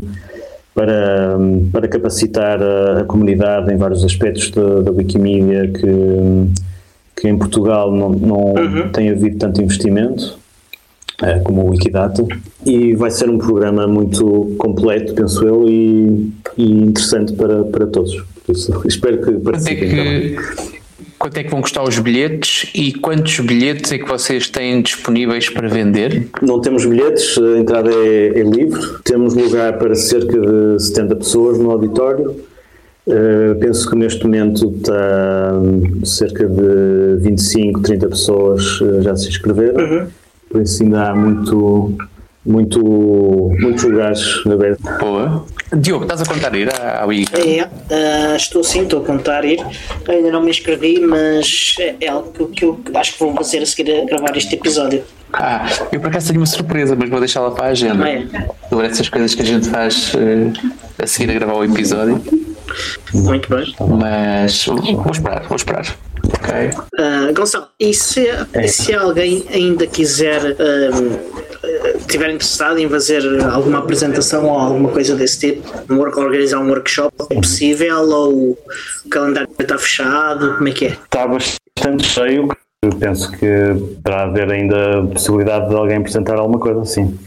para, 0.73 1.37
para 1.73 1.87
capacitar 1.89 2.61
a, 2.61 3.01
a 3.01 3.03
comunidade 3.03 3.73
em 3.73 3.75
vários 3.75 4.03
aspectos 4.05 4.49
da, 4.51 4.81
da 4.81 4.91
Wikimedia 4.91 5.67
que, 5.67 7.21
que 7.21 7.27
em 7.27 7.37
Portugal 7.37 7.91
não, 7.91 8.09
não 8.11 8.53
uhum. 8.53 8.89
tem 8.93 9.09
havido 9.09 9.37
tanto 9.37 9.61
investimento 9.61 10.39
como 11.43 11.63
o 11.63 11.69
Wikidata, 11.69 12.25
e 12.65 12.95
vai 12.95 13.11
ser 13.11 13.29
um 13.29 13.37
programa 13.37 13.87
muito 13.87 14.55
completo, 14.57 15.13
penso 15.13 15.45
eu, 15.45 15.69
e, 15.69 16.31
e 16.57 16.71
interessante 16.83 17.33
para, 17.33 17.63
para 17.63 17.87
todos. 17.87 18.23
Isso, 18.49 18.81
espero 18.85 19.21
que 19.21 19.31
participem 19.33 19.89
quanto 19.89 19.99
é 19.99 20.19
que, 20.19 20.75
Quanto 21.17 21.37
é 21.37 21.43
que 21.43 21.49
vão 21.49 21.61
custar 21.61 21.83
os 21.83 21.97
bilhetes 21.97 22.69
e 22.75 22.93
quantos 22.93 23.39
bilhetes 23.39 23.91
é 23.91 23.97
que 23.97 24.07
vocês 24.07 24.49
têm 24.49 24.81
disponíveis 24.81 25.49
para 25.49 25.67
vender? 25.67 26.27
Não 26.41 26.59
temos 26.61 26.85
bilhetes, 26.85 27.37
a 27.37 27.57
entrada 27.57 27.89
é, 27.89 28.39
é 28.39 28.43
livre, 28.43 28.79
temos 29.03 29.33
lugar 29.33 29.79
para 29.79 29.95
cerca 29.95 30.37
de 30.39 30.83
70 30.83 31.15
pessoas 31.15 31.57
no 31.57 31.71
auditório. 31.71 32.35
Uh, 33.07 33.55
penso 33.59 33.89
que 33.89 33.95
neste 33.95 34.23
momento 34.23 34.73
está 34.75 35.53
cerca 36.03 36.47
de 36.47 37.17
25, 37.19 37.81
30 37.81 38.07
pessoas 38.07 38.81
uh, 38.81 39.01
já 39.01 39.15
se 39.15 39.29
inscreveram. 39.29 39.83
Uhum 39.83 40.07
por 40.55 40.61
isso 40.61 40.83
ainda 40.83 41.09
há 41.09 41.13
muito, 41.13 41.93
muito, 42.45 42.81
muitos 43.59 43.83
lugares 43.83 44.41
abertos. 44.45 44.97
Boa. 44.99 45.45
Diogo, 45.75 46.03
estás 46.03 46.21
a 46.21 46.25
contar 46.25 46.55
ir 46.55 46.69
à 46.73 47.05
Wiki? 47.05 47.59
É, 47.59 47.65
uh, 47.65 48.35
estou 48.37 48.63
sim, 48.63 48.83
estou 48.83 49.01
a 49.01 49.05
contar 49.05 49.43
ir. 49.43 49.59
Ainda 50.07 50.31
não 50.31 50.41
me 50.41 50.49
inscrevi, 50.49 51.01
mas 51.01 51.75
é 51.99 52.07
algo 52.07 52.31
que, 52.31 52.45
que 52.45 52.63
eu 52.63 52.79
acho 52.93 53.13
que 53.13 53.19
vou 53.19 53.35
fazer 53.35 53.63
a 53.63 53.65
seguir 53.65 53.91
a 53.91 54.05
gravar 54.05 54.37
este 54.37 54.55
episódio. 54.55 55.03
Ah, 55.33 55.67
eu 55.91 55.99
por 55.99 56.07
acaso 56.07 56.27
tenho 56.27 56.39
uma 56.39 56.45
surpresa, 56.45 56.95
mas 56.95 57.09
vou 57.09 57.19
deixá-la 57.19 57.51
para 57.51 57.65
a 57.65 57.69
agenda. 57.71 58.07
É. 58.07 58.25
Sobre 58.69 58.87
essas 58.87 59.09
coisas 59.09 59.35
que 59.35 59.41
a 59.41 59.45
gente 59.45 59.67
faz 59.67 60.13
uh, 60.13 60.53
a 60.97 61.05
seguir 61.05 61.31
a 61.31 61.33
gravar 61.33 61.55
o 61.55 61.65
episódio. 61.65 62.23
Muito 63.13 63.49
bem. 63.49 63.75
Mas 63.99 64.65
vou 64.67 65.11
esperar, 65.11 65.43
vou 65.49 65.57
esperar. 65.57 65.85
Ok. 66.45 66.69
Uh, 66.99 67.33
Gonçalo, 67.33 67.67
e 67.79 67.93
se, 67.93 68.27
é. 68.53 68.67
se 68.67 68.93
alguém 68.93 69.43
ainda 69.51 69.87
quiser, 69.87 70.55
estiver 71.97 72.29
interessado 72.29 72.77
em 72.77 72.87
fazer 72.87 73.23
alguma 73.43 73.79
apresentação 73.79 74.45
ou 74.45 74.57
alguma 74.57 74.89
coisa 74.89 75.15
desse 75.15 75.39
tipo, 75.39 75.93
um 75.93 75.97
work, 75.97 76.19
organizar 76.19 76.59
um 76.59 76.69
workshop, 76.69 77.13
é 77.31 77.35
possível 77.35 78.09
ou 78.09 78.51
o 78.51 79.09
calendário 79.09 79.49
está 79.59 79.77
fechado? 79.77 80.55
Como 80.57 80.69
é 80.69 80.71
que 80.71 80.85
é? 80.85 80.89
Está 80.89 81.27
bastante 81.27 82.05
cheio. 82.05 82.47
Penso 82.99 83.31
que 83.31 83.47
terá 84.03 84.21
a 84.21 84.23
haver 84.25 84.51
ainda 84.51 84.99
a 84.99 85.07
possibilidade 85.07 85.69
de 85.69 85.75
alguém 85.75 85.97
apresentar 85.97 86.37
alguma 86.37 86.59
coisa 86.59 86.81
assim. 86.81 87.17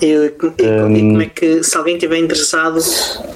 E, 0.00 0.06
e- 0.06 0.26
e 0.26 0.30
como 1.00 1.22
é 1.22 1.26
que, 1.26 1.62
se 1.62 1.76
alguém 1.76 1.94
estiver 1.94 2.18
interessado, 2.18 2.78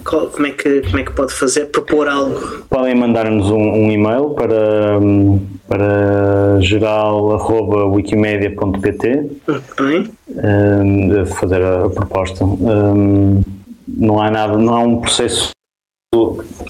como 0.05 0.47
é, 0.47 0.51
que, 0.51 0.81
como 0.83 0.99
é 0.99 1.03
que 1.05 1.13
pode 1.13 1.33
fazer? 1.33 1.67
Propor 1.67 2.09
algo? 2.09 2.65
Podem 2.69 2.95
mandar-nos 2.95 3.51
um, 3.51 3.57
um 3.59 3.91
e-mail 3.91 4.31
para, 4.31 4.99
hum, 4.99 5.41
para 5.69 6.61
geral.wikimedia.pt 6.61 9.31
Bem? 9.79 10.11
hum, 10.29 11.27
fazer 11.27 11.63
a, 11.63 11.87
a 11.87 11.91
proposta. 11.91 12.45
Hum, 12.45 13.43
não 13.89 14.21
há 14.21 14.31
nada, 14.31 14.57
não 14.57 14.75
há 14.75 14.81
um 14.81 15.01
processo 15.01 15.51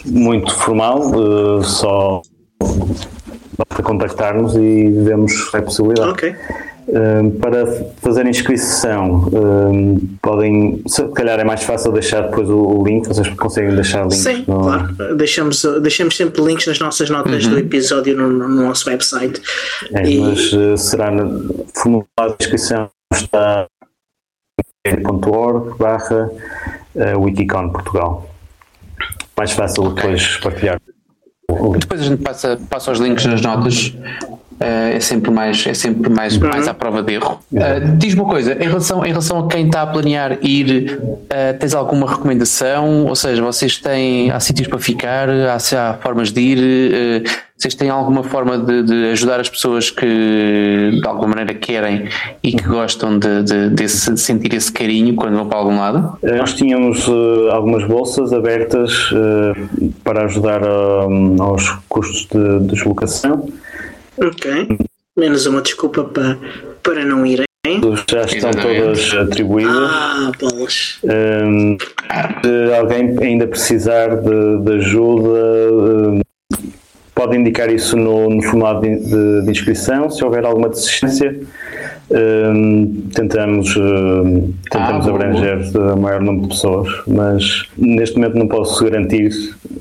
muito 0.06 0.54
formal, 0.54 1.02
eh, 1.14 1.62
só 1.64 2.22
basta 3.58 3.82
contactar-nos 3.82 4.54
e 4.56 4.88
vemos 4.90 5.54
a 5.54 5.62
possibilidade. 5.62 6.10
Ok. 6.10 6.34
Para 7.40 7.66
fazer 7.98 8.26
inscrição, 8.26 9.28
um, 9.32 9.98
podem, 10.20 10.82
se 10.88 11.06
calhar 11.08 11.38
é 11.38 11.44
mais 11.44 11.62
fácil 11.62 11.92
deixar 11.92 12.22
depois 12.22 12.48
o, 12.48 12.56
o 12.58 12.84
link, 12.84 13.06
vocês 13.06 13.28
conseguem 13.30 13.74
deixar 13.74 14.02
links 14.02 14.18
Sim, 14.18 14.44
no- 14.48 14.60
claro. 14.62 15.16
Deixamos, 15.16 15.62
deixamos 15.82 16.16
sempre 16.16 16.42
links 16.42 16.66
nas 16.66 16.78
nossas 16.80 17.08
notas 17.08 17.46
do 17.46 17.58
episódio 17.58 18.16
no, 18.16 18.28
no 18.30 18.48
nosso 18.48 18.88
website. 18.90 19.40
É, 19.92 20.02
E- 20.08 20.20
mas 20.20 20.52
uh, 20.52 20.76
será 20.76 21.10
no 21.10 21.64
formulário 21.74 22.36
de 22.38 22.44
inscrição 22.44 22.88
está 23.12 23.66
.org 25.26 25.76
barra 25.78 26.30
uh, 26.94 27.20
Wikicon 27.20 27.70
Portugal. 27.70 28.28
Mais 29.36 29.52
fácil 29.52 29.92
depois 29.92 30.36
partilhar 30.38 30.80
o 31.50 31.72
link. 31.72 31.80
Depois 31.82 32.00
a 32.00 32.04
gente 32.04 32.22
passa, 32.22 32.60
passa 32.68 32.90
os 32.92 32.98
links 32.98 33.24
nas 33.26 33.40
notas. 33.40 33.94
Eh, 34.60 34.94
é 34.96 35.00
sempre 35.00 35.30
mais, 35.30 35.66
é 35.66 35.74
sempre 35.74 36.10
mais, 36.10 36.36
mais 36.38 36.68
à 36.68 36.74
prova 36.74 37.02
de 37.02 37.14
erro. 37.14 37.40
Eh, 37.54 37.80
Diz-me 37.96 38.20
uma 38.20 38.30
coisa, 38.30 38.52
em 38.52 38.68
relação, 38.68 39.04
em 39.04 39.08
relação 39.08 39.38
a 39.40 39.48
quem 39.48 39.66
está 39.66 39.82
a 39.82 39.86
planear 39.86 40.38
ir, 40.42 40.98
eh, 41.30 41.52
tens 41.54 41.74
alguma 41.74 42.08
recomendação? 42.08 43.06
Ou 43.06 43.16
seja, 43.16 43.42
vocês 43.42 43.78
têm, 43.78 44.30
há 44.30 44.38
sítios 44.40 44.68
para 44.68 44.78
ficar, 44.78 45.28
há, 45.28 45.56
há 45.56 45.94
formas 45.94 46.30
de 46.30 46.40
ir, 46.40 46.58
eh, 47.24 47.30
vocês 47.56 47.74
têm 47.74 47.90
alguma 47.90 48.22
forma 48.22 48.56
de, 48.56 48.82
de 48.84 49.10
ajudar 49.12 49.38
as 49.38 49.48
pessoas 49.50 49.90
que 49.90 50.06
de 50.98 51.06
alguma 51.06 51.28
maneira 51.28 51.52
querem 51.52 52.08
e 52.42 52.52
que 52.52 52.66
gostam 52.66 53.18
de, 53.18 53.42
de- 53.42 53.68
de 53.68 53.86
sentir 53.86 54.54
esse 54.54 54.72
carinho 54.72 55.14
quando 55.14 55.36
vão 55.36 55.46
para 55.46 55.58
algum 55.58 55.76
lado? 55.78 56.16
Uh, 56.22 56.36
Nós 56.36 56.54
tínhamos 56.54 57.06
uh, 57.06 57.50
algumas 57.52 57.84
bolsas 57.86 58.32
abertas 58.32 59.10
uh, 59.12 59.92
para 60.02 60.24
ajudar 60.24 60.62
um, 60.64 61.36
aos 61.42 61.68
custos 61.86 62.26
de 62.32 62.60
deslocação. 62.66 63.46
Ok. 64.18 64.68
Menos 65.16 65.46
uma 65.46 65.60
desculpa 65.60 66.04
para, 66.04 66.38
para 66.82 67.04
não 67.04 67.24
irem. 67.26 67.44
Já 68.08 68.22
estão 68.22 68.50
Exatamente. 68.50 68.80
todas 68.80 69.14
atribuídas. 69.14 69.72
Ah, 69.76 70.32
bolas. 70.40 70.98
Um, 71.04 71.76
se 71.78 72.74
alguém 72.74 73.16
ainda 73.20 73.46
precisar 73.46 74.16
de, 74.16 74.58
de 74.64 74.72
ajuda, 74.78 75.28
um, 75.72 76.20
pode 77.14 77.36
indicar 77.36 77.70
isso 77.70 77.96
no, 77.98 78.30
no 78.30 78.42
formulário 78.42 78.80
de, 78.80 79.04
de- 79.04 79.42
de 79.44 79.50
inscrição. 79.50 80.08
Se 80.10 80.24
houver 80.24 80.44
alguma 80.46 80.70
desistência, 80.70 81.38
um, 82.10 83.08
tentamos, 83.14 83.76
um, 83.76 84.52
tentamos 84.70 85.06
Ah, 85.06 85.10
abranger 85.10 85.76
o 85.76 85.96
maior 86.00 86.22
número 86.22 86.44
de 86.44 86.48
pessoas, 86.54 86.88
mas 87.06 87.66
neste 87.76 88.16
momento 88.16 88.38
não 88.38 88.48
posso 88.48 88.82
garantir 88.84 89.30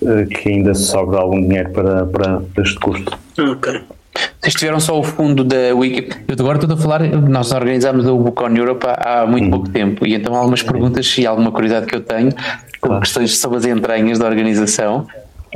uh, 0.01 0.27
que 0.27 0.49
ainda 0.49 0.73
sobra 0.73 1.19
algum 1.19 1.39
dinheiro 1.41 1.69
para, 1.71 2.05
para 2.05 2.41
este 2.61 2.77
custo. 2.79 3.17
Ok. 3.39 3.81
Vocês 4.41 4.53
tiveram 4.53 4.79
só 4.79 4.97
o 4.97 5.03
fundo 5.03 5.43
da 5.43 5.75
Wiki. 5.75 6.09
Eu 6.25 6.35
agora 6.39 6.57
estou 6.57 6.73
a 6.73 6.77
falar, 6.77 7.01
nós 7.01 7.51
organizámos 7.51 8.07
o 8.07 8.17
Book 8.17 8.41
on 8.41 8.55
Europe 8.55 8.85
há, 8.87 9.25
muito 9.27 9.49
pouco 9.49 9.69
tempo 9.69 10.07
e 10.07 10.15
então 10.15 10.33
há 10.33 10.37
algumas 10.37 10.63
perguntas 10.63 11.17
e 11.17 11.27
alguma 11.27 11.51
curiosidade 11.51 11.85
que 11.85 11.95
eu 11.95 12.01
tenho 12.01 12.31
com 12.79 12.99
questões 13.01 13.37
sobre 13.37 13.57
as 13.57 13.65
entranhas 13.65 14.17
da 14.17 14.25
organização. 14.25 15.05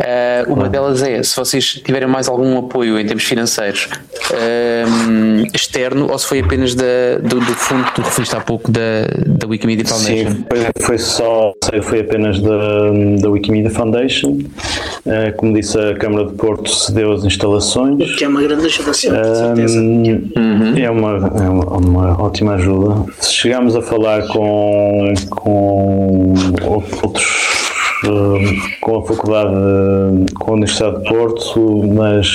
Ah, 0.01 0.43
uma 0.47 0.67
delas 0.69 1.03
é 1.03 1.21
se 1.21 1.35
vocês 1.35 1.65
tiverem 1.85 2.07
mais 2.07 2.27
algum 2.27 2.57
apoio 2.57 2.99
em 2.99 3.05
termos 3.05 3.23
financeiros 3.23 3.89
ah, 4.33 5.45
externo 5.53 6.11
ou 6.11 6.17
se 6.17 6.25
foi 6.25 6.39
apenas 6.39 6.73
da, 6.75 6.83
do, 7.21 7.39
do 7.39 7.53
fundo 7.53 7.83
que 7.85 7.95
tu 7.95 8.01
referiste 8.01 8.35
há 8.35 8.41
pouco 8.41 8.71
da, 8.71 8.79
da 9.25 9.47
Wikimedia 9.47 9.85
Foundation. 9.85 10.31
Sim, 10.31 10.45
foi, 10.49 10.83
foi 10.85 10.97
só, 10.97 11.53
foi 11.83 11.99
apenas 11.99 12.39
da, 12.39 12.91
da 13.21 13.29
Wikimedia 13.29 13.69
Foundation. 13.69 14.39
Eh, 15.05 15.31
como 15.33 15.53
disse, 15.53 15.77
a 15.77 15.95
Câmara 15.95 16.25
de 16.27 16.33
Porto 16.33 16.69
cedeu 16.69 17.11
as 17.11 17.23
instalações. 17.25 18.15
Que 18.15 18.23
é 18.23 18.27
uma 18.27 18.41
grande 18.41 18.65
ajuda, 18.65 18.93
sim, 18.93 19.09
com 19.09 19.35
certeza. 19.35 19.79
Hum, 19.79 20.73
É, 20.77 20.89
uma, 20.89 21.09
é 21.43 21.49
uma, 21.49 21.77
uma 21.77 22.21
ótima 22.21 22.53
ajuda. 22.55 23.05
Chegámos 23.21 23.75
a 23.75 23.81
falar 23.81 24.27
com, 24.27 25.13
com 25.29 26.33
outros. 27.03 27.42
Hum, 28.07 28.61
com 28.81 28.99
a 28.99 29.05
Faculdade, 29.05 29.53
com 30.35 30.51
a 30.51 30.53
Universidade 30.53 31.03
de 31.03 31.09
Porto, 31.09 31.83
mas, 31.93 32.27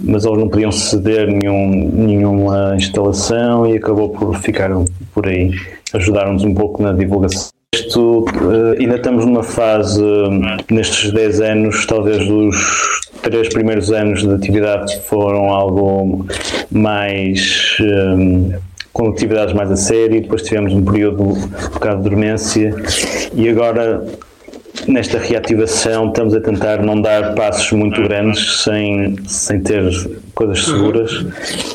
mas 0.00 0.24
eles 0.24 0.38
não 0.38 0.48
podiam 0.48 0.72
ceder 0.72 1.26
nenhum, 1.26 1.90
nenhuma 1.92 2.74
instalação 2.76 3.66
e 3.66 3.76
acabou 3.76 4.10
por 4.10 4.36
ficar 4.36 4.70
por 5.14 5.26
aí. 5.26 5.52
Ajudaram-nos 5.92 6.44
um 6.44 6.54
pouco 6.54 6.82
na 6.82 6.92
divulgação. 6.92 7.50
Isto, 7.74 8.26
eh, 8.28 8.82
ainda 8.82 8.96
estamos 8.96 9.24
numa 9.24 9.42
fase, 9.42 10.02
hum, 10.02 10.42
nestes 10.70 11.10
10 11.10 11.40
anos, 11.40 11.86
talvez 11.86 12.28
os 12.28 13.00
três 13.22 13.48
primeiros 13.48 13.90
anos 13.90 14.22
de 14.22 14.34
atividade 14.34 15.00
foram 15.02 15.50
algo 15.50 16.26
mais. 16.70 17.76
hum, 17.80 18.52
com 18.92 19.08
atividades 19.08 19.54
mais 19.54 19.70
a 19.70 19.76
sério, 19.76 20.20
depois 20.20 20.42
tivemos 20.42 20.72
um 20.74 20.84
período 20.84 21.22
um 21.22 21.48
bocado 21.72 22.02
de 22.02 22.10
dormência 22.10 22.74
e 23.34 23.48
agora 23.48 24.04
nesta 24.86 25.18
reativação 25.18 26.08
estamos 26.08 26.34
a 26.34 26.40
tentar 26.40 26.82
não 26.82 27.00
dar 27.00 27.34
passos 27.34 27.70
muito 27.72 28.02
grandes 28.02 28.62
sem, 28.62 29.16
sem 29.26 29.60
ter 29.60 29.82
coisas 30.34 30.64
seguras. 30.64 31.10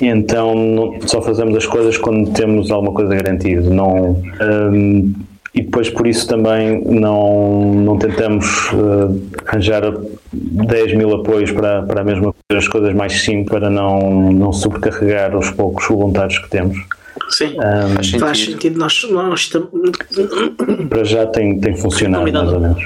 E 0.01 0.07
então 0.07 0.55
não- 0.55 0.99
só 1.07 1.21
fazemos 1.21 1.55
as 1.55 1.65
coisas 1.65 1.97
quando 1.97 2.31
temos 2.31 2.71
alguma 2.71 2.93
coisa 2.93 3.15
garantida. 3.15 3.69
Não 3.69 4.21
hum, 4.71 5.13
e 5.57 5.61
depois 5.63 5.89
por 5.89 6.05
isso 6.05 6.27
também 6.27 6.83
não, 6.85 7.73
não 7.73 7.97
tentamos 7.97 8.71
uh, 8.73 9.19
arranjar 9.47 9.91
10 10.31 10.93
mil 10.93 11.15
apoios 11.15 11.51
para, 11.51 11.81
para 11.81 12.01
a 12.01 12.03
mesma 12.03 12.31
coisa, 12.31 12.63
as 12.63 12.67
coisas 12.67 12.93
mais 12.93 13.21
simples 13.23 13.49
para 13.49 13.67
não, 13.67 14.31
não 14.31 14.53
sobrecarregar 14.53 15.35
os 15.35 15.49
poucos 15.49 15.87
voluntários 15.87 16.37
que 16.37 16.47
temos 16.49 16.77
Sim. 17.29 17.55
Hum, 17.57 17.93
Faz 17.95 18.05
sentido. 18.07 18.19
Faz 18.19 18.39
sentido. 18.45 18.79
Nós, 18.79 19.07
nós 19.11 19.47
tam- 19.49 19.67
para 20.89 21.03
já 21.03 21.25
tem, 21.27 21.59
tem 21.59 21.75
funcionado 21.75 22.31
mais 22.31 22.53
ou 22.53 22.59
menos 22.59 22.81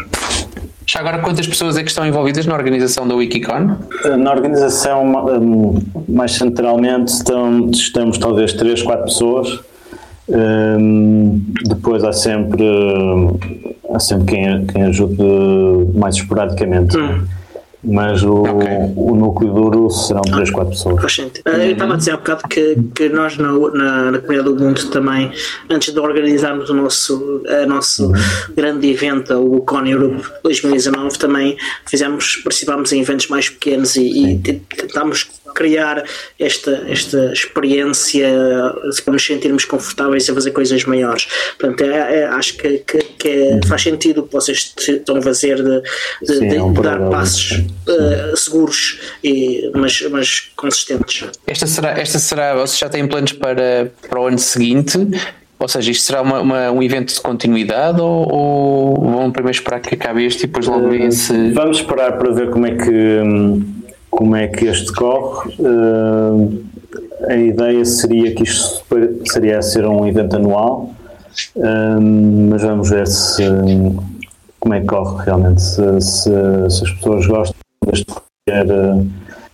Já 0.87 0.99
agora, 0.99 1.19
quantas 1.19 1.47
pessoas 1.47 1.77
é 1.77 1.83
que 1.83 1.89
estão 1.89 2.05
envolvidas 2.05 2.45
na 2.45 2.53
organização 2.55 3.07
da 3.07 3.15
Wikicon? 3.15 3.77
Na 4.19 4.31
organização, 4.31 5.05
hum, 5.27 5.79
mais 6.09 6.33
centralmente, 6.33 7.11
estão, 7.13 7.69
estamos 7.71 8.17
talvez 8.17 8.53
3, 8.53 8.81
4 8.83 9.05
pessoas. 9.05 9.59
Hum, 10.29 11.41
depois 11.65 12.03
há 12.03 12.13
sempre, 12.13 12.63
há 13.93 13.99
sempre 13.99 14.25
quem, 14.35 14.65
quem 14.67 14.83
ajude 14.83 15.17
mais 15.93 16.15
esporadicamente. 16.15 16.95
Mas 17.83 18.21
o, 18.21 18.41
Ok. 18.43 18.67
o 18.95 19.15
núcleo 19.15 19.53
duro 19.53 19.89
serão 19.89 20.21
3, 20.21 20.51
4 20.51 20.71
pessoas. 20.71 21.01
Faz 21.01 21.15
sentido. 21.15 21.41
Ah, 21.45 21.57
Eu 21.57 21.71
estava 21.71 21.93
a 21.95 21.97
dizer 21.97 22.11
há 22.11 22.17
bocado 22.17 22.43
que, 22.47 22.77
que 22.95 23.09
nós 23.09 23.37
na, 23.37 23.51
na, 23.51 24.11
na 24.11 24.19
comunidade 24.19 24.49
do 24.49 24.51
Ubuntu 24.55 24.89
também, 24.91 25.31
antes 25.69 25.91
de 25.91 25.99
organizarmos 25.99 26.69
o 26.69 26.73
nosso, 26.75 27.41
a 27.47 27.65
nosso 27.65 28.11
grande 28.55 28.87
evento, 28.89 29.33
o 29.33 29.61
Con 29.61 29.85
Europe 29.87 30.23
2019, 30.43 31.17
também 31.17 31.57
fizemos, 31.87 32.35
participámos 32.43 32.91
em 32.93 33.01
eventos 33.01 33.27
mais 33.29 33.49
pequenos 33.49 33.95
e, 33.95 34.01
e 34.33 34.37
te- 34.37 34.61
tentámos 34.77 35.27
criar 35.53 36.03
esta, 36.39 36.83
esta 36.87 37.31
experiência 37.33 38.27
para 39.03 39.13
nos 39.13 39.25
sentirmos 39.25 39.65
confortáveis 39.65 40.29
a 40.29 40.33
fazer 40.33 40.51
coisas 40.51 40.83
maiores. 40.85 41.27
Portanto, 41.59 41.81
é, 41.89 42.19
é- 42.21 42.25
acho 42.27 42.57
que, 42.57 42.77
que, 42.79 42.97
que 42.97 43.27
é- 43.29 43.59
faz 43.67 43.81
sentido 43.81 44.21
o 44.21 44.27
que 44.27 44.33
vocês 44.33 44.73
estão 44.77 45.17
a 45.17 45.21
fazer 45.21 45.57
de, 45.61 45.81
de- 46.21 46.35
Sim, 46.37 46.47
de- 46.49 46.55
é 46.55 46.63
um 46.63 46.73
dar 46.73 46.81
paralelo, 46.83 47.11
passos 47.11 47.63
eh, 47.87 48.33
seguros, 48.35 48.99
e, 49.23 49.69
mas, 49.75 50.01
mas 50.09 50.51
consistentes. 50.55 51.25
Esta 51.47 51.67
será, 51.67 51.91
esta 51.91 52.19
será, 52.19 52.55
vocês 52.55 52.77
já 52.79 52.89
têm 52.89 53.07
planos 53.07 53.33
para, 53.33 53.91
para 54.09 54.19
o 54.19 54.27
ano 54.27 54.39
seguinte? 54.39 54.97
Ou 55.59 55.67
seja, 55.67 55.91
isto 55.91 56.03
será 56.05 56.23
uma, 56.23 56.39
uma- 56.39 56.71
um 56.71 56.81
evento 56.81 57.13
de 57.13 57.21
continuidade 57.21 58.01
ou, 58.01 58.27
ou 58.33 58.95
vão 59.11 59.31
primeiro 59.31 59.55
esperar 59.55 59.79
que 59.79 59.93
acabe 59.93 60.25
este 60.25 60.45
e 60.45 60.47
depois 60.47 60.65
logo 60.65 60.89
veem 60.89 61.11
se. 61.11 61.51
Vamos 61.51 61.77
esperar 61.77 62.17
para 62.17 62.31
ver 62.31 62.49
como 62.49 62.65
é 62.65 62.75
que, 62.75 62.89
hum, 62.89 63.63
como 64.11 64.35
é 64.35 64.47
que 64.47 64.65
este 64.65 64.93
corre. 64.93 65.55
Hum, 65.59 66.63
a 67.27 67.35
ideia 67.35 67.83
seria 67.85 68.35
que 68.35 68.43
isto 68.43 68.83
seria 69.31 69.57
a 69.59 69.61
ser 69.61 69.85
um 69.85 70.07
evento 70.07 70.35
anual, 70.35 70.91
hum, 71.55 72.49
mas 72.49 72.61
vamos 72.61 72.89
ver 72.89 73.07
se, 73.07 73.43
como 74.59 74.73
é 74.75 74.81
que 74.81 74.87
corre 74.87 75.25
realmente, 75.25 75.61
se, 75.61 76.01
se- 76.01 76.69
se 76.69 76.83
as 76.83 76.91
pessoas 76.91 77.25
gostam 77.25 77.55
de 77.93 78.05
ter 78.45 78.69
eh, 78.69 79.05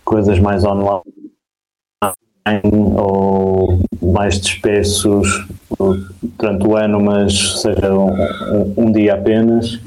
coisas 0.04 0.38
mais 0.38 0.64
online 0.64 1.02
ou 2.72 3.78
mais 4.00 4.40
dispersos, 4.40 5.46
durante 6.38 6.66
o 6.66 6.76
ano, 6.76 7.00
mas 7.00 7.60
seja 7.60 7.94
um, 7.94 8.74
um 8.76 8.92
dia 8.92 9.14
apenas. 9.14 9.78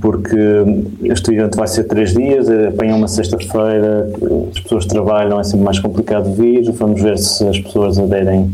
Porque 0.00 0.36
este 1.04 1.32
evento 1.32 1.56
vai 1.56 1.66
ser 1.66 1.84
três 1.84 2.12
dias, 2.12 2.48
apanha 2.48 2.94
uma 2.94 3.08
sexta-feira, 3.08 4.08
as 4.50 4.60
pessoas 4.60 4.86
trabalham, 4.86 5.40
é 5.40 5.44
sempre 5.44 5.64
mais 5.64 5.78
complicado 5.78 6.32
vir. 6.34 6.70
Vamos 6.72 7.02
ver 7.02 7.18
se 7.18 7.46
as 7.48 7.58
pessoas 7.58 7.98
aderem 7.98 8.50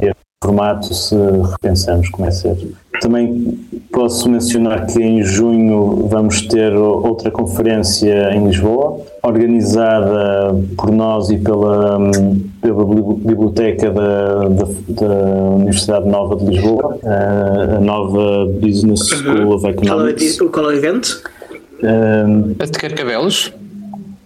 a 0.00 0.06
este 0.06 0.16
formato, 0.42 0.94
se 0.94 1.14
repensamos 1.52 2.08
como 2.10 2.28
é 2.28 2.30
ser. 2.30 2.56
Também 3.00 3.58
posso 3.92 4.28
mencionar 4.28 4.86
que 4.86 5.00
em 5.00 5.22
junho 5.22 6.06
vamos 6.08 6.42
ter 6.42 6.74
outra 6.74 7.30
conferência 7.30 8.34
em 8.34 8.46
Lisboa, 8.46 9.00
organizada 9.22 10.54
por 10.76 10.90
nós 10.90 11.30
e 11.30 11.38
pela, 11.38 11.98
pela 12.60 12.84
Biblioteca 12.84 13.90
da, 13.90 14.48
da, 14.48 14.66
da 14.88 15.14
Universidade 15.56 16.08
Nova 16.08 16.36
de 16.36 16.46
Lisboa, 16.46 16.98
a 17.04 17.80
nova 17.80 18.46
Business 18.60 19.08
School 19.08 19.54
of 19.54 19.66
Economics. 19.66 20.38
Qual 20.38 20.70
é 20.70 20.74
o 20.74 20.76
evento? 20.76 21.22
Um, 21.82 22.54
a 22.58 22.64
de 22.64 22.78
Carcavelos? 22.78 23.52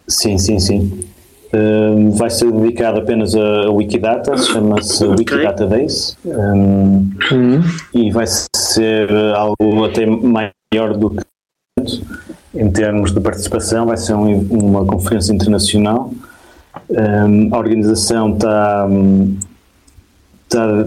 Sim, 0.07 0.39
sim, 0.39 0.59
sim. 0.59 1.10
Um, 1.53 2.11
vai 2.13 2.31
ser 2.31 2.53
dedicado 2.53 3.01
apenas 3.01 3.35
a, 3.35 3.69
Wikidata, 3.71 4.37
chama-se 4.37 5.05
okay. 5.05 5.17
Wikidata 5.19 5.67
Days 5.67 6.17
um, 6.25 7.11
uhum. 7.33 7.61
e 7.93 8.09
vai 8.13 8.25
ser 8.55 9.11
algo 9.35 9.85
até 9.85 10.07
maior 10.07 10.97
do 10.97 11.11
que 11.11 11.25
em 12.55 12.71
termos 12.71 13.13
de 13.13 13.21
participação, 13.21 13.87
vai 13.87 13.97
ser 13.97 14.15
um, 14.15 14.43
uma 14.49 14.85
conferência 14.85 15.33
internacional. 15.33 16.13
Um, 16.89 17.53
a 17.53 17.59
organização 17.59 18.33
está, 18.35 18.89
está 20.45 20.85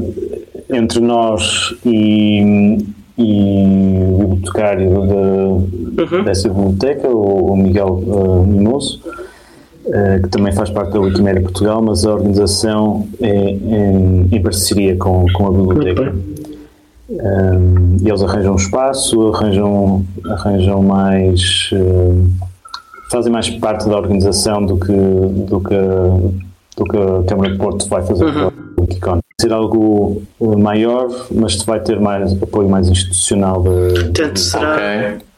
entre 0.70 1.02
nós 1.02 1.76
e, 1.86 2.86
e 3.18 3.98
o 4.14 4.28
bibliotecário 4.28 4.90
de, 4.90 6.02
uhum. 6.04 6.24
dessa 6.24 6.48
biblioteca, 6.48 7.10
o, 7.10 7.52
o 7.52 7.58
Miguel 7.58 8.02
uh, 8.08 8.46
Mimoso 8.46 9.02
que 10.22 10.30
também 10.30 10.54
faz 10.54 10.70
parte 10.70 10.94
da 10.94 11.00
Wikimedia 11.00 11.42
Portugal, 11.42 11.82
mas 11.82 12.06
a 12.06 12.14
organização 12.14 13.08
é 13.22 13.50
em, 13.50 14.30
em 14.32 14.42
parceria 14.42 14.96
com, 14.98 15.26
com 15.34 15.48
a 15.48 15.52
biblioteca. 15.52 16.16
Um, 17.10 17.98
eles 18.02 18.24
arranjam 18.24 18.56
espaço, 18.56 19.34
arranjam, 19.34 20.06
arranjam 20.26 20.82
mais. 20.82 21.70
Uh, 21.74 22.30
fazem 23.12 23.32
mais 23.32 23.50
parte 23.50 23.88
da 23.88 23.98
organização 23.98 24.66
do 24.66 24.78
que, 24.80 24.94
do 24.94 25.60
que, 25.60 25.76
do 26.78 26.84
que 26.86 26.98
a 26.98 27.24
Câmara 27.28 27.52
de 27.52 27.58
Porto 27.58 27.88
vai 27.88 28.02
fazer 28.04 28.26
uhum. 28.26 28.34
para 28.34 28.48
o 28.78 28.82
Wikicon. 28.82 29.20
Ser 29.40 29.52
algo 29.52 30.24
maior, 30.40 31.10
mas 31.30 31.62
vai 31.64 31.82
ter 31.82 32.00
mais 32.00 32.42
apoio 32.42 32.70
mais 32.70 32.88
institucional. 32.88 33.62
De, 33.62 34.04
Portanto, 34.04 34.40
será. 34.40 34.74
Okay 34.74 35.33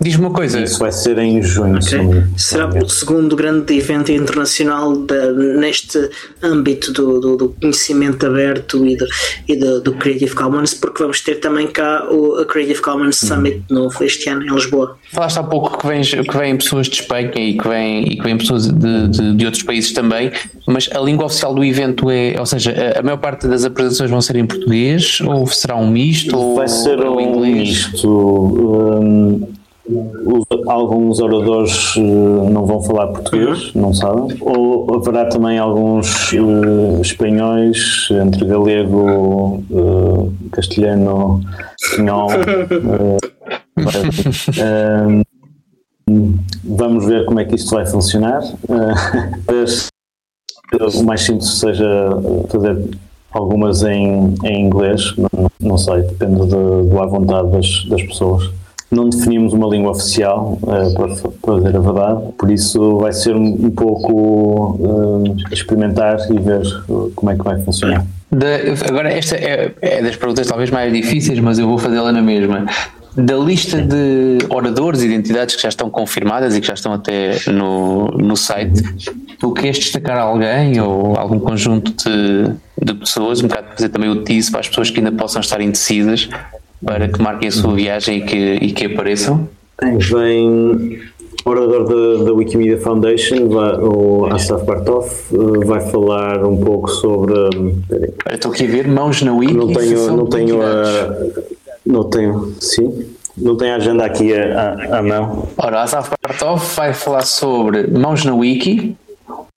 Diz-me 0.00 0.26
uma 0.26 0.34
coisa. 0.34 0.60
Isso 0.60 0.78
vai 0.78 0.90
ser 0.90 1.18
em 1.18 1.40
junho. 1.40 1.78
Okay. 1.78 2.24
Será 2.36 2.68
o 2.68 2.88
segundo 2.88 3.36
grande 3.36 3.76
evento 3.76 4.10
internacional 4.10 4.96
de, 4.96 5.32
neste 5.56 6.10
âmbito 6.42 6.92
do, 6.92 7.20
do, 7.20 7.36
do, 7.36 7.48
conhecimento 7.60 8.26
aberto 8.26 8.84
e, 8.84 8.96
do, 8.96 9.06
e 9.48 9.56
do, 9.56 9.80
do, 9.80 9.92
Creative 9.94 10.34
Commons, 10.34 10.74
porque 10.74 11.00
vamos 11.00 11.20
ter 11.20 11.36
também 11.36 11.68
cá 11.68 12.06
o 12.10 12.36
a 12.36 12.44
Creative 12.44 12.80
Commons. 12.80 13.16
Summit 13.16 13.64
de 13.68 13.74
novo 13.74 14.04
este 14.04 14.28
ano 14.28 14.42
em 14.42 14.52
Lisboa. 14.52 14.98
Falaste 15.12 15.38
há 15.38 15.42
pouco 15.42 15.78
que 15.78 15.86
vêm, 15.86 16.02
que 16.02 16.36
vêm 16.36 16.56
pessoas 16.56 16.88
de 16.88 16.96
Espanha 16.96 17.32
e 17.36 17.56
que 17.56 17.68
vêm, 17.68 18.02
e 18.02 18.16
que 18.16 18.22
vêm 18.22 18.36
pessoas 18.36 18.66
de, 18.66 19.08
de, 19.08 19.34
de 19.36 19.44
outros 19.44 19.62
países 19.62 19.92
também, 19.92 20.32
mas 20.66 20.90
a 20.92 21.00
língua 21.00 21.26
oficial 21.26 21.54
do 21.54 21.64
evento 21.64 22.10
é, 22.10 22.34
ou 22.38 22.46
seja, 22.46 22.74
a, 22.96 23.00
a 23.00 23.02
maior 23.02 23.18
parte 23.18 23.46
das 23.46 23.64
apresentações 23.64 24.10
vão 24.10 24.20
ser 24.20 24.36
em 24.36 24.46
português 24.46 25.20
ou 25.20 25.46
será 25.46 25.76
um 25.76 25.88
misto? 25.88 26.54
Vai 26.56 26.68
ser 26.68 27.00
um 27.00 27.20
inglês? 27.20 27.88
misto. 27.88 28.08
Um, 28.08 29.63
alguns 30.66 31.20
oradores 31.20 31.94
uh, 31.96 32.50
não 32.50 32.64
vão 32.64 32.82
falar 32.82 33.08
português, 33.08 33.74
uhum. 33.74 33.82
não 33.82 33.92
sabem. 33.94 34.36
Ou 34.40 34.94
haverá 34.94 35.26
também 35.26 35.58
alguns 35.58 36.32
uh, 36.32 37.00
espanhóis, 37.02 38.08
entre 38.10 38.46
galego, 38.46 39.62
uh, 39.70 40.32
castelhano, 40.52 41.42
espanhol. 41.82 42.28
vamos 46.64 47.06
ver 47.06 47.24
como 47.24 47.40
é 47.40 47.44
que 47.44 47.54
isto 47.54 47.74
vai 47.74 47.86
funcionar. 47.86 48.42
o 50.80 51.02
mais 51.02 51.22
simples 51.22 51.58
seja 51.58 52.10
fazer 52.48 52.90
algumas 53.30 53.82
em, 53.82 54.34
em 54.44 54.66
inglês, 54.66 55.14
não, 55.16 55.50
não 55.60 55.76
sei, 55.76 56.02
depende 56.02 56.42
de, 56.42 56.88
do 56.88 57.02
à 57.02 57.06
vontade 57.06 57.50
das, 57.50 57.84
das 57.86 58.02
pessoas 58.02 58.50
não 58.90 59.08
definimos 59.08 59.52
uma 59.52 59.66
língua 59.68 59.90
oficial, 59.90 60.58
uh, 60.62 60.94
para, 60.94 61.30
para 61.42 61.54
dizer 61.56 61.76
a 61.76 61.80
verdade, 61.80 62.32
por 62.38 62.50
isso 62.50 62.98
vai 62.98 63.12
ser 63.12 63.34
um, 63.34 63.70
pouco 63.70 64.76
uh, 64.78 65.36
experimentar 65.50 66.18
e 66.30 66.38
ver 66.38 66.62
como 67.14 67.30
é 67.30 67.36
que 67.36 67.42
vai 67.42 67.60
funcionar. 67.62 68.06
agora, 68.88 69.12
esta 69.12 69.36
é, 69.36 69.72
é, 69.80 70.02
das 70.02 70.16
perguntas 70.16 70.46
talvez 70.46 70.70
mais 70.70 70.92
difíceis, 70.92 71.38
mas 71.40 71.58
eu 71.58 71.66
vou 71.66 71.78
fazê-la 71.78 72.12
na 72.12 72.22
mesma. 72.22 72.66
Da 73.16 73.36
lista 73.36 73.80
de 73.80 74.38
oradores 74.50 75.02
e 75.02 75.06
identidades 75.06 75.54
que 75.54 75.62
já 75.62 75.68
estão 75.68 75.88
confirmadas 75.88 76.56
e 76.56 76.60
que 76.60 76.66
já 76.66 76.74
estão 76.74 76.92
até 76.92 77.36
no, 77.46 78.08
no 78.08 78.36
site, 78.36 78.82
tu 79.38 79.52
queres 79.52 79.78
destacar 79.78 80.18
alguém 80.18 80.80
ou 80.80 81.16
algum 81.16 81.38
conjunto 81.38 81.92
de, 81.92 82.50
de 82.82 82.94
pessoas, 82.94 83.40
um 83.40 83.46
bocado 83.46 83.68
fazer 83.76 83.88
também 83.88 84.10
o 84.10 84.24
tease 84.24 84.50
para 84.50 84.60
as 84.60 84.68
pessoas 84.68 84.90
que 84.90 84.98
ainda 84.98 85.12
possam 85.12 85.40
estar 85.40 85.60
indecidas, 85.60 86.28
para 86.84 87.08
que 87.08 87.20
marquem 87.20 87.48
a 87.48 87.52
sua 87.52 87.74
viagem 87.74 88.18
e 88.18 88.20
que, 88.22 88.36
e 88.36 88.72
que 88.72 88.86
apareçam? 88.86 89.48
Vem 90.10 91.00
o 91.44 91.50
orador 91.50 92.24
da, 92.24 92.32
Wikimedia 92.32 92.78
Foundation, 92.78 93.48
vai, 93.48 93.76
o 93.76 94.26
Asaf 94.26 94.64
Bartov, 94.64 95.06
eh, 95.32 95.66
vai 95.66 95.80
falar 95.80 96.44
um 96.44 96.56
pouco 96.56 96.88
sobre. 96.88 97.34
Estou 98.30 98.50
aqui 98.50 98.64
a 98.64 98.68
ver 98.68 98.88
mãos 98.88 99.20
na 99.20 99.34
Wiki. 99.34 99.52
Não 99.52 99.72
tenho, 99.72 100.16
não 100.16 100.26
tenho 100.26 100.62
a. 100.62 101.16
Não 101.84 102.04
tenho, 102.04 102.54
sim. 102.60 103.06
Não 103.36 103.56
tenho 103.56 103.72
a 103.72 103.76
agenda 103.76 104.04
aqui 104.04 104.32
à, 104.32 104.98
à 104.98 105.02
mão. 105.02 105.48
Ora, 105.58 105.82
Asaf 105.82 106.10
Bartov 106.22 106.64
vai 106.76 106.94
falar 106.94 107.22
sobre 107.22 107.88
mãos 107.88 108.24
na 108.24 108.34
Wiki, 108.34 108.96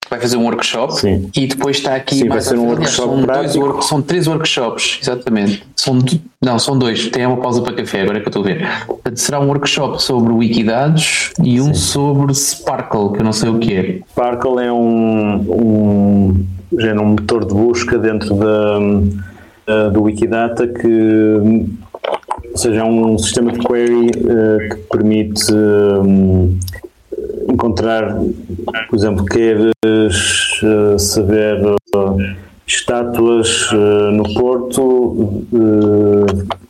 vai 0.09 0.19
fazer 0.19 0.37
um 0.37 0.43
workshop 0.43 0.99
Sim. 0.99 1.29
e 1.35 1.47
depois 1.47 1.77
está 1.77 1.95
aqui 1.95 2.15
Sim, 2.15 2.27
vai 2.27 2.41
ser 2.41 2.57
um 2.57 2.67
workshop 2.67 3.09
são, 3.09 3.21
dois, 3.21 3.85
são 3.85 4.01
três 4.01 4.27
workshops, 4.27 4.99
exatamente. 5.01 5.63
São, 5.75 5.99
não, 6.41 6.57
são 6.59 6.77
dois. 6.77 7.07
Tem 7.07 7.25
uma 7.25 7.37
pausa 7.37 7.61
para 7.61 7.73
café, 7.73 8.01
agora 8.01 8.17
é 8.17 8.21
que 8.21 8.27
eu 8.27 8.29
estou 8.29 8.43
a 8.43 8.45
ver. 8.45 8.85
Portanto, 8.85 9.17
será 9.17 9.39
um 9.39 9.47
workshop 9.47 10.01
sobre 10.01 10.33
Wikidados 10.33 11.31
e 11.43 11.59
um 11.61 11.73
Sim. 11.73 11.73
sobre 11.73 12.33
Sparkle, 12.33 13.13
que 13.13 13.19
eu 13.19 13.23
não 13.23 13.33
sei 13.33 13.49
o 13.49 13.59
que 13.59 13.73
é. 13.73 13.99
Sparkle 14.11 14.63
é 14.63 14.71
um, 14.71 15.35
um, 15.35 16.45
género, 16.77 17.01
um 17.01 17.07
motor 17.07 17.45
de 17.45 17.53
busca 17.53 17.97
dentro 17.97 18.35
da, 18.35 19.89
do 19.89 20.03
Wikidata 20.03 20.67
que 20.67 21.67
ou 22.49 22.57
seja, 22.57 22.79
é 22.79 22.83
um 22.83 23.17
sistema 23.19 23.51
de 23.51 23.59
query 23.59 24.07
uh, 24.07 24.69
que 24.69 24.75
permite 24.89 25.53
uh, 25.53 26.57
encontrar, 27.57 28.21
por 28.87 28.95
exemplo, 28.95 29.25
queres 29.25 29.73
uh, 30.61 30.99
saber 30.99 31.59
uh, 31.65 31.75
estátuas 32.67 33.71
uh, 33.71 34.11
no 34.11 34.31
Porto 34.35 35.43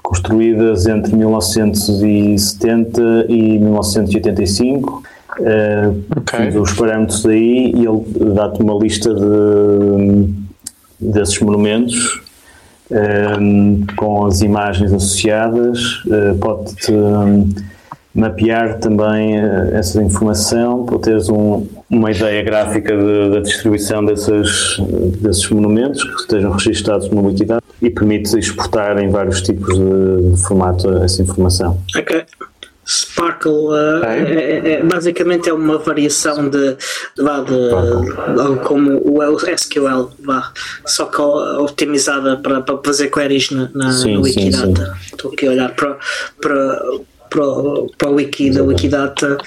construídas 0.01 0.88
entre 0.88 1.13
1970 1.13 3.25
e 3.27 3.59
1985. 3.59 5.03
Okay. 6.17 6.57
Os 6.57 6.71
parâmetros 6.73 7.25
aí 7.25 7.73
e 7.75 7.85
ele 7.85 8.01
dá-te 8.33 8.63
uma 8.63 8.73
lista 8.81 9.13
de, 9.13 10.29
desses 10.99 11.39
monumentos 11.39 12.21
com 13.97 14.25
as 14.25 14.41
imagens 14.41 14.91
associadas, 14.93 16.01
pode-te 16.39 16.93
mapear 18.18 18.80
também 18.80 19.39
uh, 19.39 19.76
essa 19.76 20.01
informação 20.01 20.84
para 20.86 20.97
teres 20.97 21.30
um, 21.30 21.68
uma 21.88 22.09
ideia 22.09 22.41
gráfica 22.41 22.97
de, 22.97 23.30
da 23.30 23.39
distribuição 23.41 24.03
desses, 24.03 24.80
desses 25.22 25.47
monumentos 25.49 26.03
que 26.03 26.22
estejam 26.22 26.51
registados 26.51 27.07
no 27.11 27.28
Wikidata 27.28 27.63
e 27.80 27.91
permite 27.91 28.36
exportar 28.38 28.97
em 28.97 29.09
vários 29.09 29.41
tipos 29.43 29.78
de, 29.78 30.32
de 30.32 30.43
formato 30.43 30.89
essa 31.03 31.22
informação. 31.22 31.80
Ok. 31.95 32.26
Sparkle 32.89 33.51
uh, 33.51 34.03
é, 34.05 34.72
é, 34.74 34.84
basicamente 34.84 35.49
é 35.49 35.53
uma 35.53 35.78
variação 35.78 36.49
de, 36.49 36.70
de, 36.70 37.24
de, 37.45 38.59
como 38.63 39.01
o 39.03 39.22
SQL, 39.36 40.09
vá, 40.24 40.53
só 40.86 41.05
que 41.05 41.22
optimizada 41.22 42.38
para, 42.38 42.61
para 42.61 42.80
fazer 42.84 43.09
queries 43.09 43.51
na, 43.51 43.70
na 43.76 43.91
sim, 43.91 44.15
no 44.15 44.22
Wikidata. 44.22 44.97
Estou 45.05 45.34
aqui 45.34 45.47
a 45.47 45.51
olhar 45.51 45.76
para, 45.76 45.97
para 46.41 46.82
para, 47.30 47.43
para 47.97 48.09
o 48.09 48.15
Wiki 48.15 48.51
da 48.51 48.63
Wikidata 48.63 49.38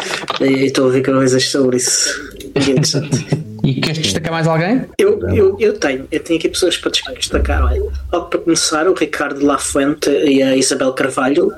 e 0.41 0.67
estou 0.67 0.89
a 0.89 0.93
ver 0.93 1.03
coisas 1.03 1.49
sobre 1.49 1.77
isso. 1.77 2.11
e 3.65 3.71
E 3.71 3.81
queres 3.81 3.99
destacar 3.99 4.33
mais 4.33 4.47
alguém? 4.47 4.87
Eu, 4.99 5.21
eu, 5.29 5.57
eu 5.61 5.79
tenho, 5.79 6.07
eu 6.11 6.21
tenho 6.21 6.39
aqui 6.39 6.49
pessoas 6.49 6.77
para 6.77 6.91
destacar. 6.91 7.65
Olha, 7.65 7.83
logo 8.13 8.27
para 8.27 8.41
começar, 8.41 8.89
o 8.89 8.95
Ricardo 8.95 9.45
Lafuente 9.45 10.11
e 10.11 10.43
a 10.43 10.57
Isabel 10.57 10.93
Carvalho, 10.93 11.53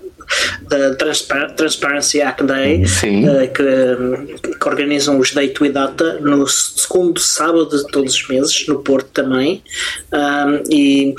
da 0.69 0.95
Transpar 0.95 1.53
Transparency 1.55 2.21
Hack 2.21 2.43
Day, 2.43 2.83
uh, 2.83 3.53
que, 3.53 4.49
que, 4.59 4.69
organizam 4.69 5.19
os 5.19 5.33
Day 5.33 5.49
to 5.49 5.69
Data 5.71 6.19
no 6.21 6.47
segundo 6.49 7.21
sábado 7.21 7.69
de 7.69 7.87
todos 7.89 8.15
os 8.15 8.29
meses, 8.29 8.67
no 8.67 8.81
Porto 8.81 9.09
também. 9.13 9.63
Um, 10.13 10.63
e 10.71 11.15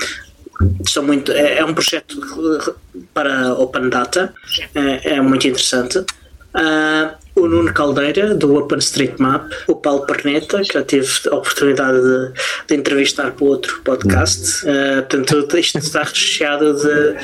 são 0.88 1.02
muito, 1.02 1.32
é, 1.32 1.58
é, 1.58 1.64
um 1.64 1.74
projeto 1.74 2.76
para 3.12 3.52
Open 3.54 3.88
Data, 3.88 4.32
é, 4.74 5.14
é 5.14 5.20
muito 5.20 5.46
interessante. 5.46 5.98
Uh, 5.98 7.24
o 7.34 7.48
Nuno 7.48 7.72
Caldeira, 7.72 8.32
do 8.34 8.54
OpenStreetMap, 8.54 9.50
o 9.66 9.74
Paulo 9.74 10.06
Perneta, 10.06 10.62
que 10.62 10.72
já 10.72 10.84
tive 10.84 11.08
a 11.30 11.34
oportunidade 11.34 12.00
de, 12.00 12.32
de 12.68 12.74
entrevistar 12.76 13.32
para 13.32 13.44
outro 13.44 13.80
podcast. 13.82 14.64
Uh, 14.64 15.02
portanto, 15.02 15.58
isto 15.58 15.78
está 15.78 16.04
recheado 16.04 16.74
de, 16.74 17.16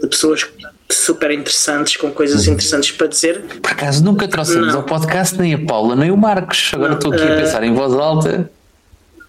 de 0.00 0.08
pessoas 0.08 0.48
super 0.90 1.30
interessantes, 1.30 1.96
com 1.96 2.10
coisas 2.10 2.46
interessantes 2.48 2.90
para 2.90 3.06
dizer. 3.06 3.40
Por 3.62 3.70
acaso 3.70 4.04
nunca 4.04 4.26
trouxemos 4.26 4.74
ao 4.74 4.82
podcast 4.82 5.38
nem 5.38 5.54
a 5.54 5.58
Paula 5.58 5.94
nem 5.94 6.10
o 6.10 6.16
Marcos. 6.16 6.72
Agora 6.74 6.90
não, 6.90 6.98
estou 6.98 7.12
aqui 7.12 7.22
uh, 7.22 7.32
a 7.32 7.36
pensar 7.36 7.62
em 7.62 7.72
voz 7.72 7.92
alta. 7.94 8.50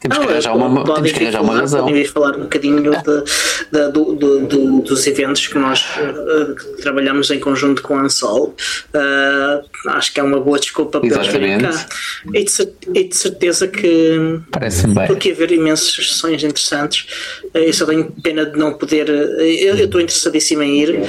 Temos 0.03 0.17
que 0.17 0.31
arranjar 0.31 0.57
uma, 0.57 0.83
temos 0.83 1.11
que 1.13 1.23
arranjar 1.23 1.41
uma 1.41 1.55
razão. 1.55 1.85
Podem 1.85 2.05
falar 2.05 2.35
um 2.35 2.41
bocadinho 2.41 2.81
de, 2.81 2.89
de, 2.91 3.91
do, 3.91 4.13
do, 4.13 4.47
do, 4.47 4.81
dos 4.81 5.07
eventos 5.07 5.47
que 5.47 5.57
nós 5.57 5.85
uh, 5.97 6.81
trabalhamos 6.81 7.31
em 7.31 7.39
conjunto 7.39 7.81
com 7.81 7.95
a 7.95 8.01
Ansol. 8.01 8.53
Uh, 8.93 9.89
acho 9.91 10.13
que 10.13 10.19
é 10.19 10.23
uma 10.23 10.41
boa 10.41 10.59
desculpa 10.59 10.99
para 10.99 11.09
cá. 11.09 11.87
E 12.33 12.43
de, 12.43 13.03
de 13.07 13.15
certeza 13.15 13.65
que 13.65 14.41
parece 14.51 14.87
bem. 14.87 15.07
Porque 15.07 15.31
haver 15.31 15.51
imensas 15.51 15.93
sessões 15.95 16.43
interessantes. 16.43 17.07
Uh, 17.55 17.59
eu 17.59 17.73
só 17.73 17.85
tenho 17.85 18.11
pena 18.21 18.45
de 18.45 18.59
não 18.59 18.73
poder. 18.73 19.07
eu 19.07 19.77
estou 19.77 20.01
interessadíssimo 20.01 20.63
em 20.63 20.81
ir, 20.81 20.99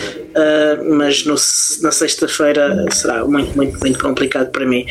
mas 0.97 1.25
no, 1.25 1.35
na 1.83 1.91
sexta-feira 1.91 2.87
será 2.93 3.25
muito, 3.25 3.57
muito, 3.57 3.77
muito 3.81 3.99
complicado 3.99 4.51
para 4.53 4.65
mim. 4.65 4.87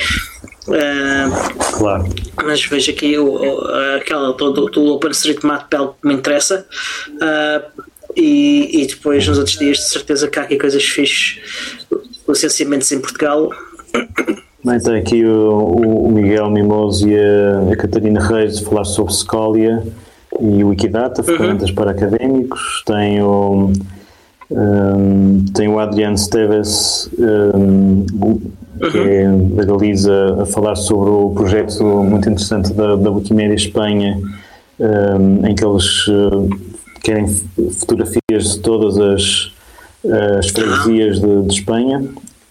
Uh, 0.68 1.78
claro. 1.78 2.06
Mas 2.44 2.66
vejo 2.66 2.92
aqui 2.92 3.18
o, 3.18 3.26
o, 3.26 3.96
aquela 3.98 4.34
do, 4.34 4.52
do 4.70 4.94
OpenStreetMap 4.94 5.70
que 5.70 6.08
me 6.08 6.14
interessa. 6.14 6.66
Uh, 7.10 7.84
e, 8.16 8.84
e, 8.84 8.88
depois 8.88 9.28
nos 9.28 9.38
outros 9.38 9.58
dias 9.58 9.78
de 9.78 9.90
certeza 9.90 10.28
que 10.28 10.38
há 10.38 10.44
aqui 10.44 10.58
coisas 10.58 10.84
fixes, 10.84 11.40
licenciamentos 12.28 12.92
em 12.92 13.00
Portugal. 13.00 13.50
Bem, 14.64 14.80
tem 14.80 14.96
aqui 14.96 15.26
o, 15.26 16.06
o 16.06 16.12
Miguel 16.12 16.50
Mimoso 16.50 17.10
e 17.10 17.18
a, 17.18 17.72
a, 17.72 17.76
Catarina 17.76 18.22
Reis 18.26 18.62
a 18.62 18.66
falar 18.66 18.86
sobre 18.86 19.14
Scolia 19.14 19.84
e 20.40 20.64
o 20.64 20.70
Wikidata, 20.70 21.22
uhum. 21.22 21.28
ferramentas 21.28 21.70
uhum. 21.70 21.76
para 21.76 21.92
académicos. 21.92 22.84
Tem 22.86 23.22
o, 23.22 23.74
um, 24.52 25.46
tem 25.54 25.68
o 25.68 25.80
Adriano 25.80 26.18
Steves 26.18 27.10
um, 27.20 28.06
que 28.92 28.98
é 28.98 29.28
da 29.28 29.66
Galiza, 29.66 30.42
a 30.42 30.46
falar 30.46 30.76
sobre 30.76 31.10
o 31.10 31.32
projeto 31.32 31.84
muito 31.84 32.30
interessante 32.30 32.74
da, 32.74 32.96
da 32.96 33.12
Wikimedia 33.12 33.56
Espanha, 33.56 34.20
um, 34.80 35.46
em 35.46 35.56
que 35.56 35.66
eles 35.66 36.08
uh, 36.08 36.50
querem 37.02 37.28
fotografias 37.28 38.54
de 38.54 38.60
todas 38.60 38.98
as, 38.98 39.52
as 40.40 40.50
freguesias 40.50 41.20
de, 41.20 41.42
de 41.44 41.54
Espanha 41.54 42.04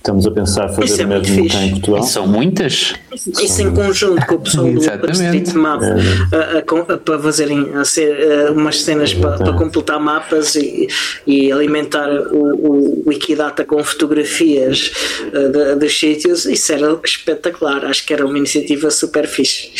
Estamos 0.02 0.26
a 0.26 0.32
pensar 0.32 0.68
fazer 0.70 1.02
é 1.02 1.04
o 1.04 1.08
mesmo 1.08 1.48
cá 1.48 1.62
em 1.62 1.70
Portugal. 1.70 2.00
E 2.00 2.06
são 2.08 2.26
muitas. 2.26 2.92
Isso 3.14 3.62
em 3.62 3.72
conjunto 3.72 4.26
com 4.26 4.34
o 4.34 4.40
pessoal 4.40 4.66
do 4.66 4.80
Streetmap 4.80 5.80
é. 5.80 6.62
para 6.96 7.18
fazerem 7.20 7.70
a 7.76 7.84
ser, 7.84 8.50
umas 8.50 8.82
cenas 8.82 9.14
para, 9.14 9.38
para, 9.38 9.52
completar 9.52 10.00
mapas 10.00 10.56
e, 10.56 10.88
e 11.24 11.52
alimentar 11.52 12.10
o, 12.10 13.02
o 13.02 13.02
Wikidata 13.06 13.64
com 13.64 13.82
fotografias 13.84 14.90
uh, 15.28 15.78
dos 15.78 15.96
sítios. 15.96 16.46
Isso 16.46 16.72
era 16.72 16.98
espetacular. 17.04 17.84
Acho 17.84 18.04
que 18.04 18.12
era 18.12 18.26
uma 18.26 18.36
iniciativa 18.36 18.90
super 18.90 19.28
fixe. 19.28 19.70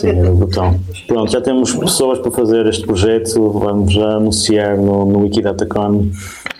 Sim, 0.00 0.08
era 0.08 0.30
botão. 0.32 0.80
Pronto, 1.06 1.30
já 1.30 1.40
temos 1.40 1.72
pessoas 1.72 2.18
para 2.18 2.32
fazer 2.32 2.66
este 2.66 2.84
projeto. 2.84 3.52
Vamos 3.52 3.92
já 3.92 4.16
anunciar 4.16 4.76
no, 4.76 5.04
no 5.06 5.20
WikiDataCon 5.20 6.10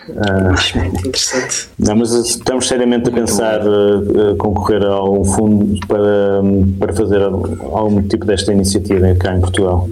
muito 0.75 0.99
interessante. 1.07 1.69
Não, 1.77 1.95
mas 1.95 2.11
estamos 2.13 2.67
seriamente 2.67 3.09
a 3.09 3.11
pensar 3.11 3.61
uh, 3.61 4.35
concorrer 4.37 4.83
a 4.83 5.03
um 5.03 5.23
fundo 5.23 5.79
para, 5.87 6.41
para 6.79 6.93
fazer 6.93 7.21
algum 7.21 8.01
tipo 8.03 8.25
desta 8.25 8.51
iniciativa 8.51 9.13
cá 9.15 9.35
em 9.35 9.41
Portugal. 9.41 9.87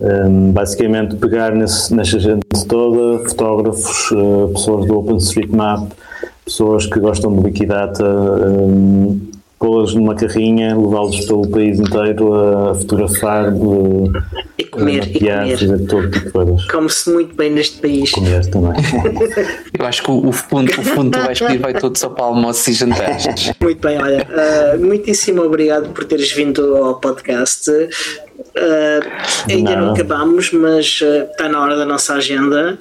Um, 0.00 0.52
basicamente 0.52 1.16
pegar 1.16 1.52
nesse, 1.52 1.94
nessa 1.94 2.18
gente 2.18 2.44
toda, 2.68 3.26
fotógrafos, 3.28 4.10
uh, 4.10 4.50
pessoas 4.52 4.86
do 4.86 4.98
OpenStreetMap, 4.98 5.90
pessoas 6.44 6.86
que 6.86 7.00
gostam 7.00 7.34
de 7.34 7.40
Wikidata, 7.40 8.04
um, 8.04 9.20
pô-los 9.58 9.94
numa 9.94 10.14
carrinha, 10.14 10.76
levá-los 10.76 11.24
pelo 11.24 11.48
país 11.48 11.80
inteiro 11.80 12.34
a 12.34 12.74
fotografar, 12.74 13.52
e 14.58 14.64
comer, 14.64 15.02
a 15.02 15.06
maquiar, 15.06 15.48
e 15.48 15.56
fazer 15.56 15.86
todo 15.86 16.10
tipo 16.10 16.26
de 16.26 16.30
coisas. 16.30 16.64
Come-se 16.66 17.10
muito 17.10 17.34
bem 17.34 17.50
neste 17.50 17.80
país. 17.80 18.10
Comer 18.10 18.46
também. 18.46 18.72
Eu 19.78 19.86
acho 19.86 20.02
que 20.02 20.10
o 20.10 20.32
fundo, 20.32 20.70
o 20.70 20.82
fundo 20.82 21.10
tu 21.10 21.24
vais 21.24 21.38
pedir 21.38 21.58
vai 21.58 21.74
todo 21.74 21.96
só 21.96 22.08
para 22.10 22.24
almoços 22.24 22.68
e 22.68 22.72
jantares. 22.74 23.52
Muito 23.60 23.80
bem, 23.80 23.98
olha, 23.98 24.26
uh, 24.28 24.84
muitíssimo 24.84 25.42
obrigado 25.42 25.88
por 25.90 26.04
teres 26.04 26.30
vindo 26.32 26.76
ao 26.76 27.00
podcast. 27.00 27.70
Uh, 28.38 29.50
ainda 29.50 29.76
não, 29.76 29.86
não 29.86 29.94
acabamos, 29.94 30.50
mas 30.52 31.00
uh, 31.00 31.30
está 31.30 31.48
na 31.48 31.60
hora 31.60 31.76
da 31.76 31.84
nossa 31.84 32.14
agenda. 32.14 32.78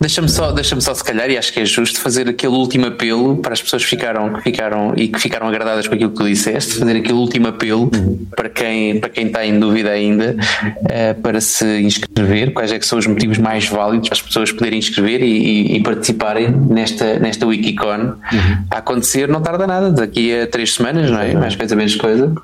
Deixa-me 0.00 0.28
só, 0.28 0.52
deixa 0.52 0.78
só, 0.80 0.92
se 0.92 1.02
calhar, 1.02 1.30
e 1.30 1.38
acho 1.38 1.50
que 1.52 1.60
é 1.60 1.64
justo, 1.64 1.98
fazer 1.98 2.28
aquele 2.28 2.52
último 2.52 2.86
apelo 2.86 3.38
para 3.38 3.54
as 3.54 3.62
pessoas 3.62 3.84
que 3.84 3.88
ficaram, 3.88 4.34
que 4.34 4.42
ficaram 4.42 4.92
e 4.96 5.08
que 5.08 5.18
ficaram 5.18 5.48
agradadas 5.48 5.88
com 5.88 5.94
aquilo 5.94 6.10
que 6.10 6.16
tu 6.16 6.24
disseste, 6.24 6.78
fazer 6.78 6.96
aquele 6.96 7.14
último 7.14 7.48
apelo 7.48 7.90
para 8.36 8.50
quem, 8.50 9.00
para 9.00 9.08
quem 9.08 9.28
está 9.28 9.46
em 9.46 9.58
dúvida 9.58 9.90
ainda, 9.90 10.36
uh, 10.36 11.22
para 11.22 11.40
se 11.40 11.80
inscrever, 11.80 12.52
quais 12.52 12.70
é 12.70 12.78
que 12.78 12.84
são 12.84 12.98
os 12.98 13.06
motivos 13.06 13.38
mais 13.38 13.66
válidos 13.66 14.08
para 14.08 14.16
as 14.16 14.22
pessoas 14.22 14.52
poderem 14.52 14.78
inscrever 14.78 15.22
e, 15.22 15.26
e, 15.26 15.76
e 15.76 15.82
participarem 15.82 16.50
nesta, 16.50 17.18
nesta 17.18 17.46
Wikicon 17.46 18.16
uhum. 18.30 18.64
a 18.70 18.78
acontecer, 18.78 19.26
não 19.28 19.40
tarda 19.40 19.66
nada, 19.66 19.90
daqui 19.90 20.38
a 20.38 20.46
três 20.46 20.74
semanas, 20.74 21.10
não 21.10 21.20
é? 21.20 21.32
Mais 21.32 21.56
coisa, 21.56 21.74
menos 21.74 21.94
coisa. 21.94 22.34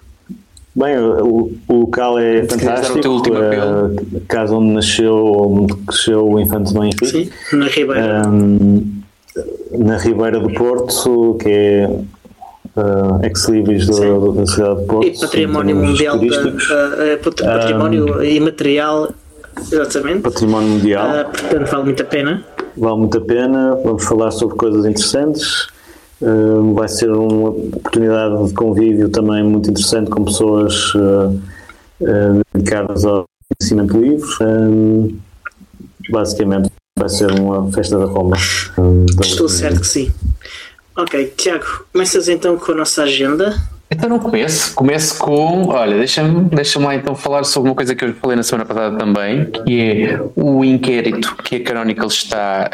Bem, 0.74 0.96
o, 0.98 1.52
o 1.68 1.74
local 1.80 2.18
é 2.18 2.44
fantástico. 2.44 2.98
O 2.98 3.00
teu 3.00 3.12
último 3.12 3.36
apelo. 3.38 3.86
Uh, 3.86 4.22
casa 4.28 4.54
onde 4.54 4.72
nasceu, 4.72 5.16
onde 5.16 5.74
cresceu 5.74 6.28
o 6.28 6.38
Infante 6.38 6.72
do 6.72 6.84
Henrique. 6.84 7.06
Sim, 7.06 7.30
na 7.52 7.66
Ribeira. 7.66 8.28
Um, 8.28 9.00
na 9.78 9.96
Ribeira 9.98 10.38
do 10.38 10.52
Porto, 10.52 11.36
que 11.40 11.48
é 11.48 11.90
uh, 12.76 13.24
ex-libris 13.24 13.86
da, 13.86 13.94
da, 13.94 14.46
cidade 14.46 14.80
de 14.80 14.86
Porto. 14.86 15.06
E 15.08 15.18
património 15.18 15.76
mundial, 15.76 16.18
da, 16.18 16.24
uh, 16.26 17.18
património 17.18 18.18
um, 18.18 18.22
imaterial, 18.22 19.12
exatamente. 19.72 20.20
Património 20.20 20.68
mundial. 20.68 21.08
Uh, 21.08 21.24
portanto, 21.30 21.70
vale 21.70 21.84
muito 21.84 22.02
a 22.02 22.06
pena. 22.06 22.44
Vale 22.76 22.96
muito 22.96 23.18
a 23.18 23.20
pena. 23.20 23.74
Vamos 23.84 24.04
falar 24.04 24.30
sobre 24.30 24.56
coisas 24.56 24.84
interessantes. 24.86 25.66
Uh, 26.20 26.74
vai 26.74 26.88
ser 26.88 27.10
uma 27.10 27.48
oportunidade 27.48 28.48
de 28.48 28.54
convívio 28.54 29.08
também 29.08 29.42
muito 29.42 29.70
interessante 29.70 30.10
com 30.10 30.24
pessoas 30.24 30.94
uh, 30.94 31.40
uh, 32.00 32.40
dedicadas 32.52 33.04
ao 33.04 33.24
conhecimento 33.48 33.98
livre. 33.98 35.18
basicamente 36.10 36.70
vai 36.98 37.08
ser 37.08 37.30
uma 37.32 37.72
festa 37.72 37.98
da 37.98 38.04
Roma. 38.04 38.36
Estou 39.20 39.48
certo 39.48 39.80
que 39.80 39.86
sim. 39.86 40.12
Ok, 40.94 41.32
Tiago, 41.36 41.86
começas 41.92 42.28
então 42.28 42.58
com 42.58 42.72
a 42.72 42.74
nossa 42.74 43.04
agenda. 43.04 43.56
Então 43.92 44.08
não 44.08 44.20
começo, 44.20 44.72
começo 44.74 45.18
com, 45.18 45.66
olha, 45.66 45.96
deixa-me 45.98 46.44
deixa 46.44 46.78
lá 46.78 46.94
então 46.94 47.12
falar 47.16 47.42
sobre 47.42 47.70
uma 47.70 47.74
coisa 47.74 47.92
que 47.92 48.04
eu 48.04 48.14
falei 48.14 48.36
na 48.36 48.42
semana 48.44 48.64
passada 48.64 48.96
também, 48.96 49.46
que 49.46 49.80
é 49.80 50.20
o 50.36 50.64
inquérito 50.64 51.34
que 51.42 51.56
a 51.56 51.64
Canonical 51.64 52.06
está, 52.06 52.70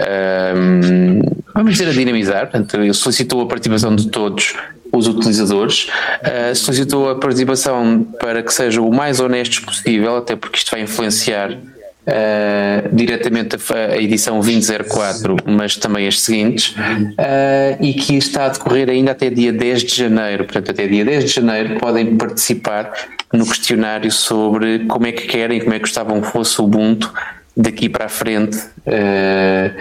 um, 0.54 1.20
vamos 1.54 1.72
dizer, 1.72 1.88
a 1.88 1.92
dinamizar, 1.92 2.50
portanto, 2.50 2.92
solicitou 2.92 3.40
a 3.40 3.46
participação 3.46 3.96
de 3.96 4.10
todos 4.10 4.54
os 4.92 5.08
utilizadores, 5.08 5.88
uh, 6.22 6.54
solicitou 6.54 7.08
a 7.08 7.14
participação 7.14 8.06
para 8.20 8.42
que 8.42 8.52
seja 8.52 8.82
o 8.82 8.94
mais 8.94 9.18
honestos 9.18 9.60
possível, 9.60 10.18
até 10.18 10.36
porque 10.36 10.58
isto 10.58 10.70
vai 10.70 10.82
influenciar 10.82 11.56
Uh, 12.06 12.94
diretamente 12.94 13.56
a, 13.56 13.74
a, 13.94 14.00
edição 14.00 14.36
2004, 14.36 15.38
mas 15.44 15.74
também 15.74 16.06
as 16.06 16.20
seguintes, 16.20 16.70
uh, 16.70 17.76
e 17.80 17.94
que 17.94 18.14
está 18.14 18.46
a 18.46 18.48
decorrer 18.48 18.88
ainda 18.88 19.10
até 19.10 19.28
dia 19.28 19.52
10 19.52 19.82
de 19.82 19.96
janeiro. 19.96 20.44
Portanto, 20.44 20.70
até 20.70 20.86
dia 20.86 21.04
10 21.04 21.24
de 21.24 21.30
janeiro 21.30 21.80
podem 21.80 22.14
participar 22.14 22.92
no 23.32 23.44
questionário 23.44 24.12
sobre 24.12 24.86
como 24.86 25.04
é 25.08 25.10
que 25.10 25.26
querem, 25.26 25.58
como 25.58 25.72
é 25.72 25.78
que 25.78 25.80
gostavam 25.80 26.20
que 26.20 26.28
fosse 26.28 26.60
o 26.60 26.64
Ubuntu 26.64 27.12
daqui 27.56 27.88
para 27.88 28.04
a 28.04 28.08
frente. 28.08 28.56
Uh, 28.86 29.74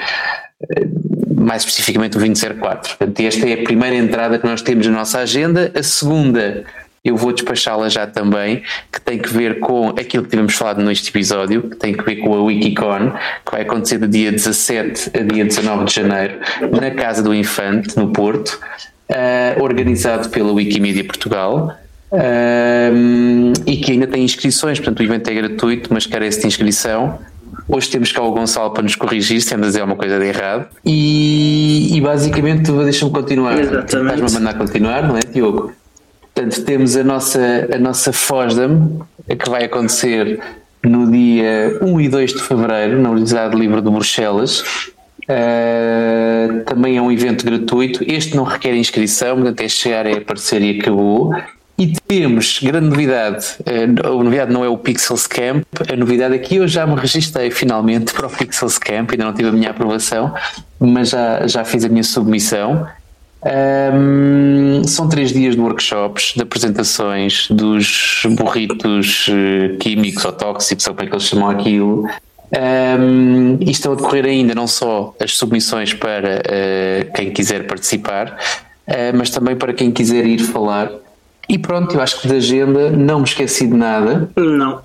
mais 1.38 1.62
especificamente 1.62 2.16
o 2.16 2.20
2004. 2.20 2.98
Portanto, 2.98 3.20
esta 3.20 3.48
é 3.48 3.54
a 3.54 3.64
primeira 3.64 3.96
entrada 3.96 4.40
que 4.40 4.46
nós 4.46 4.62
temos 4.62 4.88
na 4.88 4.94
nossa 4.94 5.20
agenda. 5.20 5.72
A 5.76 5.84
segunda 5.84 6.64
eu 7.06 7.16
vou 7.16 7.32
despachá-la 7.32 7.88
já 7.88 8.08
também, 8.08 8.64
que 8.91 8.99
tem 8.99 9.20
que 9.20 9.32
ver 9.32 9.60
com 9.60 9.89
aquilo 9.89 10.24
que 10.24 10.32
tivemos 10.32 10.56
falado 10.56 10.82
neste 10.82 11.12
episódio, 11.12 11.70
que 11.70 11.76
tem 11.76 11.93
que 11.93 12.03
ver 12.03 12.16
com 12.16 12.34
a 12.34 12.41
Wikicon, 12.41 13.12
que 13.45 13.51
vai 13.51 13.62
acontecer 13.62 13.99
do 13.99 14.08
dia 14.08 14.32
17 14.32 15.12
a 15.16 15.22
dia 15.22 15.45
19 15.45 15.86
de 15.86 15.93
janeiro, 15.93 16.39
na 16.72 16.89
Casa 16.89 17.22
do 17.22 17.34
Infante, 17.34 17.95
no 17.95 18.10
Porto, 18.10 18.60
uh, 19.12 19.64
organizado 19.64 20.30
pela 20.30 20.51
Wikimedia 20.51 21.03
Portugal. 21.03 21.78
Um, 22.12 23.51
e 23.66 23.78
que 23.78 23.91
ainda 23.91 24.08
tem 24.08 24.24
inscrições, 24.24 24.80
portanto 24.80 24.99
o 24.99 25.03
evento 25.03 25.30
é 25.30 25.34
gratuito, 25.34 25.93
mas 25.93 26.06
carece 26.06 26.41
de 26.41 26.47
inscrição. 26.47 27.20
Hoje 27.68 27.89
temos 27.89 28.12
cá 28.12 28.22
o 28.22 28.32
Gonçalo 28.32 28.72
para 28.72 28.84
nos 28.84 28.95
corrigir 28.95 29.41
se 29.41 29.53
andas 29.53 29.68
a 29.68 29.70
dizer 29.70 29.82
alguma 29.82 29.97
coisa 29.97 30.18
de 30.20 30.26
errado. 30.26 30.68
E, 30.86 31.95
e 31.95 32.01
basicamente, 32.01 32.72
deixa-me 32.72 33.12
continuar. 33.12 33.60
Estás-me 33.60 34.12
a 34.12 34.39
mandar 34.39 34.53
continuar, 34.58 35.08
não 35.08 35.18
é, 35.18 35.22
Diogo? 35.22 35.74
Portanto, 36.36 36.66
temos 36.66 36.98
a 36.98 37.04
nossa, 37.04 37.70
a 37.74 37.80
nossa 37.80 38.12
FOSDAM, 38.12 39.00
que 39.26 39.50
vai 39.50 39.64
acontecer 39.64 40.38
no 40.84 41.10
dia 41.10 41.80
1 41.82 42.02
e 42.02 42.10
2 42.10 42.34
de 42.34 42.42
fevereiro, 42.42 43.02
na 43.02 43.10
Universidade 43.10 43.56
Livre 43.56 43.82
de 43.82 43.90
Bruxelas. 43.90 44.60
Uh, 45.30 46.64
também 46.66 46.98
é 46.98 47.02
um 47.02 47.10
evento 47.10 47.46
gratuito. 47.46 48.04
Este 48.06 48.36
não 48.36 48.44
requer 48.44 48.76
inscrição, 48.76 49.48
até 49.48 49.70
chegar 49.70 50.06
é 50.06 50.18
aparecer 50.18 50.62
e 50.62 50.78
acabou. 50.78 51.34
E 51.78 51.94
temos 52.06 52.60
grande 52.62 52.88
novidade, 52.88 53.48
eh, 53.66 53.84
a 53.84 54.24
novidade 54.24 54.54
não 54.54 54.64
é 54.64 54.70
o 54.70 54.78
Pixels 54.78 55.28
Camp, 55.28 55.66
a 55.92 55.96
novidade 55.98 56.34
é 56.34 56.38
que 56.38 56.56
eu 56.56 56.66
já 56.70 56.88
me 56.88 56.96
registrei 56.96 57.52
finalmente 57.52 58.14
para 58.14 58.28
o 58.28 58.30
Pixels 58.30 58.78
Camp, 58.78 59.12
ainda 59.12 59.26
não 59.26 59.34
tive 59.34 59.50
a 59.50 59.52
minha 59.52 59.72
aprovação, 59.72 60.34
mas 60.80 61.10
já, 61.10 61.46
já 61.46 61.66
fiz 61.66 61.84
a 61.84 61.90
minha 61.90 62.04
submissão. 62.04 62.88
Um, 63.46 64.84
são 64.86 65.08
três 65.08 65.32
dias 65.32 65.56
de 65.56 65.62
workshops, 65.62 66.34
de 66.36 66.41
apresentações 66.41 67.48
dos 67.50 68.24
burritos 68.32 69.28
uh, 69.28 69.78
químicos 69.78 70.26
ou 70.26 70.32
tóxicos, 70.32 70.88
ou 70.88 70.96
como 70.96 71.06
é 71.06 71.10
que 71.10 71.16
eles 71.16 71.26
chamam 71.26 71.50
aquilo. 71.50 72.10
Um, 72.52 73.58
e 73.60 73.72
estão 73.72 73.93
a 73.93 73.96
decorrer 73.96 74.26
ainda 74.26 74.56
não 74.56 74.68
só 74.68 75.14
as 75.20 75.36
submissões 75.36 75.93
para 75.93 76.39
uh, 76.39 77.14
quem 77.14 77.32
quiser 77.32 77.68
participar, 77.68 78.38
uh, 78.88 79.16
mas 79.16 79.30
também 79.30 79.56
para 79.56 79.74
quem 79.74 79.91
quiser 79.91 80.26
ir 80.26 80.39
falar 80.39 80.89
e 81.48 81.58
pronto, 81.58 81.96
eu 81.96 82.02
acho 82.02 82.22
que 82.22 82.28
da 82.28 82.36
agenda 82.36 82.89
não 82.89 83.20
me 83.20 83.26
esqueci 83.26 83.68
de 83.68 83.76
nada. 83.76 84.30
Não. 84.36 84.82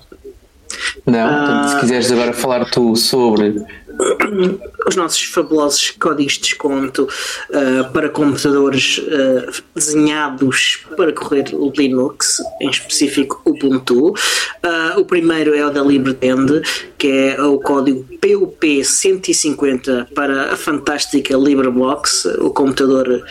Não, 1.05 1.29
portanto, 1.29 1.67
se 1.69 1.75
ah. 1.75 1.79
quiseres 1.79 2.11
agora 2.11 2.33
falar 2.33 2.65
tu 2.65 2.95
sobre 2.95 3.63
os 4.87 4.95
nossos 4.95 5.23
fabulosos 5.23 5.91
códigos 5.91 6.33
de 6.33 6.41
desconto 6.41 7.07
uh, 7.49 7.91
para 7.91 8.09
computadores 8.09 8.97
uh, 8.99 9.63
desenhados 9.75 10.85
para 10.97 11.13
correr 11.13 11.49
o 11.53 11.71
Linux, 11.75 12.41
em 12.61 12.69
específico 12.69 13.41
o 13.45 13.51
Ubuntu. 13.51 14.09
Uh, 14.09 14.99
o 14.99 15.05
primeiro 15.05 15.53
é 15.53 15.65
o 15.65 15.69
da 15.69 15.81
LibreTend, 15.81 16.61
que 16.97 17.07
é 17.07 17.41
o 17.41 17.59
código 17.59 18.05
PUP150 18.21 20.07
para 20.13 20.53
a 20.53 20.55
fantástica 20.55 21.37
LibreBox, 21.37 22.25
o 22.39 22.49
computador 22.51 23.23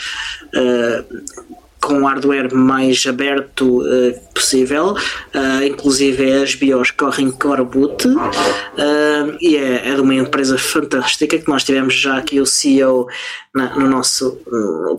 com 1.81 2.03
o 2.03 2.07
hardware 2.07 2.55
mais 2.55 3.05
aberto 3.07 3.83
uh, 3.83 4.21
possível, 4.35 4.93
uh, 4.93 5.65
inclusive 5.65 6.33
as 6.43 6.55
BIOS 6.55 6.91
correm 6.91 7.31
Core 7.31 7.65
Boot. 7.65 8.07
Uh, 8.07 9.37
e 9.41 9.57
é, 9.57 9.89
é 9.89 9.95
de 9.95 10.01
uma 10.01 10.15
empresa 10.15 10.59
fantástica 10.59 11.39
que 11.39 11.49
nós 11.49 11.65
tivemos 11.65 11.95
já 11.95 12.19
aqui 12.19 12.41
o 12.41 12.47
CEO 12.47 13.09
na, 13.55 13.75
no 13.77 13.89
nosso 13.89 14.39
no 14.47 14.97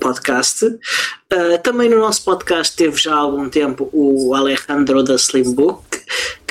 podcast. 1.31 1.63
também 1.63 1.89
no 1.89 1.99
nosso 1.99 2.23
podcast 2.23 2.75
teve 2.75 2.97
já 2.97 3.13
há 3.13 3.17
algum 3.17 3.49
tempo 3.49 3.89
o 3.93 4.35
Alejandro 4.35 5.01
da 5.03 5.15
Slimbook, 5.15 5.81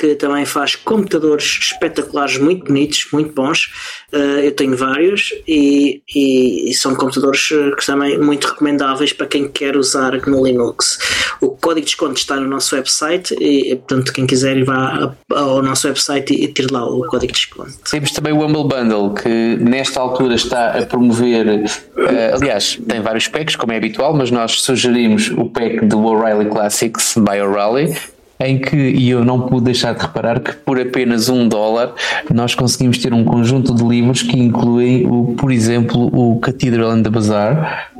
que 0.01 0.15
também 0.15 0.45
faz 0.45 0.75
computadores 0.75 1.59
espetaculares, 1.61 2.37
muito 2.37 2.65
bonitos, 2.65 3.07
muito 3.13 3.33
bons. 3.33 3.71
Uh, 4.11 4.39
eu 4.43 4.51
tenho 4.51 4.75
vários 4.75 5.31
e, 5.47 6.01
e, 6.13 6.71
e, 6.71 6.73
são 6.73 6.95
computadores 6.95 7.49
eh, 7.51 7.71
que 7.77 7.85
também 7.85 8.17
muito 8.17 8.47
recomendáveis 8.47 9.13
para 9.13 9.27
quem 9.27 9.47
quer 9.47 9.77
usar 9.77 10.11
no 10.27 10.43
Linux. 10.43 10.97
O 11.39 11.51
código 11.51 11.81
de 11.81 11.91
desconto 11.91 12.19
está 12.19 12.35
no 12.35 12.47
nosso 12.47 12.75
website 12.75 13.33
e, 13.39 13.75
portanto, 13.75 14.11
quem 14.11 14.25
quiser 14.25 14.57
ir 14.57 14.65
vá 14.65 15.15
ao 15.29 15.61
nosso 15.61 15.87
website 15.87 16.33
e, 16.33 16.45
e 16.45 16.47
tire 16.51 16.73
lá 16.73 16.85
o 16.85 17.05
código 17.05 17.31
de 17.31 17.39
desconto. 17.39 17.73
Temos 17.89 18.11
também 18.11 18.33
o 18.33 18.43
Humble 18.43 18.63
Bundle, 18.63 19.13
que 19.13 19.57
nesta 19.57 19.99
altura 19.99 20.35
está 20.35 20.77
a 20.77 20.85
promover, 20.85 21.47
uh, 21.47 22.35
aliás, 22.35 22.79
tem 22.87 23.01
vários 23.01 23.27
packs, 23.27 23.55
como 23.55 23.71
é 23.71 23.77
habitual, 23.77 24.13
mas 24.13 24.31
nós 24.31 24.61
sugerimos 24.77 25.29
o 25.31 25.45
pack 25.45 25.85
do 25.85 26.03
O'Reilly 26.05 26.49
Classics 26.49 27.15
by 27.17 27.41
O'Reilly 27.41 27.93
em 28.39 28.57
que, 28.57 28.75
e 28.75 29.09
eu 29.09 29.23
não 29.23 29.41
pude 29.41 29.65
deixar 29.65 29.93
de 29.93 30.01
reparar 30.01 30.39
que 30.39 30.53
por 30.53 30.79
apenas 30.79 31.29
um 31.29 31.47
dólar 31.47 31.93
nós 32.33 32.55
conseguimos 32.55 32.97
ter 32.97 33.13
um 33.13 33.23
conjunto 33.23 33.75
de 33.75 33.83
livros 33.83 34.23
que 34.23 34.39
incluem, 34.39 35.05
o, 35.07 35.35
por 35.35 35.51
exemplo, 35.51 36.09
o 36.11 36.39
Cathedral 36.39 36.91
and 36.91 37.03
the 37.03 37.09
Bazaar, 37.09 37.91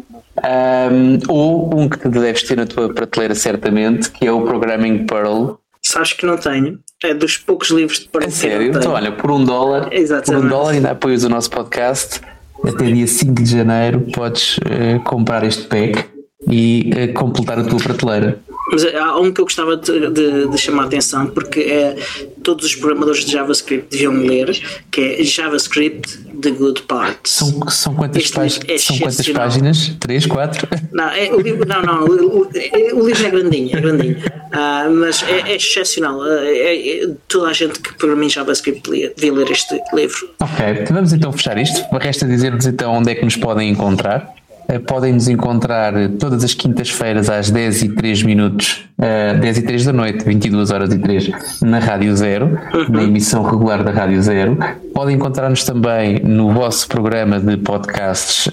um, 0.91 1.19
ou 1.27 1.79
um 1.79 1.87
que 1.87 2.07
deves 2.07 2.43
ter 2.43 2.57
na 2.57 2.65
tua 2.65 2.91
prateleira 2.91 3.35
certamente, 3.35 4.09
que 4.09 4.25
é 4.25 4.31
o 4.31 4.41
Programming 4.41 5.05
Pearl. 5.05 5.57
Sabes 5.81 6.13
que 6.13 6.25
não 6.25 6.37
tenho. 6.37 6.79
É 7.03 7.13
dos 7.13 7.37
poucos 7.37 7.69
livros 7.69 7.99
de 7.99 8.07
Pearl. 8.07 8.25
É 8.25 8.29
sério? 8.31 8.69
Então, 8.69 8.93
olha, 8.93 9.11
por 9.11 9.29
um 9.29 9.43
dólar, 9.43 9.89
Exatamente. 9.91 10.41
por 10.41 10.45
um 10.45 10.49
dólar 10.49 10.71
ainda 10.71 10.91
apoias 10.91 11.23
o 11.23 11.29
nosso 11.29 11.51
podcast. 11.51 12.21
Até 12.63 12.85
dia 12.85 13.07
5 13.07 13.41
de 13.41 13.57
janeiro 13.57 14.01
podes 14.13 14.57
uh, 14.57 14.99
comprar 15.03 15.43
este 15.43 15.63
pack 15.63 16.10
e 16.51 16.91
uh, 16.91 17.13
completar 17.13 17.57
a 17.57 17.63
tua 17.63 17.79
prateleira. 17.79 18.39
Mas 18.71 18.85
há 18.85 19.19
um 19.19 19.31
que 19.33 19.41
eu 19.41 19.45
gostava 19.45 19.75
de, 19.75 20.09
de, 20.11 20.47
de, 20.47 20.57
chamar 20.57 20.83
a 20.83 20.85
atenção 20.85 21.27
porque 21.27 21.59
é 21.59 21.95
todos 22.43 22.65
os 22.65 22.75
programadores 22.75 23.25
de 23.25 23.31
JavaScript 23.31 23.87
deviam 23.89 24.13
ler, 24.13 24.61
que 24.89 25.01
é 25.01 25.23
JavaScript 25.23 26.17
The 26.41 26.51
Good 26.51 26.83
Part. 26.83 27.19
São, 27.25 27.69
são, 27.69 27.95
quantas, 27.95 28.31
é 28.67 28.77
são 28.77 28.97
quantas 28.97 29.27
páginas? 29.29 29.95
Três, 29.99 30.25
quatro? 30.25 30.67
Não, 30.91 31.09
é, 31.09 31.31
o 31.33 31.41
livro, 31.41 31.67
não, 31.67 31.81
não, 31.81 32.05
o, 32.05 32.47
o, 32.47 33.07
livro 33.07 33.25
é 33.25 33.29
grandinho, 33.29 33.77
é 33.77 33.81
grandinho. 33.81 34.17
Uh, 34.17 34.91
mas 34.91 35.23
é, 35.23 35.51
é 35.51 35.55
excepcional. 35.55 36.25
É, 36.25 37.03
é, 37.03 37.09
toda 37.27 37.49
a 37.49 37.53
gente 37.53 37.79
que 37.79 37.93
programa 37.95 38.25
em 38.25 38.29
JavaScript 38.29 38.89
devia 39.15 39.33
ler 39.33 39.51
este 39.51 39.79
livro. 39.93 40.29
Ok, 40.39 40.85
vamos 40.89 41.13
então 41.13 41.31
fechar 41.31 41.57
isto. 41.57 41.83
Resta 41.97 42.25
dizer-nos 42.25 42.65
então 42.65 42.93
onde 42.93 43.11
é 43.11 43.15
que 43.15 43.23
nos 43.23 43.35
podem 43.35 43.69
encontrar. 43.69 44.33
Eh, 44.71 44.79
podem 44.79 45.11
nos 45.11 45.27
encontrar 45.27 45.93
todas 46.17 46.45
as 46.45 46.53
quintas-feiras 46.53 47.29
às 47.29 47.51
10 47.51 47.83
e 47.83 47.89
3 47.89 48.23
minutos, 48.23 48.85
uh, 48.97 49.37
10 49.37 49.57
e 49.57 49.63
3 49.63 49.83
da 49.83 49.91
noite, 49.91 50.23
22 50.23 50.71
horas 50.71 50.93
e 50.93 50.97
3, 50.97 51.29
na 51.61 51.79
Rádio 51.79 52.15
Zero, 52.15 52.57
na 52.87 53.03
emissão 53.03 53.43
regular 53.43 53.83
da 53.83 53.91
Rádio 53.91 54.21
Zero. 54.21 54.57
Podem 54.93 55.17
encontrar-nos 55.17 55.65
também 55.65 56.21
no 56.23 56.53
vosso 56.53 56.87
programa 56.87 57.37
de 57.37 57.57
podcasts 57.57 58.49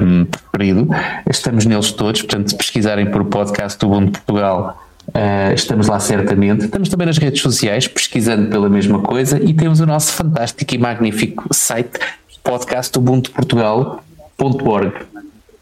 um, 0.00 0.24
preferido. 0.24 0.88
Estamos 1.28 1.66
neles 1.66 1.92
todos, 1.92 2.22
portanto, 2.22 2.48
se 2.48 2.56
pesquisarem 2.56 3.10
por 3.10 3.26
podcast 3.26 3.78
do 3.78 3.90
Mundo 3.90 4.12
Portugal, 4.12 4.84
Uh, 5.08 5.54
estamos 5.54 5.86
lá 5.86 5.98
certamente. 5.98 6.66
Estamos 6.66 6.90
também 6.90 7.06
nas 7.06 7.16
redes 7.16 7.40
sociais, 7.40 7.88
pesquisando 7.88 8.50
pela 8.50 8.68
mesma 8.68 9.00
coisa, 9.00 9.42
e 9.42 9.54
temos 9.54 9.80
o 9.80 9.86
nosso 9.86 10.12
fantástico 10.12 10.74
e 10.74 10.78
magnífico 10.78 11.46
site 11.50 11.98
podcastubuntuportugal.org. 12.44 14.92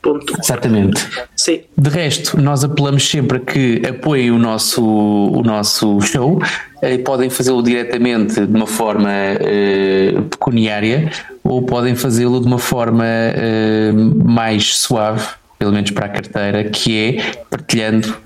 Ponto. 0.07 0.37
Exatamente. 0.41 1.05
Sim. 1.35 1.63
De 1.77 1.91
resto, 1.91 2.41
nós 2.41 2.63
apelamos 2.63 3.09
sempre 3.09 3.39
a 3.39 3.41
que 3.41 3.83
apoiem 3.85 4.31
o 4.31 4.39
nosso, 4.39 4.85
o 4.85 5.43
nosso 5.43 6.01
show 6.01 6.41
e 6.81 6.87
eh, 6.87 6.99
podem 6.99 7.29
fazê-lo 7.29 7.61
diretamente 7.61 8.47
de 8.47 8.57
uma 8.57 8.69
forma 8.69 9.11
uh, 9.11 10.23
pecuniária 10.23 11.11
ou 11.43 11.63
podem 11.63 11.97
fazê-lo 11.97 12.41
de 12.41 12.47
uma 12.47 12.59
forma 12.59 13.05
uh, 13.05 14.25
mais 14.25 14.77
suave, 14.77 15.27
pelo 15.59 15.73
menos 15.73 15.91
para 15.91 16.07
a 16.07 16.09
carteira, 16.09 16.65
que 16.65 16.97
é 16.97 17.33
partilhando 17.51 18.17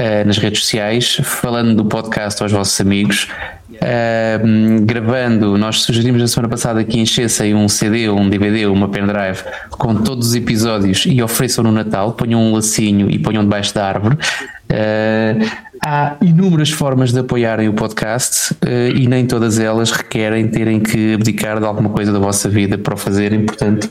uh, 0.00 0.26
nas 0.26 0.38
redes 0.38 0.60
sociais, 0.60 1.20
falando 1.22 1.74
do 1.74 1.84
podcast 1.84 2.42
aos 2.42 2.50
vossos 2.50 2.80
amigos, 2.80 3.28
Uh, 3.72 4.84
gravando, 4.84 5.56
nós 5.56 5.82
sugerimos 5.82 6.20
na 6.20 6.28
semana 6.28 6.50
passada 6.50 6.84
que 6.84 7.00
enchessem 7.00 7.54
um 7.54 7.66
CD, 7.66 8.10
um 8.10 8.28
DVD, 8.28 8.66
uma 8.66 8.88
pendrive 8.88 9.42
com 9.70 9.94
todos 9.94 10.28
os 10.28 10.34
episódios 10.34 11.06
e 11.06 11.22
ofereçam 11.22 11.64
no 11.64 11.72
Natal, 11.72 12.12
ponham 12.12 12.42
um 12.42 12.52
lacinho 12.52 13.10
e 13.10 13.18
ponham 13.18 13.42
debaixo 13.42 13.74
da 13.74 13.86
árvore. 13.86 14.16
Uh, 14.16 15.50
há 15.82 16.16
inúmeras 16.20 16.68
formas 16.68 17.10
de 17.10 17.20
apoiarem 17.20 17.70
o 17.70 17.72
podcast 17.72 18.54
e 18.94 19.08
nem 19.08 19.24
todas 19.24 19.58
elas 19.58 19.90
requerem 19.90 20.48
terem 20.48 20.78
que 20.78 21.14
abdicar 21.14 21.58
de 21.58 21.64
alguma 21.64 21.88
coisa 21.88 22.12
da 22.12 22.18
vossa 22.18 22.50
vida 22.50 22.76
para 22.76 22.92
o 22.92 22.98
fazerem. 22.98 23.46
Portanto, 23.46 23.88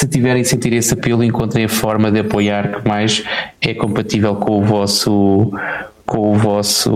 se 0.00 0.08
tiverem 0.08 0.42
sentir 0.42 0.72
esse 0.72 0.94
apelo, 0.94 1.22
encontrem 1.22 1.66
a 1.66 1.68
forma 1.68 2.10
de 2.10 2.20
apoiar 2.20 2.80
que 2.80 2.88
mais 2.88 3.22
é 3.60 3.74
compatível 3.74 4.34
com 4.34 4.62
o 4.62 4.64
vosso 4.64 5.52
com 6.06 6.32
o 6.32 6.34
vosso 6.36 6.90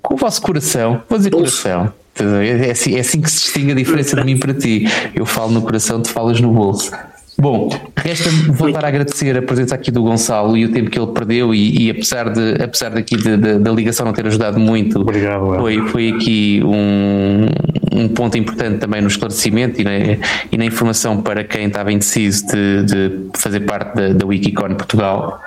com 0.00 0.14
o 0.14 0.16
vosso 0.16 0.40
coração, 0.40 1.02
vou 1.08 1.18
dizer 1.18 1.30
coração. 1.30 1.92
É 2.16 2.70
assim, 2.70 2.94
é 2.94 3.00
assim 3.00 3.20
que 3.20 3.28
se 3.28 3.40
distingue 3.40 3.72
a 3.72 3.74
diferença 3.74 4.14
de 4.14 4.24
mim 4.24 4.36
para 4.38 4.54
ti. 4.54 4.86
Eu 5.12 5.26
falo 5.26 5.50
no 5.50 5.62
coração, 5.62 6.00
tu 6.00 6.10
falas 6.10 6.40
no 6.40 6.52
bolso. 6.52 6.92
Bom, 7.36 7.68
resta-me 7.96 8.52
voltar 8.52 8.84
a 8.84 8.88
agradecer 8.88 9.36
a 9.36 9.42
presença 9.42 9.74
aqui 9.74 9.90
do 9.90 10.04
Gonçalo 10.04 10.56
e 10.56 10.66
o 10.66 10.72
tempo 10.72 10.88
que 10.88 10.98
ele 11.00 11.10
perdeu 11.10 11.52
e, 11.52 11.86
e 11.86 11.90
apesar 11.90 12.30
de 12.30 12.62
apesar 12.62 12.90
daqui 12.90 13.16
de, 13.16 13.36
de, 13.36 13.58
da 13.58 13.72
ligação 13.72 14.06
não 14.06 14.12
ter 14.12 14.26
ajudado 14.26 14.60
muito, 14.60 15.00
Obrigado, 15.00 15.56
foi, 15.56 15.88
foi 15.88 16.10
aqui 16.10 16.62
um, 16.64 17.46
um 17.92 18.08
ponto 18.08 18.38
importante 18.38 18.78
também 18.78 19.00
no 19.00 19.08
esclarecimento 19.08 19.80
e 19.80 19.84
na, 19.84 19.90
e 20.50 20.56
na 20.56 20.64
informação 20.64 21.20
para 21.20 21.42
quem 21.44 21.66
estava 21.66 21.92
indeciso 21.92 22.46
de, 22.46 22.84
de 22.84 23.30
fazer 23.34 23.60
parte 23.60 23.94
da, 23.94 24.12
da 24.12 24.26
Wikicon 24.26 24.74
Portugal. 24.74 25.40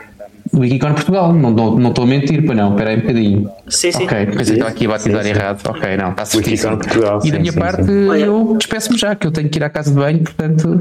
Wikicon 0.56 0.94
Portugal, 0.94 1.34
não, 1.34 1.50
não, 1.52 1.76
não 1.80 1.90
estou 1.90 2.04
a 2.04 2.08
mentir, 2.08 2.46
para 2.46 2.54
não, 2.56 2.72
espera 2.72 2.90
aí 2.92 2.98
um 2.98 3.02
bocadinho. 3.02 3.50
Sim, 3.68 3.92
sim. 3.92 4.04
Ok, 4.06 4.26
pensei 4.28 4.46
que 4.46 4.52
estava 4.54 4.70
aqui 4.70 4.86
a 4.86 4.90
batizar 4.90 5.24
sim. 5.24 5.30
errado. 5.30 5.62
Ok, 5.68 5.98
não, 5.98 6.12
está 6.12 6.26
certíssimo. 6.26 6.72
Wikicon 6.74 6.88
Portugal, 6.90 7.20
E 7.24 7.32
da 7.32 7.36
sim, 7.38 7.42
minha 7.42 7.52
sim, 7.54 7.60
parte, 7.60 7.92
eu 8.22 8.56
despeço-me 8.58 8.98
já, 8.98 9.16
que 9.16 9.28
eu 9.28 9.32
tenho 9.32 9.50
que 9.50 9.60
ir 9.60 9.64
à 9.64 9.70
casa 9.70 9.90
de 9.92 9.98
banho, 9.98 10.20
portanto. 10.24 10.80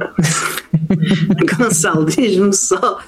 Gonçalo, 1.59 2.05
diz-me 2.07 2.53
só. 2.53 2.99